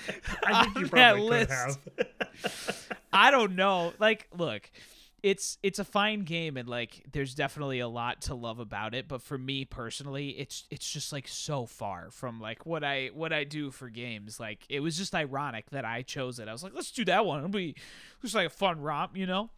think 0.64 0.76
you 0.78 0.88
probably 0.88 1.40
could 1.40 1.50
have. 1.50 1.78
I 3.12 3.30
don't 3.30 3.56
know. 3.56 3.92
Like, 3.98 4.28
look, 4.36 4.70
it's 5.22 5.58
it's 5.62 5.78
a 5.78 5.84
fine 5.84 6.24
game 6.24 6.56
and 6.56 6.68
like 6.68 7.04
there's 7.12 7.34
definitely 7.34 7.78
a 7.78 7.88
lot 7.88 8.22
to 8.22 8.34
love 8.34 8.58
about 8.58 8.94
it, 8.94 9.06
but 9.06 9.22
for 9.22 9.38
me 9.38 9.64
personally, 9.64 10.30
it's 10.30 10.64
it's 10.70 10.90
just 10.90 11.12
like 11.12 11.28
so 11.28 11.66
far 11.66 12.10
from 12.10 12.40
like 12.40 12.66
what 12.66 12.84
I 12.84 13.10
what 13.14 13.32
I 13.32 13.44
do 13.44 13.70
for 13.70 13.88
games. 13.88 14.40
Like 14.40 14.64
it 14.68 14.80
was 14.80 14.96
just 14.96 15.14
ironic 15.14 15.70
that 15.70 15.84
I 15.84 16.02
chose 16.02 16.38
it. 16.38 16.48
I 16.48 16.52
was 16.52 16.62
like, 16.62 16.74
let's 16.74 16.90
do 16.90 17.04
that 17.06 17.24
one. 17.24 17.38
It'll 17.38 17.50
be 17.50 17.74
just 18.22 18.34
like 18.34 18.46
a 18.46 18.50
fun 18.50 18.80
romp, 18.80 19.16
you 19.16 19.26
know? 19.26 19.50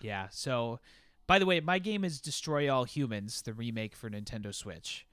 yeah, 0.00 0.28
so 0.30 0.80
by 1.26 1.38
the 1.38 1.46
way, 1.46 1.60
my 1.60 1.78
game 1.78 2.04
is 2.04 2.20
Destroy 2.20 2.72
All 2.72 2.84
Humans, 2.84 3.42
the 3.42 3.52
remake 3.52 3.96
for 3.96 4.08
Nintendo 4.10 4.54
Switch. 4.54 5.06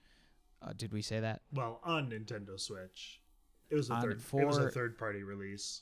Uh, 0.62 0.71
did 0.76 0.93
we 0.93 1.02
say 1.02 1.19
that? 1.19 1.41
well, 1.54 1.80
on 1.84 2.10
Nintendo 2.10 2.60
Switch, 2.60 3.19
it 3.69 3.76
was 3.76 3.89
a 3.89 3.93
On 3.93 4.02
third. 4.02 4.21
It 4.34 4.45
was 4.45 4.58
a 4.58 4.69
third 4.69 4.97
party 4.97 5.23
release. 5.23 5.82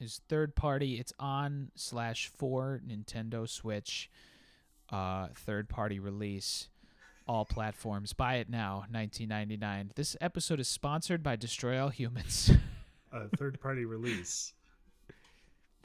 is 0.00 0.20
third 0.28 0.54
party. 0.54 0.94
It's 0.94 1.12
on 1.18 1.70
slash 1.74 2.28
for 2.28 2.80
Nintendo 2.86 3.48
Switch. 3.48 4.10
Uh, 4.90 5.28
third 5.34 5.68
party 5.68 5.98
release, 5.98 6.68
all 7.26 7.44
platforms. 7.44 8.12
Buy 8.12 8.36
it 8.36 8.48
now, 8.48 8.84
1999. 8.90 9.90
This 9.96 10.16
episode 10.20 10.60
is 10.60 10.68
sponsored 10.68 11.22
by 11.22 11.34
Destroy 11.36 11.82
All 11.82 11.88
Humans. 11.88 12.52
A 13.12 13.28
third 13.36 13.60
party 13.60 13.84
release. 13.84 14.52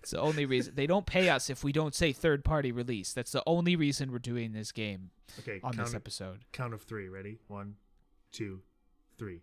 it's 0.00 0.10
the 0.12 0.20
only 0.20 0.46
reason 0.46 0.74
they 0.74 0.86
don't 0.86 1.06
pay 1.06 1.28
us 1.28 1.48
if 1.50 1.62
we 1.62 1.72
don't 1.72 1.94
say 1.94 2.12
third 2.12 2.44
party 2.44 2.72
release. 2.72 3.12
That's 3.12 3.32
the 3.32 3.42
only 3.46 3.76
reason 3.76 4.10
we're 4.12 4.18
doing 4.18 4.52
this 4.52 4.72
game 4.72 5.10
Okay, 5.40 5.60
on 5.62 5.76
this 5.76 5.94
episode. 5.94 6.40
count 6.52 6.74
of 6.74 6.82
three. 6.82 7.08
Ready? 7.08 7.38
One, 7.48 7.76
two, 8.32 8.60
three. 9.18 9.42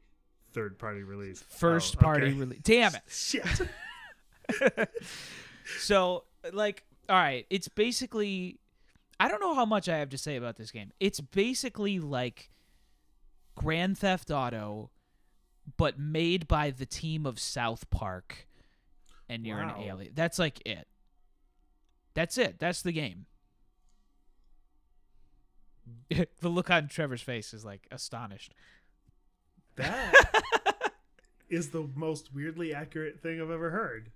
Third 0.54 0.80
party 0.80 1.04
release. 1.04 1.44
First 1.50 1.96
Oh, 1.98 2.02
party 2.02 2.28
okay. 2.28 2.34
release. 2.38 2.62
Damn 2.64 2.96
it. 2.96 3.02
Shit. 3.08 3.46
so 5.80 6.24
like 6.54 6.84
all 7.10 7.16
right 7.18 7.46
it's 7.50 7.68
basically 7.68 8.60
i 9.20 9.28
don't 9.28 9.42
know 9.42 9.54
how 9.54 9.66
much 9.66 9.90
i 9.90 9.98
have 9.98 10.10
to 10.10 10.18
say 10.18 10.38
about 10.38 10.56
this 10.56 10.72
game 10.72 10.92
it's 11.02 11.20
basically 11.20 12.00
like 12.00 12.50
grand 13.56 13.98
theft 13.98 14.32
auto 14.32 14.90
but 15.76 16.00
made 16.00 16.48
by 16.48 16.72
the 16.72 16.86
team 16.86 17.26
of 17.26 17.40
south 17.40 17.90
park 17.90 18.47
and 19.30 19.46
you're 19.46 19.58
Wow. 19.58 19.76
an 19.78 19.84
alien 19.84 20.12
that's 20.16 20.40
like 20.40 20.62
it 20.66 20.88
that's 22.14 22.38
it 22.38 22.58
that's 22.60 22.82
the 22.82 22.92
game 22.92 23.26
the 26.10 26.50
look 26.50 26.70
on 26.70 26.88
trevor's 26.88 27.22
face 27.22 27.54
is 27.54 27.64
like 27.64 27.88
astonished 27.92 28.54
That 29.76 30.14
is 31.50 31.70
the 31.70 31.88
most 31.96 32.34
weirdly 32.34 32.74
accurate 32.74 33.22
thing 33.22 33.42
I've 33.42 33.52
ever 33.52 33.70
heard. 33.70 34.12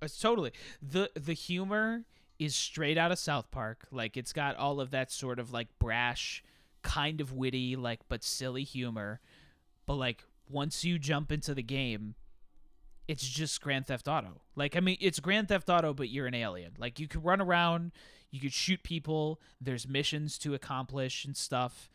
It's 0.00 0.18
totally 0.18 0.52
the 0.80 1.10
the 1.14 1.32
humor 1.32 2.04
is 2.38 2.54
straight 2.54 2.98
out 2.98 3.10
of 3.12 3.18
South 3.18 3.50
Park. 3.50 3.86
Like 3.90 4.16
it's 4.16 4.32
got 4.32 4.56
all 4.56 4.80
of 4.80 4.90
that 4.90 5.10
sort 5.10 5.38
of 5.38 5.52
like 5.52 5.68
brash, 5.78 6.42
kind 6.82 7.20
of 7.20 7.32
witty, 7.32 7.74
like 7.76 8.00
but 8.08 8.22
silly 8.22 8.64
humor. 8.64 9.20
But 9.86 9.94
like 9.94 10.24
once 10.48 10.84
you 10.84 10.98
jump 10.98 11.32
into 11.32 11.54
the 11.54 11.62
game, 11.62 12.14
it's 13.12 13.28
just 13.28 13.60
Grand 13.60 13.86
Theft 13.86 14.08
Auto. 14.08 14.40
Like 14.56 14.74
I 14.74 14.80
mean, 14.80 14.96
it's 14.98 15.20
Grand 15.20 15.48
Theft 15.48 15.68
Auto, 15.68 15.92
but 15.92 16.08
you're 16.08 16.26
an 16.26 16.34
alien. 16.34 16.72
Like 16.78 16.98
you 16.98 17.06
could 17.06 17.22
run 17.22 17.42
around, 17.42 17.92
you 18.30 18.40
could 18.40 18.54
shoot 18.54 18.82
people. 18.82 19.38
There's 19.60 19.86
missions 19.86 20.38
to 20.38 20.54
accomplish 20.54 21.26
and 21.26 21.36
stuff. 21.36 21.90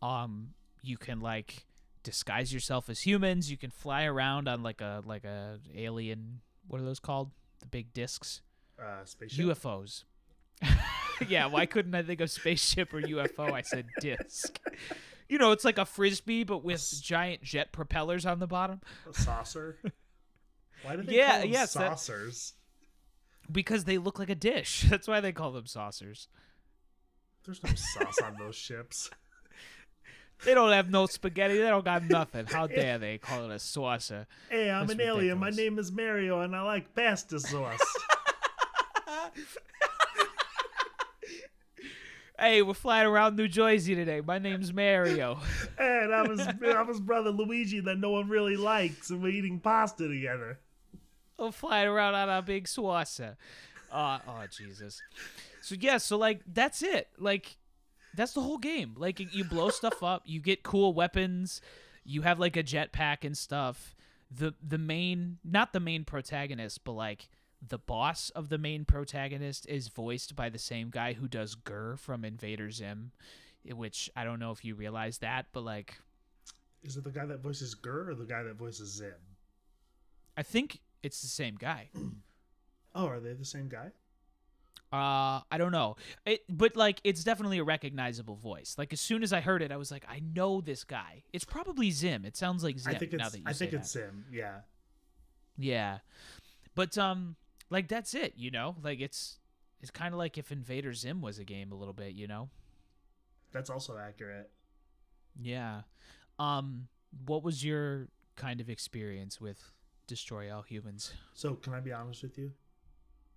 Um, 0.00 0.54
you 0.82 0.96
can 0.96 1.20
like 1.20 1.66
disguise 2.02 2.54
yourself 2.54 2.88
as 2.88 3.02
humans. 3.02 3.50
You 3.50 3.58
can 3.58 3.70
fly 3.70 4.04
around 4.04 4.48
on 4.48 4.62
like 4.62 4.80
a 4.80 5.02
like 5.04 5.24
a 5.24 5.58
alien. 5.76 6.40
What 6.66 6.80
are 6.80 6.84
those 6.84 7.00
called? 7.00 7.30
The 7.60 7.66
big 7.66 7.92
discs. 7.92 8.40
Uh, 8.80 9.04
spaceship. 9.04 9.44
UFOs. 9.44 10.04
yeah, 11.28 11.46
why 11.46 11.66
couldn't 11.66 11.94
I 11.94 12.02
think 12.02 12.22
of 12.22 12.30
spaceship 12.30 12.94
or 12.94 13.02
UFO? 13.02 13.52
I 13.52 13.60
said 13.60 13.86
disc. 14.00 14.58
You 15.28 15.36
know, 15.36 15.52
it's 15.52 15.66
like 15.66 15.76
a 15.76 15.84
frisbee, 15.84 16.44
but 16.44 16.64
with 16.64 16.82
giant 17.02 17.42
jet 17.42 17.72
propellers 17.72 18.24
on 18.24 18.38
the 18.38 18.46
bottom. 18.46 18.80
A 19.08 19.12
saucer. 19.12 19.76
Why 20.82 20.96
do 20.96 21.02
they 21.02 21.16
Yeah, 21.16 21.30
call 21.32 21.40
them 21.42 21.50
yes, 21.50 21.72
that- 21.74 21.88
saucers? 21.90 22.54
Because 23.50 23.84
they 23.84 23.98
look 23.98 24.18
like 24.18 24.30
a 24.30 24.34
dish. 24.34 24.82
That's 24.88 25.08
why 25.08 25.20
they 25.20 25.32
call 25.32 25.52
them 25.52 25.66
saucers. 25.66 26.28
There's 27.44 27.62
no 27.62 27.70
sauce 27.74 28.18
on 28.24 28.36
those 28.38 28.56
ships. 28.56 29.10
They 30.44 30.54
don't 30.54 30.72
have 30.72 30.90
no 30.90 31.06
spaghetti. 31.06 31.56
They 31.56 31.68
don't 31.68 31.84
got 31.84 32.02
nothing. 32.02 32.46
How 32.46 32.66
dare 32.66 32.98
they 32.98 33.16
call 33.18 33.48
it 33.48 33.54
a 33.54 33.60
saucer? 33.60 34.26
Hey, 34.50 34.72
I'm 34.72 34.88
That's 34.88 34.98
an 34.98 35.06
alien. 35.06 35.38
My 35.38 35.50
name 35.50 35.78
is 35.78 35.92
Mario, 35.92 36.40
and 36.40 36.56
I 36.56 36.62
like 36.62 36.92
pasta 36.96 37.38
sauce. 37.38 37.78
hey, 42.38 42.62
we're 42.62 42.74
flying 42.74 43.06
around 43.06 43.36
New 43.36 43.46
Jersey 43.46 43.94
today. 43.94 44.20
My 44.20 44.38
name's 44.40 44.72
Mario. 44.72 45.38
and 45.78 46.12
I'm 46.12 46.88
his 46.88 47.00
brother 47.00 47.30
Luigi 47.30 47.78
that 47.80 47.98
no 47.98 48.10
one 48.10 48.28
really 48.28 48.56
likes, 48.56 49.10
and 49.10 49.22
we're 49.22 49.28
eating 49.28 49.60
pasta 49.60 50.08
together. 50.08 50.58
Flying 51.50 51.88
around 51.88 52.14
on 52.14 52.28
a 52.28 52.42
big 52.42 52.66
swassa. 52.66 53.36
Uh, 53.90 54.18
oh, 54.26 54.44
Jesus. 54.50 55.02
So, 55.60 55.74
yeah, 55.78 55.98
so, 55.98 56.16
like, 56.16 56.40
that's 56.46 56.82
it. 56.82 57.08
Like, 57.18 57.56
that's 58.14 58.32
the 58.32 58.40
whole 58.40 58.58
game. 58.58 58.94
Like, 58.96 59.20
you 59.34 59.44
blow 59.44 59.70
stuff 59.70 60.02
up, 60.02 60.22
you 60.24 60.40
get 60.40 60.62
cool 60.62 60.92
weapons, 60.94 61.60
you 62.04 62.22
have, 62.22 62.38
like, 62.38 62.56
a 62.56 62.62
jetpack 62.62 63.24
and 63.24 63.36
stuff. 63.36 63.94
The, 64.30 64.54
the 64.66 64.78
main, 64.78 65.38
not 65.44 65.72
the 65.72 65.80
main 65.80 66.04
protagonist, 66.04 66.84
but, 66.84 66.92
like, 66.92 67.28
the 67.66 67.78
boss 67.78 68.30
of 68.30 68.48
the 68.48 68.58
main 68.58 68.84
protagonist 68.84 69.66
is 69.68 69.88
voiced 69.88 70.34
by 70.34 70.48
the 70.48 70.58
same 70.58 70.90
guy 70.90 71.12
who 71.12 71.28
does 71.28 71.54
GIR 71.54 71.96
from 71.96 72.24
Invader 72.24 72.70
Zim, 72.70 73.12
which 73.64 74.10
I 74.16 74.24
don't 74.24 74.40
know 74.40 74.50
if 74.50 74.64
you 74.64 74.74
realize 74.74 75.18
that, 75.18 75.46
but 75.52 75.62
like, 75.62 75.98
is 76.82 76.96
it 76.96 77.04
the 77.04 77.10
guy 77.10 77.24
that 77.26 77.40
voices 77.40 77.74
GIR 77.74 78.10
or 78.10 78.14
the 78.14 78.24
guy 78.24 78.42
that 78.42 78.56
voices 78.56 78.96
Zim? 78.96 79.14
I 80.36 80.42
think 80.42 80.80
it's 81.02 81.20
the 81.20 81.28
same 81.28 81.56
guy. 81.56 81.90
oh, 82.94 83.06
are 83.06 83.20
they 83.20 83.32
the 83.32 83.44
same 83.44 83.68
guy? 83.68 83.90
Uh, 84.92 85.40
I 85.50 85.56
don't 85.56 85.72
know. 85.72 85.96
It, 86.26 86.42
but 86.50 86.76
like, 86.76 87.00
it's 87.02 87.24
definitely 87.24 87.58
a 87.58 87.64
recognizable 87.64 88.36
voice. 88.36 88.74
Like, 88.76 88.92
as 88.92 89.00
soon 89.00 89.22
as 89.22 89.32
I 89.32 89.40
heard 89.40 89.62
it, 89.62 89.72
I 89.72 89.76
was 89.76 89.90
like, 89.90 90.04
I 90.06 90.20
know 90.20 90.60
this 90.60 90.84
guy. 90.84 91.22
It's 91.32 91.46
probably 91.46 91.90
Zim. 91.90 92.26
It 92.26 92.36
sounds 92.36 92.62
like 92.62 92.78
Zim. 92.78 92.94
I 92.94 92.98
think 92.98 93.14
it's. 93.14 93.22
now 93.22 93.28
that 93.30 93.38
you 93.38 93.44
I 93.46 93.52
think 93.54 93.72
it's. 93.72 93.90
Zim. 93.90 94.26
Yeah. 94.30 94.58
Yeah, 95.58 95.98
but 96.74 96.96
um, 96.96 97.36
like 97.70 97.88
that's 97.88 98.14
it. 98.14 98.34
You 98.36 98.50
know, 98.50 98.76
like 98.82 99.00
it's 99.00 99.38
it's 99.80 99.90
kind 99.90 100.14
of 100.14 100.18
like 100.18 100.38
if 100.38 100.50
Invader 100.50 100.92
Zim 100.92 101.20
was 101.20 101.38
a 101.38 101.44
game 101.44 101.72
a 101.72 101.74
little 101.74 101.94
bit. 101.94 102.12
You 102.14 102.26
know. 102.26 102.48
That's 103.52 103.68
also 103.68 103.98
accurate. 103.98 104.50
Yeah. 105.40 105.82
Um, 106.38 106.88
what 107.26 107.42
was 107.42 107.64
your 107.64 108.08
kind 108.34 108.60
of 108.60 108.70
experience 108.70 109.40
with 109.40 109.72
Destroy 110.06 110.54
All 110.54 110.62
Humans? 110.62 111.12
So, 111.34 111.54
can 111.54 111.74
I 111.74 111.80
be 111.80 111.92
honest 111.92 112.22
with 112.22 112.38
you? 112.38 112.52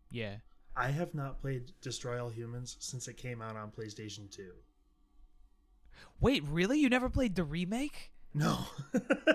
Yeah. 0.09 0.38
I 0.76 0.89
have 0.89 1.13
not 1.13 1.39
played 1.41 1.72
Destroy 1.82 2.22
All 2.22 2.30
Humans 2.30 2.78
since 2.80 3.07
it 3.07 3.18
came 3.18 3.41
out 3.41 3.55
on 3.55 3.72
PlayStation 3.72 4.30
2. 4.30 4.51
Wait, 6.20 6.43
really? 6.47 6.80
You 6.80 6.89
never 6.89 7.09
played 7.09 7.36
the 7.36 7.43
remake? 7.43 8.11
No. 8.34 8.59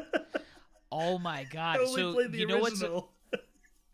oh 0.93 1.19
my 1.19 1.45
god. 1.51 1.77
I 1.77 1.81
only 1.81 2.03
so 2.03 2.15
played 2.15 2.33
the 2.33 2.39
you 2.39 2.47
know 2.47 2.59
what's. 2.59 2.83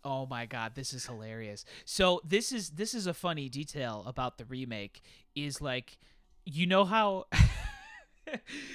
Oh 0.09 0.25
my 0.25 0.47
god, 0.47 0.77
this 0.77 0.93
is 0.93 1.05
hilarious. 1.05 1.65
So 1.85 2.21
this 2.25 2.53
is 2.53 2.71
this 2.71 2.95
is 2.95 3.09
a 3.09 3.13
funny 3.13 3.49
detail 3.49 4.05
about 4.07 4.39
the 4.39 4.45
remake 4.45 5.03
is 5.35 5.61
like 5.61 5.99
you 6.45 6.65
know 6.65 6.85
how 6.85 7.25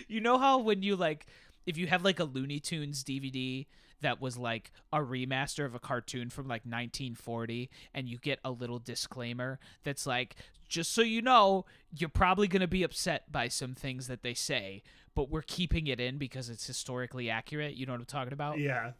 you 0.09 0.20
know 0.20 0.38
how 0.38 0.57
when 0.57 0.84
you 0.84 0.97
like 0.97 1.26
if 1.66 1.78
you 1.78 1.88
have 1.88 2.03
like 2.03 2.20
a 2.20 2.26
Looney 2.26 2.59
Tunes 2.59 3.01
DVD 3.01 3.66
that 4.02 4.22
was 4.22 4.38
like 4.38 4.72
a 4.91 4.99
remaster 4.99 5.66
of 5.66 5.76
a 5.76 5.80
cartoon 5.80 6.30
from 6.30 6.45
like 6.45 6.64
1940 6.66 7.70
and 7.93 8.08
you 8.10 8.18
get 8.18 8.39
a 8.43 8.52
little 8.52 8.80
disclaimer 8.80 9.60
that's 9.84 10.06
like 10.06 10.36
just 10.68 10.93
so 10.93 11.02
you 11.02 11.22
know 11.22 11.66
you're 11.95 12.10
probably 12.10 12.47
going 12.47 12.62
to 12.62 12.68
be 12.68 12.84
upset 12.84 13.32
by 13.32 13.47
some 13.47 13.74
things 13.76 14.08
that 14.08 14.24
they 14.24 14.34
say 14.34 14.82
but 15.16 15.30
we're 15.30 15.41
keeping 15.41 15.88
it 15.88 15.99
in 15.99 16.18
because 16.18 16.49
it's 16.49 16.66
historically 16.66 17.30
accurate 17.30 17.76
you 17.76 17.86
know 17.86 17.93
what 17.93 17.99
i'm 17.99 18.06
talking 18.06 18.34
about 18.34 18.58
yeah. 18.60 18.91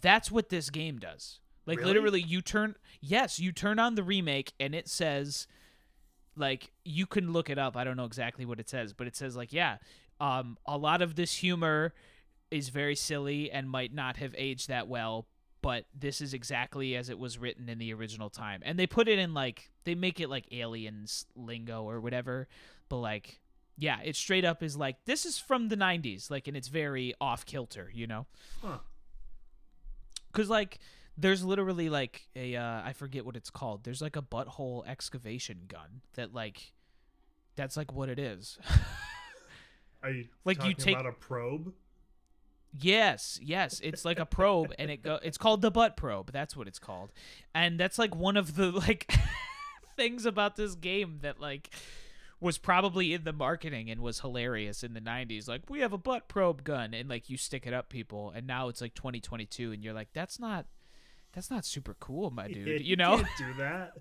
that's 0.00 0.30
what 0.30 0.48
this 0.48 0.70
game 0.70 0.98
does. 0.98 1.40
Like 1.66 1.78
Really? 1.78 1.92
literally 1.92 2.22
you 2.22 2.40
turn 2.40 2.74
yes, 3.00 3.38
you 3.38 3.52
turn 3.52 3.78
on 3.78 3.94
the 3.94 4.02
remake 4.02 4.52
and 4.58 4.74
it 4.74 4.88
says 4.88 5.46
like 6.36 6.72
you 6.84 7.06
can 7.06 7.32
look 7.32 7.50
it 7.50 7.58
up. 7.58 7.76
I 7.76 7.84
don't 7.84 7.96
know 7.96 8.04
exactly 8.04 8.44
what 8.44 8.58
it 8.58 8.68
says, 8.68 8.92
but 8.92 9.06
it 9.06 9.16
says 9.16 9.36
like 9.36 9.52
yeah, 9.52 9.76
um 10.20 10.56
a 10.66 10.76
lot 10.76 11.02
of 11.02 11.14
this 11.14 11.34
humor 11.36 11.94
is 12.52 12.68
very 12.68 12.94
silly 12.94 13.50
and 13.50 13.68
might 13.68 13.92
not 13.94 14.16
have 14.18 14.34
aged 14.38 14.68
that 14.68 14.86
well, 14.88 15.26
but 15.62 15.86
this 15.98 16.20
is 16.20 16.34
exactly 16.34 16.94
as 16.96 17.08
it 17.08 17.18
was 17.18 17.38
written 17.38 17.68
in 17.68 17.78
the 17.78 17.92
original 17.94 18.30
time. 18.30 18.60
And 18.64 18.78
they 18.78 18.86
put 18.86 19.08
it 19.08 19.18
in 19.18 19.32
like 19.34 19.70
they 19.84 19.94
make 19.94 20.20
it 20.20 20.28
like 20.28 20.46
aliens 20.52 21.26
lingo 21.34 21.82
or 21.84 22.00
whatever, 22.00 22.48
but 22.88 22.98
like 22.98 23.40
yeah, 23.78 24.00
it 24.04 24.16
straight 24.16 24.44
up 24.44 24.62
is 24.62 24.76
like 24.76 24.96
this 25.06 25.24
is 25.24 25.38
from 25.38 25.68
the 25.68 25.76
90s, 25.76 26.30
like 26.30 26.46
and 26.48 26.56
it's 26.56 26.68
very 26.68 27.14
off 27.20 27.44
kilter, 27.46 27.90
you 27.92 28.06
know? 28.06 28.26
Huh. 28.62 28.78
Cause 30.32 30.48
like 30.48 30.78
there's 31.16 31.44
literally 31.44 31.88
like 31.90 32.28
a 32.34 32.56
uh, 32.56 32.82
I 32.84 32.92
forget 32.94 33.24
what 33.26 33.36
it's 33.36 33.50
called. 33.50 33.84
There's 33.84 34.00
like 34.02 34.16
a 34.16 34.22
butthole 34.22 34.86
excavation 34.86 35.62
gun 35.68 36.00
that 36.14 36.32
like 36.32 36.72
that's 37.56 37.76
like 37.76 37.92
what 37.92 38.08
it 38.08 38.18
is. 38.18 38.58
Are 40.02 40.10
you 40.10 40.26
Like, 40.44 40.56
you 40.64 40.70
talking 40.74 40.84
take- 40.84 40.94
about 40.94 41.06
a 41.06 41.12
probe? 41.12 41.72
Yes, 42.78 43.38
yes, 43.42 43.80
it's 43.82 44.04
like 44.04 44.18
a 44.18 44.26
probe 44.26 44.72
and 44.78 44.90
it 44.90 45.02
go 45.02 45.18
it's 45.22 45.38
called 45.38 45.62
the 45.62 45.70
butt 45.70 45.96
probe. 45.96 46.32
That's 46.32 46.56
what 46.56 46.66
it's 46.68 46.78
called. 46.78 47.12
And 47.54 47.78
that's 47.78 47.98
like 47.98 48.14
one 48.14 48.36
of 48.36 48.56
the 48.56 48.70
like 48.86 49.12
things 49.96 50.24
about 50.26 50.56
this 50.56 50.74
game 50.74 51.18
that 51.22 51.40
like 51.40 51.70
was 52.40 52.58
probably 52.58 53.12
in 53.14 53.22
the 53.22 53.32
marketing 53.32 53.88
and 53.88 54.00
was 54.00 54.18
hilarious 54.20 54.82
in 54.82 54.94
the 54.94 55.00
90s 55.00 55.46
like 55.46 55.62
we 55.68 55.78
have 55.78 55.92
a 55.92 55.98
butt 55.98 56.26
probe 56.26 56.64
gun 56.64 56.92
and 56.92 57.08
like 57.08 57.30
you 57.30 57.36
stick 57.36 57.68
it 57.68 57.72
up 57.72 57.88
people 57.88 58.32
and 58.34 58.46
now 58.48 58.66
it's 58.68 58.80
like 58.80 58.94
2022 58.94 59.70
and 59.70 59.84
you're 59.84 59.92
like 59.92 60.08
that's 60.12 60.40
not 60.40 60.66
that's 61.34 61.52
not 61.52 61.64
super 61.64 61.94
cool 62.00 62.32
my 62.32 62.48
dude 62.52 62.66
Yeah, 62.66 62.74
you 62.78 62.96
know 62.96 63.16
can't 63.18 63.28
do 63.38 63.54
that. 63.58 63.92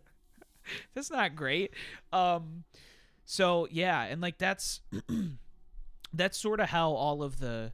that's 0.95 1.11
not 1.11 1.35
great 1.35 1.71
um 2.11 2.63
so 3.25 3.67
yeah 3.69 4.01
and 4.05 4.21
like 4.21 4.39
that's 4.39 4.79
that's 6.13 6.37
sort 6.37 6.59
of 6.59 6.69
how 6.69 6.91
all 6.91 7.21
of 7.21 7.39
the 7.39 7.73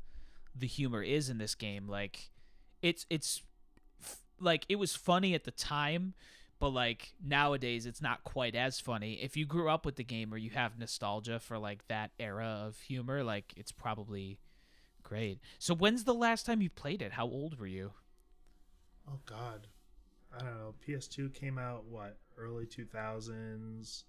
the 0.57 0.67
humor 0.67 1.03
is 1.03 1.29
in 1.29 1.37
this 1.37 1.55
game 1.55 1.87
like 1.87 2.31
it's 2.81 3.05
it's 3.09 3.41
f- 4.01 4.23
like 4.39 4.65
it 4.69 4.77
was 4.77 4.95
funny 4.95 5.33
at 5.33 5.43
the 5.43 5.51
time 5.51 6.13
but 6.59 6.69
like 6.69 7.13
nowadays 7.23 7.85
it's 7.85 8.01
not 8.01 8.23
quite 8.23 8.55
as 8.55 8.79
funny. 8.79 9.13
If 9.21 9.37
you 9.37 9.45
grew 9.45 9.69
up 9.69 9.85
with 9.85 9.95
the 9.95 10.03
game 10.03 10.33
or 10.33 10.37
you 10.37 10.49
have 10.51 10.79
nostalgia 10.79 11.39
for 11.39 11.57
like 11.57 11.87
that 11.87 12.11
era 12.19 12.63
of 12.65 12.79
humor 12.79 13.23
like 13.23 13.53
it's 13.55 13.71
probably 13.71 14.39
great. 15.03 15.39
So 15.59 15.75
when's 15.75 16.03
the 16.03 16.13
last 16.13 16.45
time 16.45 16.61
you 16.61 16.69
played 16.69 17.01
it? 17.01 17.13
How 17.13 17.25
old 17.25 17.59
were 17.59 17.67
you? 17.67 17.91
Oh 19.07 19.19
God, 19.25 19.67
I 20.35 20.39
don't 20.39 20.57
know. 20.57 20.73
PS2 20.85 21.33
came 21.33 21.57
out 21.57 21.85
what 21.85 22.17
early 22.37 22.65
2000s. 22.65 24.03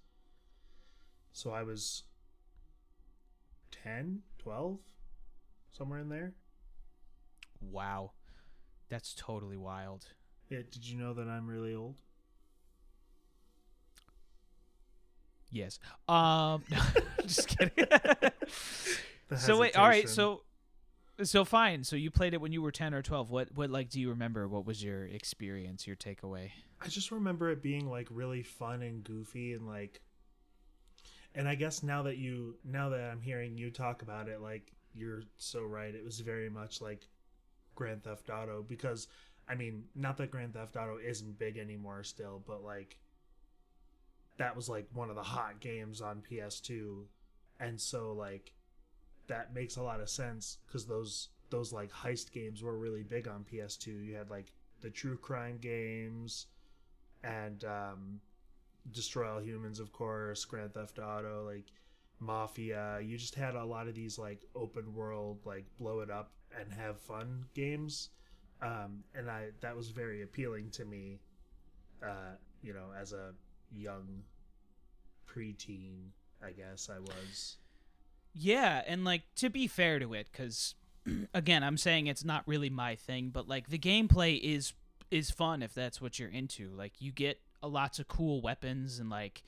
So 1.33 1.51
I 1.53 1.63
was 1.63 2.05
10, 3.71 4.23
12, 4.39 4.79
somewhere 5.79 6.01
in 6.01 6.09
there. 6.09 6.33
wow 7.61 8.11
that's 8.89 9.15
totally 9.15 9.57
wild 9.57 10.07
Yeah. 10.51 10.59
Did 10.71 10.87
you 10.87 10.99
know 10.99 11.15
that 11.15 11.29
I'm 11.29 11.47
really 11.47 11.75
old? 11.75 11.97
Yes. 15.51 15.79
Um, 16.09 16.63
just 17.23 17.49
kidding. 17.59 17.87
So 19.37 19.59
wait, 19.59 19.77
all 19.77 19.89
right. 19.89 20.09
So, 20.09 20.43
so 21.23 21.45
fine. 21.45 21.85
So 21.85 21.97
you 21.97 22.11
played 22.11 22.35
it 22.35 22.41
when 22.41 22.53
you 22.53 22.63
were 22.63 22.73
ten 22.73 22.93
or 22.95 23.03
twelve. 23.03 23.31
What, 23.31 23.49
what, 23.55 23.71
like, 23.71 23.89
do 23.89 24.01
you 24.01 24.11
remember? 24.11 24.47
What 24.49 24.67
was 24.67 24.83
your 24.83 25.07
experience? 25.07 25.87
Your 25.87 25.97
takeaway? 25.97 26.51
I 26.81 26.89
just 26.89 27.11
remember 27.11 27.51
it 27.51 27.63
being 27.63 27.89
like 27.89 28.09
really 28.11 28.43
fun 28.43 28.83
and 28.83 29.03
goofy 29.03 29.53
and 29.55 29.67
like 29.67 30.01
and 31.35 31.49
I 31.49 31.55
guess 31.55 31.83
now 31.83 32.03
that 32.03 32.19
you 32.19 32.57
now 32.65 32.89
that 32.91 33.01
I'm 33.01 33.21
hearing 33.21 33.57
you 33.57 33.71
talk 33.71 34.03
about 34.03 34.29
it 34.29 34.41
like 34.41 34.73
you're 34.95 35.23
so 35.37 35.63
right. 35.63 35.95
It 35.95 36.05
was 36.05 36.21
very 36.21 36.51
much 36.51 36.81
like 36.81 37.09
Grand 37.75 38.03
Theft 38.03 38.31
Auto 38.31 38.65
because 38.67 39.09
I 39.49 39.55
mean 39.55 39.85
not 39.95 40.17
that 40.19 40.31
Grand 40.31 40.55
Theft 40.55 40.77
Auto 40.77 40.99
isn't 40.99 41.39
big 41.39 41.59
anymore 41.59 42.03
still 42.03 42.43
but 42.47 42.65
like 42.65 42.99
that 44.39 44.55
was 44.57 44.69
like 44.69 44.89
one 44.93 45.11
of 45.11 45.17
the 45.17 45.23
hot 45.23 45.61
games 45.61 46.01
on 46.01 46.23
PS2 46.29 47.05
and 47.61 47.81
so 47.81 48.13
like 48.13 48.53
that 49.29 49.55
makes 49.55 49.77
a 49.77 49.83
lot 49.83 50.01
of 50.01 50.11
sense 50.11 50.59
cuz 50.71 50.87
those 50.87 51.29
those 51.51 51.73
like 51.73 51.93
heist 51.93 52.33
games 52.33 52.63
were 52.63 52.77
really 52.77 53.05
big 53.05 53.29
on 53.29 53.45
PS2 53.45 54.05
you 54.05 54.15
had 54.15 54.29
like 54.29 54.53
the 54.81 54.91
true 54.91 55.17
crime 55.17 55.59
games 55.59 56.47
and 57.23 57.65
um, 57.65 58.21
Destroy 58.93 59.31
All 59.31 59.41
Humans, 59.41 59.81
of 59.81 59.93
course, 59.93 60.45
Grand 60.45 60.75
Theft 60.75 60.99
Auto, 60.99 61.45
like 61.45 61.67
Mafia. 62.21 63.01
You 63.03 63.17
just 63.17 63.35
had 63.35 63.55
a 63.55 63.65
lot 63.65 63.89
of 63.89 63.95
these 63.95 64.19
like 64.19 64.41
open 64.55 64.95
world, 64.95 65.39
like 65.45 65.65
blow 65.79 66.01
it 66.01 66.11
up 66.11 66.33
and 66.59 66.73
have 66.73 66.99
fun 67.01 67.45
games, 67.55 68.11
um, 68.63 69.05
and 69.15 69.31
I 69.31 69.51
that 69.61 69.77
was 69.77 69.91
very 69.91 70.23
appealing 70.23 70.71
to 70.71 70.85
me. 70.85 71.21
Uh, 72.03 72.37
you 72.63 72.73
know, 72.73 72.87
as 73.01 73.13
a 73.13 73.33
young 73.75 74.23
preteen, 75.27 76.11
I 76.45 76.51
guess 76.51 76.89
I 76.95 76.99
was. 76.99 77.57
Yeah, 78.35 78.83
and 78.87 79.05
like 79.05 79.23
to 79.37 79.51
be 79.51 79.67
fair 79.67 79.99
to 79.99 80.15
it, 80.15 80.29
because 80.31 80.75
again, 81.35 81.63
I'm 81.63 81.77
saying 81.77 82.07
it's 82.07 82.25
not 82.25 82.43
really 82.47 82.71
my 82.71 82.95
thing, 82.95 83.31
but 83.31 83.49
like 83.49 83.69
the 83.69 83.79
gameplay 83.79 84.41
is 84.41 84.73
is 85.11 85.31
fun 85.31 85.63
if 85.63 85.75
that's 85.75 86.01
what 86.01 86.19
you're 86.19 86.29
into. 86.29 86.71
Like 86.71 87.01
you 87.01 87.13
get 87.13 87.41
a 87.63 87.69
lots 87.69 87.99
of 87.99 88.09
cool 88.09 88.41
weapons 88.41 88.99
and 88.99 89.11
like 89.11 89.43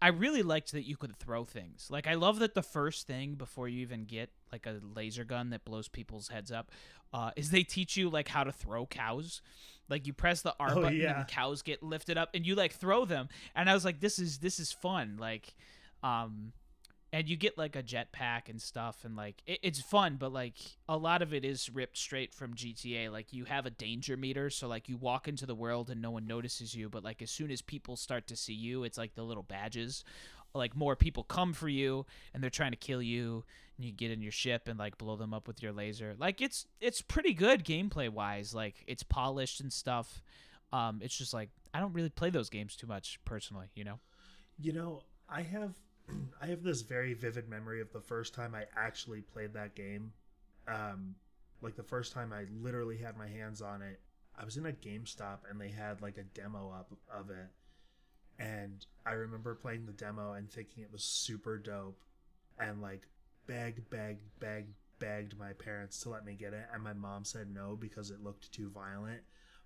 I 0.00 0.08
really 0.08 0.42
liked 0.42 0.72
that 0.72 0.86
you 0.86 0.96
could 0.96 1.16
throw 1.18 1.44
things. 1.44 1.88
Like 1.90 2.06
I 2.06 2.14
love 2.14 2.38
that 2.38 2.54
the 2.54 2.62
first 2.62 3.06
thing 3.06 3.34
before 3.34 3.68
you 3.68 3.80
even 3.80 4.04
get 4.04 4.30
like 4.52 4.66
a 4.66 4.76
laser 4.94 5.24
gun 5.24 5.50
that 5.50 5.64
blows 5.64 5.88
people's 5.88 6.28
heads 6.28 6.52
up, 6.52 6.70
uh, 7.12 7.30
is 7.36 7.50
they 7.50 7.62
teach 7.64 7.96
you 7.96 8.08
like 8.08 8.28
how 8.28 8.44
to 8.44 8.52
throw 8.52 8.86
cows. 8.86 9.42
Like 9.88 10.06
you 10.06 10.12
press 10.12 10.42
the 10.42 10.54
R 10.60 10.70
Oh, 10.76 10.82
button 10.82 10.98
yeah. 10.98 11.12
and 11.18 11.20
the 11.26 11.30
cows 11.32 11.62
get 11.62 11.82
lifted 11.82 12.16
up 12.18 12.30
and 12.34 12.46
you 12.46 12.54
like 12.54 12.72
throw 12.74 13.04
them. 13.04 13.28
And 13.56 13.68
I 13.68 13.74
was 13.74 13.84
like, 13.84 14.00
this 14.00 14.18
is 14.18 14.38
this 14.38 14.60
is 14.60 14.70
fun. 14.70 15.16
Like, 15.18 15.54
um, 16.02 16.52
and 17.12 17.28
you 17.28 17.36
get 17.36 17.56
like 17.56 17.74
a 17.74 17.82
jetpack 17.82 18.48
and 18.48 18.60
stuff 18.60 19.04
and 19.04 19.16
like 19.16 19.42
it, 19.46 19.60
it's 19.62 19.80
fun 19.80 20.16
but 20.18 20.32
like 20.32 20.54
a 20.88 20.96
lot 20.96 21.22
of 21.22 21.32
it 21.32 21.44
is 21.44 21.70
ripped 21.70 21.96
straight 21.96 22.34
from 22.34 22.54
gta 22.54 23.10
like 23.10 23.32
you 23.32 23.44
have 23.44 23.64
a 23.64 23.70
danger 23.70 24.16
meter 24.16 24.50
so 24.50 24.68
like 24.68 24.88
you 24.88 24.96
walk 24.96 25.26
into 25.26 25.46
the 25.46 25.54
world 25.54 25.88
and 25.88 26.02
no 26.02 26.10
one 26.10 26.26
notices 26.26 26.74
you 26.74 26.88
but 26.88 27.02
like 27.02 27.22
as 27.22 27.30
soon 27.30 27.50
as 27.50 27.62
people 27.62 27.96
start 27.96 28.26
to 28.26 28.36
see 28.36 28.52
you 28.52 28.84
it's 28.84 28.98
like 28.98 29.14
the 29.14 29.22
little 29.22 29.42
badges. 29.42 30.04
Like 30.54 30.74
more 30.74 30.96
people 30.96 31.24
come 31.24 31.52
for 31.52 31.68
you 31.68 32.06
and 32.32 32.42
they're 32.42 32.50
trying 32.50 32.72
to 32.72 32.76
kill 32.76 33.02
you 33.02 33.44
and 33.76 33.84
you 33.84 33.92
get 33.92 34.10
in 34.10 34.22
your 34.22 34.32
ship 34.32 34.66
and 34.66 34.78
like 34.78 34.96
blow 34.98 35.14
them 35.14 35.34
up 35.34 35.46
with 35.46 35.62
your 35.62 35.72
laser. 35.72 36.14
Like 36.18 36.40
it's 36.40 36.66
it's 36.80 37.02
pretty 37.02 37.34
good 37.34 37.64
gameplay 37.64 38.08
wise 38.08 38.54
like 38.54 38.82
it's 38.86 39.02
polished 39.02 39.60
and 39.60 39.72
stuff. 39.72 40.22
Um 40.72 41.00
it's 41.02 41.16
just 41.16 41.32
like 41.32 41.50
i 41.74 41.80
don't 41.80 41.92
really 41.92 42.08
play 42.08 42.30
those 42.30 42.48
games 42.48 42.76
too 42.76 42.86
much 42.86 43.18
personally 43.24 43.66
you 43.74 43.84
know? 43.84 44.00
You 44.58 44.72
know, 44.72 45.02
I 45.28 45.42
have 45.42 45.74
I 46.40 46.46
have 46.46 46.62
this 46.62 46.82
very 46.82 47.14
vivid 47.14 47.48
memory 47.48 47.80
of 47.80 47.92
the 47.92 48.00
first 48.00 48.34
time 48.34 48.54
I 48.54 48.64
actually 48.76 49.20
played 49.20 49.54
that 49.54 49.74
game. 49.74 50.12
Um 50.66 51.14
like 51.60 51.76
the 51.76 51.82
first 51.82 52.12
time 52.12 52.32
I 52.32 52.44
literally 52.62 52.98
had 52.98 53.16
my 53.16 53.26
hands 53.26 53.60
on 53.60 53.82
it. 53.82 54.00
I 54.38 54.44
was 54.44 54.56
in 54.56 54.66
a 54.66 54.72
GameStop 54.72 55.38
and 55.50 55.60
they 55.60 55.70
had 55.70 56.00
like 56.00 56.16
a 56.18 56.22
demo 56.22 56.70
up 56.70 56.92
of 57.12 57.30
it. 57.30 57.50
And 58.38 58.86
I 59.04 59.12
remember 59.12 59.54
playing 59.54 59.86
the 59.86 59.92
demo 59.92 60.34
and 60.34 60.48
thinking 60.48 60.84
it 60.84 60.92
was 60.92 61.02
super 61.02 61.58
dope 61.58 62.00
and 62.60 62.80
like 62.80 63.08
begged, 63.48 63.90
begged, 63.90 64.22
begged, 64.38 64.74
begged 65.00 65.36
my 65.38 65.52
parents 65.54 66.00
to 66.00 66.10
let 66.10 66.24
me 66.24 66.34
get 66.34 66.52
it 66.52 66.66
and 66.72 66.82
my 66.82 66.92
mom 66.92 67.24
said 67.24 67.52
no 67.52 67.76
because 67.76 68.10
it 68.10 68.22
looked 68.22 68.52
too 68.52 68.70
violent. 68.70 69.22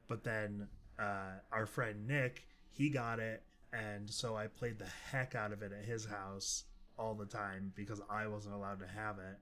But 0.09 0.25
then 0.25 0.69
uh, 0.99 1.33
our 1.51 1.67
friend 1.67 2.07
Nick, 2.07 2.45
he 2.71 2.89
got 2.89 3.19
it 3.19 3.43
and 3.73 4.11
so 4.11 4.37
I 4.37 4.47
played 4.47 4.79
the 4.79 4.89
heck 5.11 5.35
out 5.35 5.53
of 5.53 5.63
it 5.63 5.73
at 5.73 5.85
his 5.85 6.05
house 6.05 6.65
all 6.99 7.15
the 7.15 7.27
time 7.27 7.73
because 7.75 8.01
I 8.11 8.27
wasn't 8.27 8.55
allowed 8.55 8.81
to 8.81 8.87
have 8.87 9.19
it. 9.19 9.39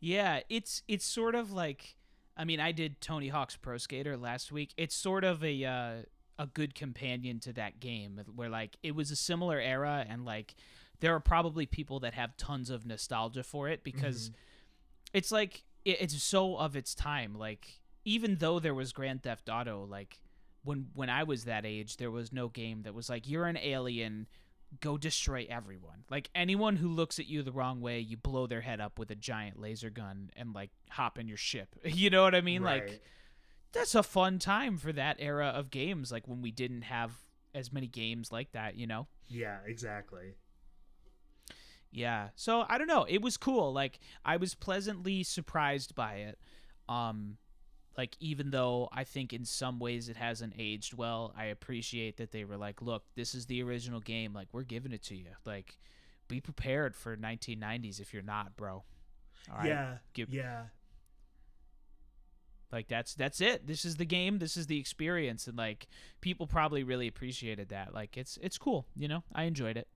Yeah, 0.00 0.40
it's 0.48 0.82
it's 0.88 1.04
sort 1.04 1.34
of 1.34 1.52
like 1.52 1.96
I 2.36 2.44
mean, 2.44 2.60
I 2.60 2.72
did 2.72 3.00
Tony 3.00 3.28
Hawk's 3.28 3.56
Pro 3.56 3.76
Skater 3.76 4.16
last 4.16 4.50
week. 4.50 4.72
It's 4.76 4.94
sort 4.94 5.24
of 5.24 5.44
a 5.44 5.64
uh, 5.64 5.92
a 6.38 6.46
good 6.46 6.74
companion 6.74 7.38
to 7.40 7.52
that 7.52 7.78
game 7.80 8.20
where 8.34 8.48
like 8.48 8.76
it 8.82 8.94
was 8.94 9.10
a 9.10 9.16
similar 9.16 9.60
era 9.60 10.04
and 10.08 10.24
like 10.24 10.54
there 11.00 11.14
are 11.14 11.20
probably 11.20 11.66
people 11.66 12.00
that 12.00 12.14
have 12.14 12.36
tons 12.36 12.70
of 12.70 12.86
nostalgia 12.86 13.42
for 13.42 13.68
it 13.68 13.84
because 13.84 14.30
it's 15.12 15.30
like 15.30 15.64
it, 15.84 16.00
it's 16.00 16.22
so 16.22 16.56
of 16.56 16.74
its 16.74 16.94
time. 16.94 17.34
Like 17.34 17.80
even 18.04 18.36
though 18.36 18.58
there 18.58 18.74
was 18.74 18.92
Grand 18.92 19.22
Theft 19.22 19.48
Auto, 19.48 19.86
like 19.88 20.20
when 20.64 20.88
when 20.94 21.10
I 21.10 21.24
was 21.24 21.44
that 21.44 21.66
age, 21.66 21.96
there 21.96 22.10
was 22.10 22.32
no 22.32 22.48
game 22.48 22.82
that 22.82 22.94
was 22.94 23.08
like 23.08 23.28
you're 23.28 23.46
an 23.46 23.56
alien, 23.56 24.26
go 24.80 24.96
destroy 24.96 25.46
everyone. 25.48 26.04
Like 26.10 26.30
anyone 26.34 26.76
who 26.76 26.88
looks 26.88 27.18
at 27.18 27.26
you 27.26 27.42
the 27.42 27.52
wrong 27.52 27.80
way, 27.80 28.00
you 28.00 28.16
blow 28.16 28.46
their 28.46 28.60
head 28.60 28.80
up 28.80 28.98
with 28.98 29.10
a 29.10 29.14
giant 29.14 29.60
laser 29.60 29.90
gun 29.90 30.30
and 30.36 30.54
like 30.54 30.70
hop 30.90 31.18
in 31.18 31.28
your 31.28 31.36
ship. 31.36 31.74
You 31.84 32.10
know 32.10 32.22
what 32.22 32.34
I 32.34 32.40
mean? 32.40 32.62
Like 32.62 33.02
that's 33.72 33.94
a 33.94 34.02
fun 34.02 34.38
time 34.38 34.76
for 34.78 34.92
that 34.92 35.16
era 35.18 35.48
of 35.48 35.70
games 35.70 36.12
like 36.12 36.28
when 36.28 36.42
we 36.42 36.50
didn't 36.50 36.82
have 36.82 37.12
as 37.54 37.72
many 37.72 37.86
games 37.86 38.30
like 38.32 38.52
that, 38.52 38.76
you 38.76 38.86
know? 38.86 39.06
Yeah, 39.28 39.58
exactly. 39.66 40.34
Yeah. 41.90 42.28
So 42.34 42.64
I 42.68 42.78
don't 42.78 42.86
know. 42.86 43.04
It 43.08 43.20
was 43.20 43.36
cool. 43.36 43.72
Like 43.72 43.98
I 44.24 44.36
was 44.36 44.54
pleasantly 44.54 45.22
surprised 45.22 45.94
by 45.94 46.14
it. 46.14 46.38
Um 46.88 47.36
like 47.96 48.16
even 48.20 48.50
though 48.50 48.88
I 48.92 49.04
think 49.04 49.32
in 49.32 49.44
some 49.44 49.78
ways 49.78 50.08
it 50.08 50.16
hasn't 50.16 50.54
aged 50.58 50.94
well, 50.94 51.32
I 51.36 51.46
appreciate 51.46 52.16
that 52.16 52.32
they 52.32 52.44
were 52.44 52.56
like, 52.56 52.80
"Look, 52.82 53.04
this 53.14 53.34
is 53.34 53.46
the 53.46 53.62
original 53.62 54.00
game. 54.00 54.32
Like 54.32 54.48
we're 54.52 54.62
giving 54.62 54.92
it 54.92 55.02
to 55.04 55.16
you. 55.16 55.26
Like 55.44 55.78
be 56.28 56.40
prepared 56.40 56.94
for 56.96 57.16
1990s 57.16 58.00
if 58.00 58.12
you're 58.14 58.22
not, 58.22 58.56
bro." 58.56 58.84
All 59.50 59.58
right. 59.58 59.66
yeah, 59.66 59.96
give- 60.14 60.30
yeah, 60.30 60.64
Like 62.70 62.88
that's 62.88 63.14
that's 63.14 63.40
it. 63.42 63.66
This 63.66 63.84
is 63.84 63.96
the 63.96 64.06
game. 64.06 64.38
This 64.38 64.56
is 64.56 64.66
the 64.66 64.78
experience, 64.78 65.46
and 65.46 65.58
like 65.58 65.88
people 66.22 66.46
probably 66.46 66.84
really 66.84 67.06
appreciated 67.06 67.68
that. 67.68 67.92
Like 67.92 68.16
it's 68.16 68.38
it's 68.40 68.56
cool. 68.56 68.86
You 68.96 69.08
know, 69.08 69.24
I 69.34 69.42
enjoyed 69.44 69.76
it. 69.76 69.88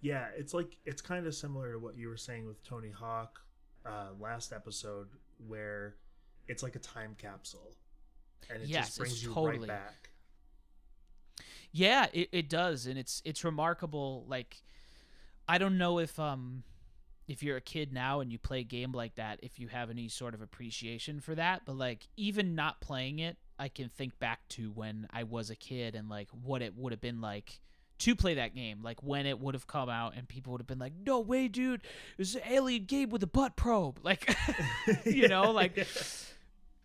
yeah. 0.00 0.28
It's 0.36 0.54
like 0.54 0.78
it's 0.86 1.02
kind 1.02 1.26
of 1.26 1.34
similar 1.34 1.72
to 1.72 1.78
what 1.78 1.96
you 1.98 2.08
were 2.08 2.16
saying 2.16 2.46
with 2.46 2.62
Tony 2.64 2.90
Hawk 2.90 3.40
uh, 3.84 4.08
last 4.18 4.52
episode, 4.54 5.08
where 5.46 5.96
it's 6.48 6.62
like 6.62 6.76
a 6.76 6.80
time 6.80 7.14
capsule, 7.18 7.74
and 8.50 8.62
it 8.62 8.68
Yes, 8.68 8.86
just 8.86 8.98
brings 8.98 9.22
you 9.22 9.32
totally- 9.32 9.58
right 9.60 9.68
back. 9.68 10.10
Yeah, 11.72 12.06
it, 12.12 12.28
it 12.32 12.48
does, 12.48 12.86
and 12.86 12.96
it's 12.98 13.20
it's 13.24 13.42
remarkable. 13.44 14.24
Like, 14.28 14.62
I 15.48 15.58
don't 15.58 15.76
know 15.76 15.98
if 15.98 16.18
um 16.20 16.62
if 17.26 17.42
you're 17.42 17.56
a 17.56 17.60
kid 17.60 17.92
now 17.92 18.20
and 18.20 18.30
you 18.30 18.38
play 18.38 18.60
a 18.60 18.64
game 18.64 18.92
like 18.92 19.14
that, 19.16 19.40
if 19.42 19.58
you 19.58 19.66
have 19.68 19.90
any 19.90 20.08
sort 20.08 20.34
of 20.34 20.42
appreciation 20.42 21.20
for 21.20 21.34
that. 21.34 21.62
But 21.64 21.76
like, 21.76 22.06
even 22.16 22.54
not 22.54 22.80
playing 22.80 23.18
it, 23.18 23.38
I 23.58 23.68
can 23.68 23.88
think 23.88 24.18
back 24.18 24.46
to 24.50 24.70
when 24.70 25.08
I 25.10 25.24
was 25.24 25.50
a 25.50 25.56
kid 25.56 25.94
and 25.94 26.08
like 26.08 26.28
what 26.30 26.62
it 26.62 26.76
would 26.76 26.92
have 26.92 27.00
been 27.00 27.20
like 27.20 27.58
to 28.00 28.14
play 28.14 28.34
that 28.34 28.54
game. 28.54 28.80
Like 28.82 29.02
when 29.02 29.26
it 29.26 29.40
would 29.40 29.54
have 29.54 29.66
come 29.66 29.88
out 29.88 30.14
and 30.16 30.28
people 30.28 30.52
would 30.52 30.60
have 30.60 30.66
been 30.68 30.78
like, 30.78 30.92
"No 31.04 31.18
way, 31.18 31.48
dude! 31.48 31.80
It's 32.18 32.36
an 32.36 32.42
alien 32.48 32.84
game 32.84 33.08
with 33.10 33.22
a 33.24 33.26
butt 33.28 33.56
probe." 33.56 33.98
Like, 34.04 34.32
you 35.04 35.26
know, 35.26 35.50
like 35.50 35.88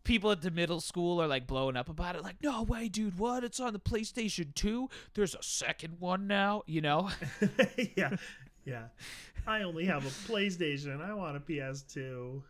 people 0.10 0.32
at 0.32 0.42
the 0.42 0.50
middle 0.50 0.82
school 0.82 1.22
are 1.22 1.28
like 1.28 1.46
blowing 1.46 1.78
up 1.78 1.88
about 1.88 2.16
it 2.16 2.24
like 2.24 2.36
no 2.42 2.64
way 2.64 2.90
dude 2.90 3.20
what 3.20 3.44
it's 3.44 3.60
on 3.60 3.74
the 3.74 3.80
playstation 3.80 4.54
2 4.56 4.90
there's 5.14 5.36
a 5.36 5.44
second 5.44 5.98
one 6.00 6.26
now 6.26 6.64
you 6.66 6.82
know 6.82 7.10
yeah, 7.96 8.16
yeah. 8.66 8.86
I 9.48 9.62
only 9.62 9.86
have 9.86 10.06
a 10.06 10.10
PlayStation. 10.32 11.00
I 11.00 11.14
want 11.14 11.38
a 11.38 11.40
PS2. 11.40 12.42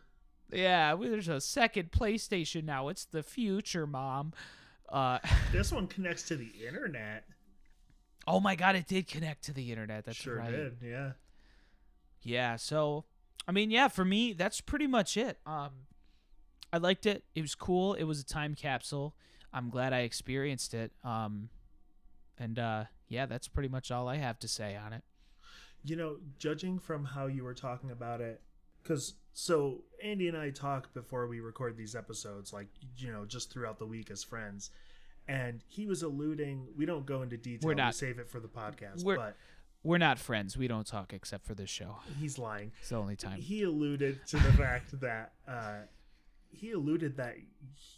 yeah 0.52 0.94
there's 0.94 1.28
a 1.28 1.38
second 1.40 1.92
playstation 1.92 2.64
now 2.64 2.88
it's 2.88 3.04
the 3.04 3.22
future 3.22 3.86
mom 3.86 4.32
uh 4.88 5.18
This 5.52 5.70
one 5.70 5.86
connects 5.86 6.22
to 6.28 6.36
the 6.36 6.50
internet. 6.66 7.24
oh 8.26 8.40
my 8.40 8.54
god 8.54 8.74
it 8.74 8.86
did 8.86 9.06
connect 9.06 9.44
to 9.44 9.52
the 9.52 9.70
internet 9.70 10.06
that's 10.06 10.16
sure 10.16 10.36
right 10.36 10.50
did. 10.50 10.78
Yeah. 10.82 11.10
yeah 12.22 12.56
so 12.56 13.04
i 13.46 13.52
mean 13.52 13.70
yeah 13.70 13.88
for 13.88 14.04
me 14.04 14.32
that's 14.32 14.62
pretty 14.62 14.86
much 14.86 15.18
it 15.18 15.38
um 15.44 15.70
i 16.72 16.78
liked 16.78 17.06
it. 17.06 17.24
It 17.34 17.42
was 17.42 17.54
cool. 17.54 17.94
It 17.94 18.04
was 18.04 18.20
a 18.20 18.24
time 18.24 18.54
capsule. 18.54 19.14
I'm 19.52 19.70
glad 19.70 19.92
i 19.92 20.00
experienced 20.00 20.74
it. 20.74 20.92
Um 21.04 21.48
and 22.38 22.58
uh 22.58 22.84
yeah 23.08 23.26
that's 23.26 23.48
pretty 23.48 23.68
much 23.68 23.90
all 23.90 24.08
i 24.08 24.16
have 24.16 24.38
to 24.40 24.48
say 24.48 24.76
on 24.76 24.92
it. 24.92 25.02
You 25.84 25.96
know, 25.96 26.16
judging 26.38 26.78
from 26.78 27.04
how 27.04 27.26
you 27.26 27.42
were 27.42 27.54
talking 27.54 27.90
about 27.90 28.20
it, 28.20 28.42
because 28.82 29.14
so 29.32 29.82
Andy 30.04 30.28
and 30.28 30.36
I 30.36 30.50
talk 30.50 30.92
before 30.92 31.26
we 31.26 31.40
record 31.40 31.76
these 31.76 31.94
episodes, 31.96 32.52
like, 32.52 32.66
you 32.98 33.10
know, 33.10 33.24
just 33.24 33.50
throughout 33.50 33.78
the 33.78 33.86
week 33.86 34.10
as 34.10 34.22
friends. 34.22 34.70
And 35.28 35.62
he 35.68 35.86
was 35.86 36.02
alluding, 36.02 36.66
we 36.76 36.84
don't 36.84 37.06
go 37.06 37.22
into 37.22 37.36
detail, 37.38 37.66
We're 37.68 37.74
not. 37.74 37.88
we 37.88 37.92
save 37.92 38.18
it 38.18 38.28
for 38.28 38.40
the 38.40 38.48
podcast, 38.48 39.04
we're- 39.04 39.16
but 39.16 39.36
we're 39.82 39.96
not 39.98 40.18
friends. 40.18 40.58
We 40.58 40.68
don't 40.68 40.86
talk 40.86 41.14
except 41.14 41.46
for 41.46 41.54
this 41.54 41.70
show. 41.70 41.96
He's 42.18 42.36
lying. 42.38 42.72
it's 42.80 42.90
the 42.90 42.96
only 42.96 43.16
time. 43.16 43.40
He 43.40 43.62
alluded 43.62 44.26
to 44.26 44.36
the 44.36 44.52
fact 44.52 45.00
that, 45.00 45.32
uh, 45.48 45.76
he 46.50 46.72
alluded 46.72 47.16
that 47.16 47.36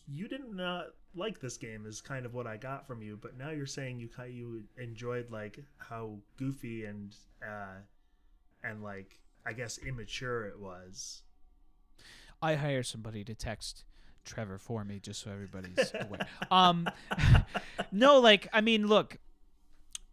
you 0.07 0.29
did 0.29 0.43
not 0.51 0.87
like 1.15 1.41
this 1.41 1.57
game 1.57 1.85
is 1.87 2.01
kind 2.01 2.25
of 2.25 2.35
what 2.35 2.47
I 2.47 2.57
got 2.57 2.87
from 2.87 3.03
you, 3.03 3.19
but 3.21 3.37
now 3.37 3.51
you're 3.51 3.67
saying 3.67 3.99
you 4.01 4.09
kind 4.09 4.33
you 4.33 4.63
enjoyed 4.79 5.31
like 5.31 5.59
how 5.79 6.19
goofy 6.37 6.85
and 6.85 7.15
uh 7.47 7.81
and 8.65 8.83
like 8.83 9.19
I 9.45 9.53
guess 9.53 9.79
immature 9.79 10.47
it 10.47 10.59
was. 10.59 11.23
I 12.41 12.55
hire 12.55 12.83
somebody 12.83 13.25
to 13.25 13.35
text 13.35 13.85
Trevor 14.25 14.59
for 14.59 14.85
me 14.85 15.01
just 15.01 15.23
so 15.23 15.31
everybody's 15.31 15.93
aware. 16.01 16.27
Um 16.51 16.89
no, 17.93 18.21
like 18.21 18.49
I 18.53 18.61
mean, 18.61 18.87
look, 18.87 19.19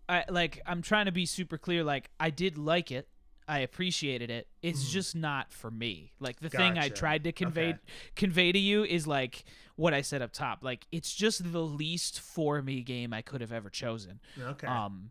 I 0.08 0.26
like 0.30 0.62
I'm 0.66 0.82
trying 0.82 1.06
to 1.06 1.12
be 1.12 1.26
super 1.26 1.58
clear 1.58 1.84
like 1.84 2.10
I 2.20 2.30
did 2.30 2.58
like 2.58 2.92
it. 2.92 3.08
I 3.50 3.60
appreciated 3.60 4.30
it. 4.30 4.48
It's 4.62 4.86
Mhm. 4.86 4.92
just 4.92 5.16
not 5.16 5.52
for 5.52 5.72
me. 5.72 6.14
Like 6.20 6.40
the 6.40 6.50
thing 6.50 6.78
I 6.78 6.90
tried 6.90 7.24
to 7.24 7.32
convey 7.32 7.70
Okay. 7.70 7.80
convey 8.16 8.52
to 8.52 8.60
you 8.60 8.84
is 8.84 9.08
like 9.08 9.44
what 9.76 9.94
I 9.94 10.02
said 10.02 10.22
up 10.22 10.32
top. 10.32 10.64
Like 10.64 10.86
it's 10.92 11.14
just 11.16 11.52
the 11.52 11.64
least 11.64 12.20
for 12.22 12.62
me 12.62 12.84
game 12.84 13.12
I 13.12 13.22
could 13.24 13.42
have 13.42 13.52
ever 13.52 13.70
chosen. 13.70 14.20
Okay. 14.40 14.68
Um, 14.68 15.10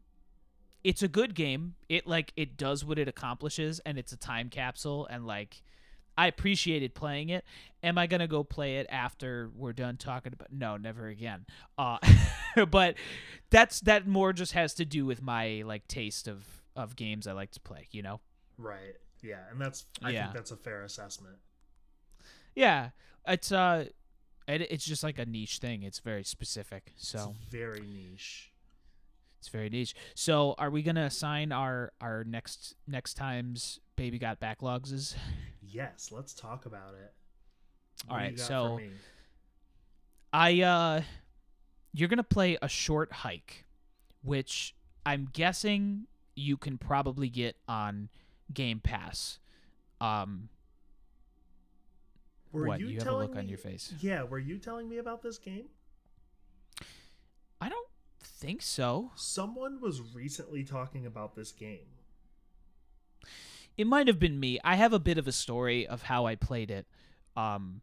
it's 0.84 1.02
a 1.02 1.08
good 1.08 1.34
game. 1.34 1.74
It 1.88 2.06
like 2.06 2.32
it 2.36 2.56
does 2.56 2.84
what 2.84 2.98
it 2.98 3.08
accomplishes, 3.08 3.80
and 3.80 3.98
it's 3.98 4.12
a 4.12 4.16
time 4.16 4.48
capsule. 4.50 5.06
And 5.10 5.26
like, 5.26 5.62
I 6.16 6.28
appreciated 6.28 6.94
playing 6.94 7.30
it. 7.30 7.44
Am 7.82 7.98
I 7.98 8.06
gonna 8.06 8.28
go 8.28 8.44
play 8.44 8.76
it 8.78 8.86
after 8.88 9.50
we're 9.54 9.72
done 9.72 9.96
talking 9.96 10.32
about? 10.32 10.52
No, 10.52 10.76
never 10.76 11.08
again. 11.08 11.44
Uh, 11.76 11.98
but 12.70 12.94
that's 13.50 13.80
that 13.80 14.06
more 14.06 14.32
just 14.32 14.52
has 14.52 14.74
to 14.74 14.84
do 14.84 15.04
with 15.04 15.20
my 15.22 15.62
like 15.66 15.88
taste 15.88 16.28
of 16.28 16.46
of 16.76 16.94
games 16.94 17.26
I 17.26 17.32
like 17.32 17.50
to 17.52 17.60
play. 17.60 17.88
You 17.90 18.02
know. 18.02 18.20
Right. 18.58 18.94
Yeah, 19.22 19.38
and 19.50 19.60
that's 19.60 19.86
I 20.02 20.10
Yeah. 20.10 20.24
think 20.24 20.34
that's 20.34 20.50
a 20.50 20.56
fair 20.56 20.82
assessment. 20.82 21.36
Yeah, 22.54 22.90
it's 23.26 23.50
uh, 23.52 23.86
it, 24.46 24.60
it's 24.62 24.84
just 24.84 25.02
like 25.02 25.18
a 25.18 25.26
niche 25.26 25.58
thing. 25.58 25.82
It's 25.82 25.98
very 26.00 26.24
specific. 26.24 26.92
So 26.96 27.34
It's 27.40 27.50
very 27.50 27.80
niche. 27.80 28.52
It's 29.38 29.48
very 29.48 29.68
niche. 29.70 29.94
So, 30.14 30.54
are 30.58 30.68
we 30.70 30.82
gonna 30.82 31.04
assign 31.04 31.52
our 31.52 31.92
our 32.00 32.24
next 32.24 32.74
next 32.86 33.14
time's 33.14 33.78
baby 33.96 34.18
got 34.18 34.40
backlogs? 34.40 34.92
Is 34.92 35.14
Yes, 35.62 36.10
let's 36.10 36.34
talk 36.34 36.66
about 36.66 36.94
it. 36.94 37.12
All 38.08 38.16
What 38.16 38.22
do 38.22 38.24
right, 38.30 38.38
so- 38.40 38.80
I 40.32 40.60
uh, 40.62 41.02
you're 41.92 42.08
gonna 42.08 42.22
play 42.22 42.58
a 42.60 42.68
short 42.68 43.12
hike, 43.12 43.64
which 44.22 44.74
I'm 45.06 45.28
guessing 45.32 46.06
you 46.34 46.56
can 46.56 46.78
probably 46.78 47.28
get 47.28 47.56
on 47.66 48.08
Game 48.52 48.80
Pass. 48.80 49.38
Um, 50.00 50.48
were 52.52 52.66
what 52.66 52.80
you, 52.80 52.86
you 52.86 52.92
have 52.94 53.02
a 53.02 53.04
telling 53.04 53.28
look 53.28 53.36
on 53.36 53.44
me- 53.44 53.50
your 53.50 53.58
face? 53.58 53.92
Yeah, 54.00 54.22
were 54.22 54.38
you 54.38 54.58
telling 54.58 54.88
me 54.88 54.98
about 54.98 55.22
this 55.22 55.38
game? 55.38 55.66
I 57.60 57.68
don't 57.68 57.88
think 58.22 58.62
so. 58.62 59.10
Someone 59.16 59.80
was 59.80 60.00
recently 60.14 60.64
talking 60.64 61.04
about 61.06 61.34
this 61.34 61.52
game. 61.52 61.86
It 63.76 63.86
might 63.86 64.06
have 64.08 64.18
been 64.18 64.40
me. 64.40 64.58
I 64.64 64.76
have 64.76 64.92
a 64.92 64.98
bit 64.98 65.18
of 65.18 65.28
a 65.28 65.32
story 65.32 65.86
of 65.86 66.02
how 66.02 66.26
I 66.26 66.34
played 66.34 66.70
it. 66.70 66.86
Um, 67.36 67.82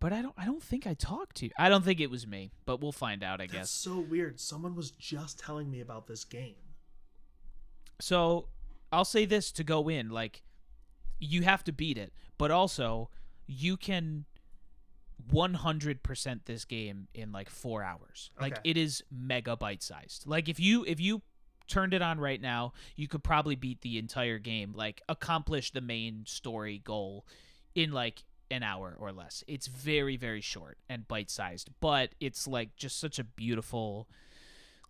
but 0.00 0.12
I 0.12 0.22
don't. 0.22 0.34
I 0.36 0.44
don't 0.44 0.62
think 0.62 0.86
I 0.86 0.94
talked 0.94 1.36
to 1.36 1.46
you. 1.46 1.50
I 1.58 1.68
don't 1.68 1.84
think 1.84 2.00
it 2.00 2.10
was 2.10 2.26
me. 2.26 2.52
But 2.66 2.80
we'll 2.80 2.92
find 2.92 3.22
out. 3.22 3.40
I 3.40 3.46
That's 3.46 3.52
guess. 3.52 3.70
so 3.70 4.00
weird. 4.00 4.38
Someone 4.40 4.74
was 4.74 4.90
just 4.92 5.38
telling 5.38 5.70
me 5.70 5.80
about 5.80 6.06
this 6.06 6.24
game. 6.24 6.54
So 8.00 8.48
I'll 8.94 9.04
say 9.04 9.24
this 9.24 9.52
to 9.52 9.64
go 9.64 9.88
in, 9.88 10.10
like 10.10 10.42
you 11.18 11.42
have 11.42 11.64
to 11.64 11.72
beat 11.72 11.98
it, 11.98 12.12
but 12.38 12.50
also 12.50 13.10
you 13.46 13.76
can 13.76 14.24
100% 15.32 16.40
this 16.44 16.64
game 16.64 17.08
in 17.14 17.32
like 17.32 17.48
4 17.48 17.82
hours. 17.82 18.30
Like 18.40 18.58
it 18.64 18.76
is 18.76 19.02
mega 19.10 19.56
bite 19.56 19.82
sized. 19.82 20.26
Like 20.26 20.48
if 20.48 20.58
you 20.60 20.84
if 20.86 21.00
you 21.00 21.22
turned 21.66 21.94
it 21.94 22.02
on 22.02 22.20
right 22.20 22.40
now, 22.40 22.72
you 22.96 23.08
could 23.08 23.24
probably 23.24 23.56
beat 23.56 23.80
the 23.80 23.98
entire 23.98 24.38
game, 24.38 24.72
like 24.74 25.02
accomplish 25.08 25.72
the 25.72 25.80
main 25.80 26.24
story 26.26 26.78
goal 26.84 27.26
in 27.74 27.92
like 27.92 28.24
an 28.50 28.62
hour 28.62 28.96
or 28.98 29.12
less. 29.12 29.42
It's 29.46 29.66
very 29.66 30.16
very 30.16 30.40
short 30.40 30.78
and 30.88 31.08
bite 31.08 31.30
sized, 31.30 31.70
but 31.80 32.10
it's 32.20 32.46
like 32.46 32.76
just 32.76 33.00
such 33.00 33.18
a 33.18 33.24
beautiful 33.24 34.08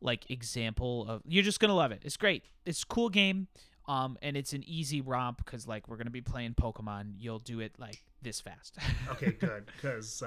like 0.01 0.31
example 0.31 1.07
of 1.09 1.23
you're 1.27 1.45
just 1.45 1.61
gonna 1.61 1.75
love 1.75 1.93
it. 1.93 2.03
It's 2.05 2.17
great. 2.17 2.43
It's 2.67 2.83
a 2.83 2.87
cool 2.87 3.09
game, 3.09 3.49
um, 3.87 4.16
and 4.22 4.37
it's 4.37 4.53
an 4.53 4.62
easy 4.66 5.01
romp 5.01 5.39
because 5.45 5.66
like 5.66 5.89
we're 5.89 5.97
gonna 5.97 6.11
be 6.11 6.20
playing 6.22 6.55
Pokemon. 6.55 7.14
You'll 7.18 7.39
do 7.39 7.61
it 7.61 7.74
like 7.78 8.03
this 8.22 8.41
fast. 8.41 8.78
Okay, 9.11 9.32
good, 9.32 9.66
because 9.66 10.22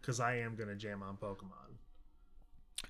because 0.00 0.20
I 0.20 0.36
am 0.36 0.54
gonna 0.56 0.74
jam 0.76 1.02
on 1.02 1.16
Pokemon. 1.16 1.76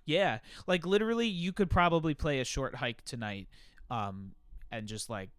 yeah, 0.05 0.39
like 0.67 0.87
literally, 0.87 1.27
you 1.29 1.53
could 1.53 1.71
probably 1.71 2.15
play 2.15 2.41
a 2.41 2.45
short 2.45 2.75
hike 2.77 3.05
tonight, 3.05 3.49
um, 3.91 4.33
and 4.71 4.87
just 4.87 5.11
like 5.11 5.31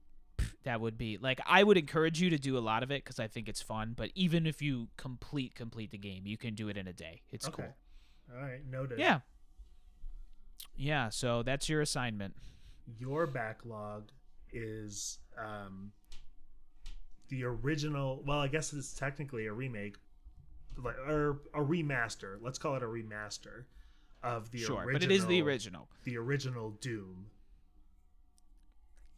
that 0.63 0.81
would 0.81 0.97
be 0.97 1.17
like 1.17 1.39
I 1.45 1.63
would 1.63 1.77
encourage 1.77 2.19
you 2.21 2.29
to 2.31 2.37
do 2.37 2.57
a 2.57 2.59
lot 2.59 2.83
of 2.83 2.91
it 2.91 3.03
because 3.03 3.19
I 3.19 3.27
think 3.27 3.47
it's 3.47 3.61
fun. 3.61 3.93
But 3.95 4.11
even 4.15 4.45
if 4.45 4.61
you 4.61 4.89
complete 4.97 5.55
complete 5.55 5.91
the 5.91 5.97
game, 5.97 6.23
you 6.25 6.37
can 6.37 6.53
do 6.55 6.67
it 6.69 6.75
in 6.77 6.87
a 6.87 6.93
day. 6.93 7.21
It's 7.31 7.47
Okay. 7.47 7.63
cool. 7.63 7.75
All 8.37 8.41
right, 8.43 8.65
noted. 8.69 8.99
Yeah. 8.99 9.19
Yeah. 10.75 11.09
So 11.09 11.43
that's 11.43 11.69
your 11.69 11.81
assignment. 11.81 12.35
Your 12.99 13.25
backlog 13.27 14.09
is 14.55 15.19
um 15.37 15.91
the 17.29 17.43
original. 17.43 18.23
Well, 18.25 18.39
I 18.39 18.47
guess 18.47 18.73
it's 18.73 18.93
technically 18.93 19.47
a 19.47 19.53
remake, 19.53 19.97
or 21.07 21.41
a 21.53 21.59
remaster. 21.59 22.37
Let's 22.41 22.57
call 22.57 22.75
it 22.75 22.83
a 22.83 22.87
remaster 22.87 23.65
of 24.23 24.51
the 24.51 24.59
sure, 24.59 24.77
original. 24.77 24.93
but 24.93 25.03
it 25.03 25.11
is 25.11 25.25
the 25.27 25.41
original. 25.41 25.87
The 26.03 26.17
original 26.17 26.71
Doom. 26.81 27.27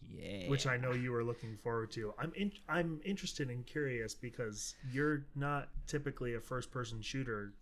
Yeah. 0.09 0.47
which 0.47 0.65
I 0.65 0.77
know 0.77 0.93
you 0.93 1.11
were 1.11 1.23
looking 1.23 1.57
forward 1.57 1.91
to. 1.91 2.13
I'm 2.17 2.31
in, 2.33 2.51
I'm 2.69 3.01
interested 3.03 3.49
and 3.49 3.65
curious 3.65 4.15
because 4.15 4.73
you're 4.89 5.25
not 5.35 5.67
typically 5.85 6.35
a 6.35 6.39
first 6.39 6.71
person 6.71 7.01
shooter 7.01 7.53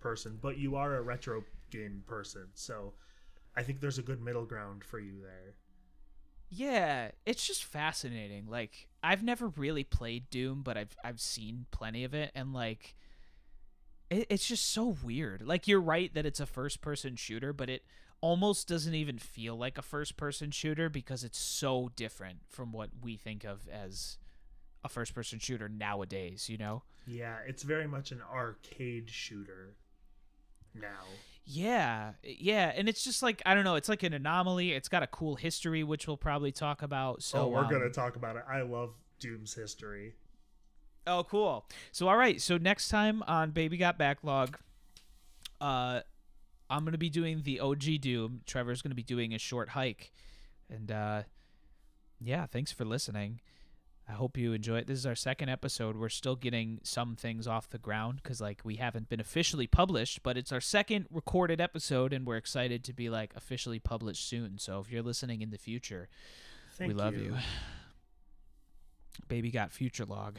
person, 0.00 0.38
but 0.42 0.58
you 0.58 0.74
are 0.74 0.96
a 0.96 1.02
retro 1.02 1.44
game 1.70 2.02
person. 2.06 2.48
So 2.54 2.94
I 3.56 3.62
think 3.62 3.80
there's 3.80 3.98
a 3.98 4.02
good 4.02 4.20
middle 4.20 4.44
ground 4.44 4.82
for 4.82 4.98
you 4.98 5.20
there. 5.22 5.54
Yeah, 6.56 7.10
it's 7.26 7.46
just 7.46 7.64
fascinating. 7.64 8.46
Like 8.46 8.88
I've 9.02 9.22
never 9.24 9.48
really 9.48 9.82
played 9.82 10.30
Doom, 10.30 10.62
but 10.62 10.76
I've 10.76 10.96
I've 11.02 11.20
seen 11.20 11.66
plenty 11.72 12.04
of 12.04 12.14
it, 12.14 12.30
and 12.34 12.52
like 12.52 12.94
it, 14.08 14.26
it's 14.30 14.46
just 14.46 14.70
so 14.70 14.96
weird. 15.02 15.42
Like 15.42 15.66
you're 15.66 15.80
right 15.80 16.14
that 16.14 16.26
it's 16.26 16.40
a 16.40 16.46
first 16.46 16.80
person 16.80 17.16
shooter, 17.16 17.52
but 17.52 17.68
it 17.68 17.82
almost 18.20 18.68
doesn't 18.68 18.94
even 18.94 19.18
feel 19.18 19.56
like 19.56 19.78
a 19.78 19.82
first 19.82 20.16
person 20.16 20.52
shooter 20.52 20.88
because 20.88 21.24
it's 21.24 21.38
so 21.38 21.90
different 21.96 22.38
from 22.48 22.72
what 22.72 22.90
we 23.02 23.16
think 23.16 23.44
of 23.44 23.68
as 23.68 24.18
a 24.84 24.88
first 24.88 25.12
person 25.12 25.40
shooter 25.40 25.68
nowadays. 25.68 26.48
You 26.48 26.58
know? 26.58 26.84
Yeah, 27.06 27.38
it's 27.46 27.64
very 27.64 27.88
much 27.88 28.12
an 28.12 28.22
arcade 28.32 29.10
shooter 29.10 29.74
now. 30.74 31.04
Yeah, 31.46 32.12
yeah, 32.22 32.72
and 32.74 32.88
it's 32.88 33.04
just 33.04 33.22
like 33.22 33.42
I 33.44 33.54
don't 33.54 33.64
know. 33.64 33.74
It's 33.74 33.88
like 33.88 34.02
an 34.02 34.14
anomaly. 34.14 34.72
It's 34.72 34.88
got 34.88 35.02
a 35.02 35.06
cool 35.06 35.36
history, 35.36 35.84
which 35.84 36.06
we'll 36.06 36.16
probably 36.16 36.52
talk 36.52 36.80
about. 36.80 37.22
So 37.22 37.40
oh, 37.40 37.48
we're 37.48 37.64
um, 37.64 37.70
gonna 37.70 37.90
talk 37.90 38.16
about 38.16 38.36
it. 38.36 38.44
I 38.48 38.62
love 38.62 38.94
Doom's 39.20 39.52
history. 39.52 40.14
Oh, 41.06 41.22
cool. 41.24 41.66
So, 41.92 42.08
all 42.08 42.16
right. 42.16 42.40
So 42.40 42.56
next 42.56 42.88
time 42.88 43.22
on 43.26 43.50
Baby 43.50 43.76
Got 43.76 43.98
Backlog, 43.98 44.58
uh, 45.60 46.00
I'm 46.70 46.84
gonna 46.84 46.96
be 46.96 47.10
doing 47.10 47.42
the 47.44 47.60
OG 47.60 48.00
Doom. 48.00 48.40
Trevor's 48.46 48.80
gonna 48.80 48.94
be 48.94 49.02
doing 49.02 49.34
a 49.34 49.38
short 49.38 49.70
hike, 49.70 50.12
and 50.70 50.90
uh, 50.90 51.22
yeah, 52.20 52.46
thanks 52.46 52.72
for 52.72 52.86
listening. 52.86 53.40
I 54.08 54.12
hope 54.12 54.36
you 54.36 54.52
enjoy 54.52 54.78
it. 54.78 54.86
This 54.86 54.98
is 54.98 55.06
our 55.06 55.14
second 55.14 55.48
episode. 55.48 55.96
We're 55.96 56.10
still 56.10 56.36
getting 56.36 56.78
some 56.82 57.16
things 57.16 57.46
off 57.46 57.70
the 57.70 57.78
ground 57.78 58.20
because 58.22 58.40
like 58.40 58.60
we 58.62 58.76
haven't 58.76 59.08
been 59.08 59.20
officially 59.20 59.66
published, 59.66 60.22
but 60.22 60.36
it's 60.36 60.52
our 60.52 60.60
second 60.60 61.06
recorded 61.10 61.60
episode, 61.60 62.12
and 62.12 62.26
we're 62.26 62.36
excited 62.36 62.84
to 62.84 62.92
be 62.92 63.08
like 63.08 63.32
officially 63.34 63.78
published 63.78 64.28
soon. 64.28 64.58
So 64.58 64.80
if 64.80 64.90
you're 64.92 65.02
listening 65.02 65.40
in 65.40 65.50
the 65.50 65.58
future, 65.58 66.08
Thank 66.76 66.88
we 66.88 66.94
love 66.94 67.16
you. 67.16 67.36
Baby 69.28 69.50
got 69.50 69.72
future 69.72 70.04
log. 70.04 70.38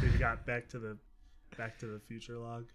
We 0.00 0.08
got 0.18 0.46
back 0.46 0.68
to 0.70 0.78
the 0.78 0.96
Back 1.56 1.78
to 1.80 1.86
the 1.86 2.00
Future 2.00 2.38
log. 2.38 2.66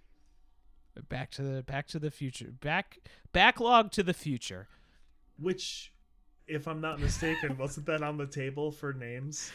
Back 1.09 1.31
to 1.31 1.41
the 1.41 1.63
Back 1.63 1.87
to 1.87 1.99
the 1.99 2.11
Future. 2.11 2.51
Back 2.61 2.99
backlog 3.33 3.91
to 3.93 4.03
the 4.03 4.13
future. 4.13 4.67
Which, 5.39 5.91
if 6.47 6.67
I'm 6.67 6.81
not 6.81 6.99
mistaken, 6.99 7.57
wasn't 7.57 7.85
that 7.87 8.01
on 8.03 8.17
the 8.17 8.25
table 8.27 8.71
for 8.71 8.93
names? 8.93 9.51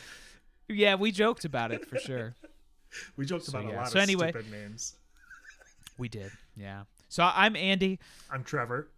Yeah, 0.68 0.94
we 0.94 1.10
joked 1.12 1.44
about 1.44 1.72
it 1.72 1.86
for 1.86 1.98
sure. 1.98 2.34
We 3.16 3.24
joked 3.24 3.46
So, 3.46 3.58
about 3.58 3.72
a 3.72 3.76
lot 3.76 3.88
So 3.88 3.98
of 3.98 4.02
anyway- 4.02 4.30
stupid 4.32 4.50
names. 4.50 4.96
We 5.96 6.08
did. 6.10 6.30
Yeah. 6.56 6.82
So 7.08 7.22
I'm 7.34 7.56
Andy, 7.56 7.98
I'm 8.30 8.44
Trevor. 8.44 8.88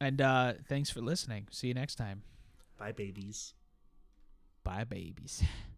and 0.00 0.20
uh, 0.20 0.54
thanks 0.68 0.88
for 0.90 1.00
listening. 1.02 1.46
See 1.50 1.68
you 1.68 1.74
next 1.74 1.96
time. 1.96 2.22
Bye, 2.78 2.92
babies. 2.92 3.52
Bye, 4.64 4.84
babies. 4.84 5.42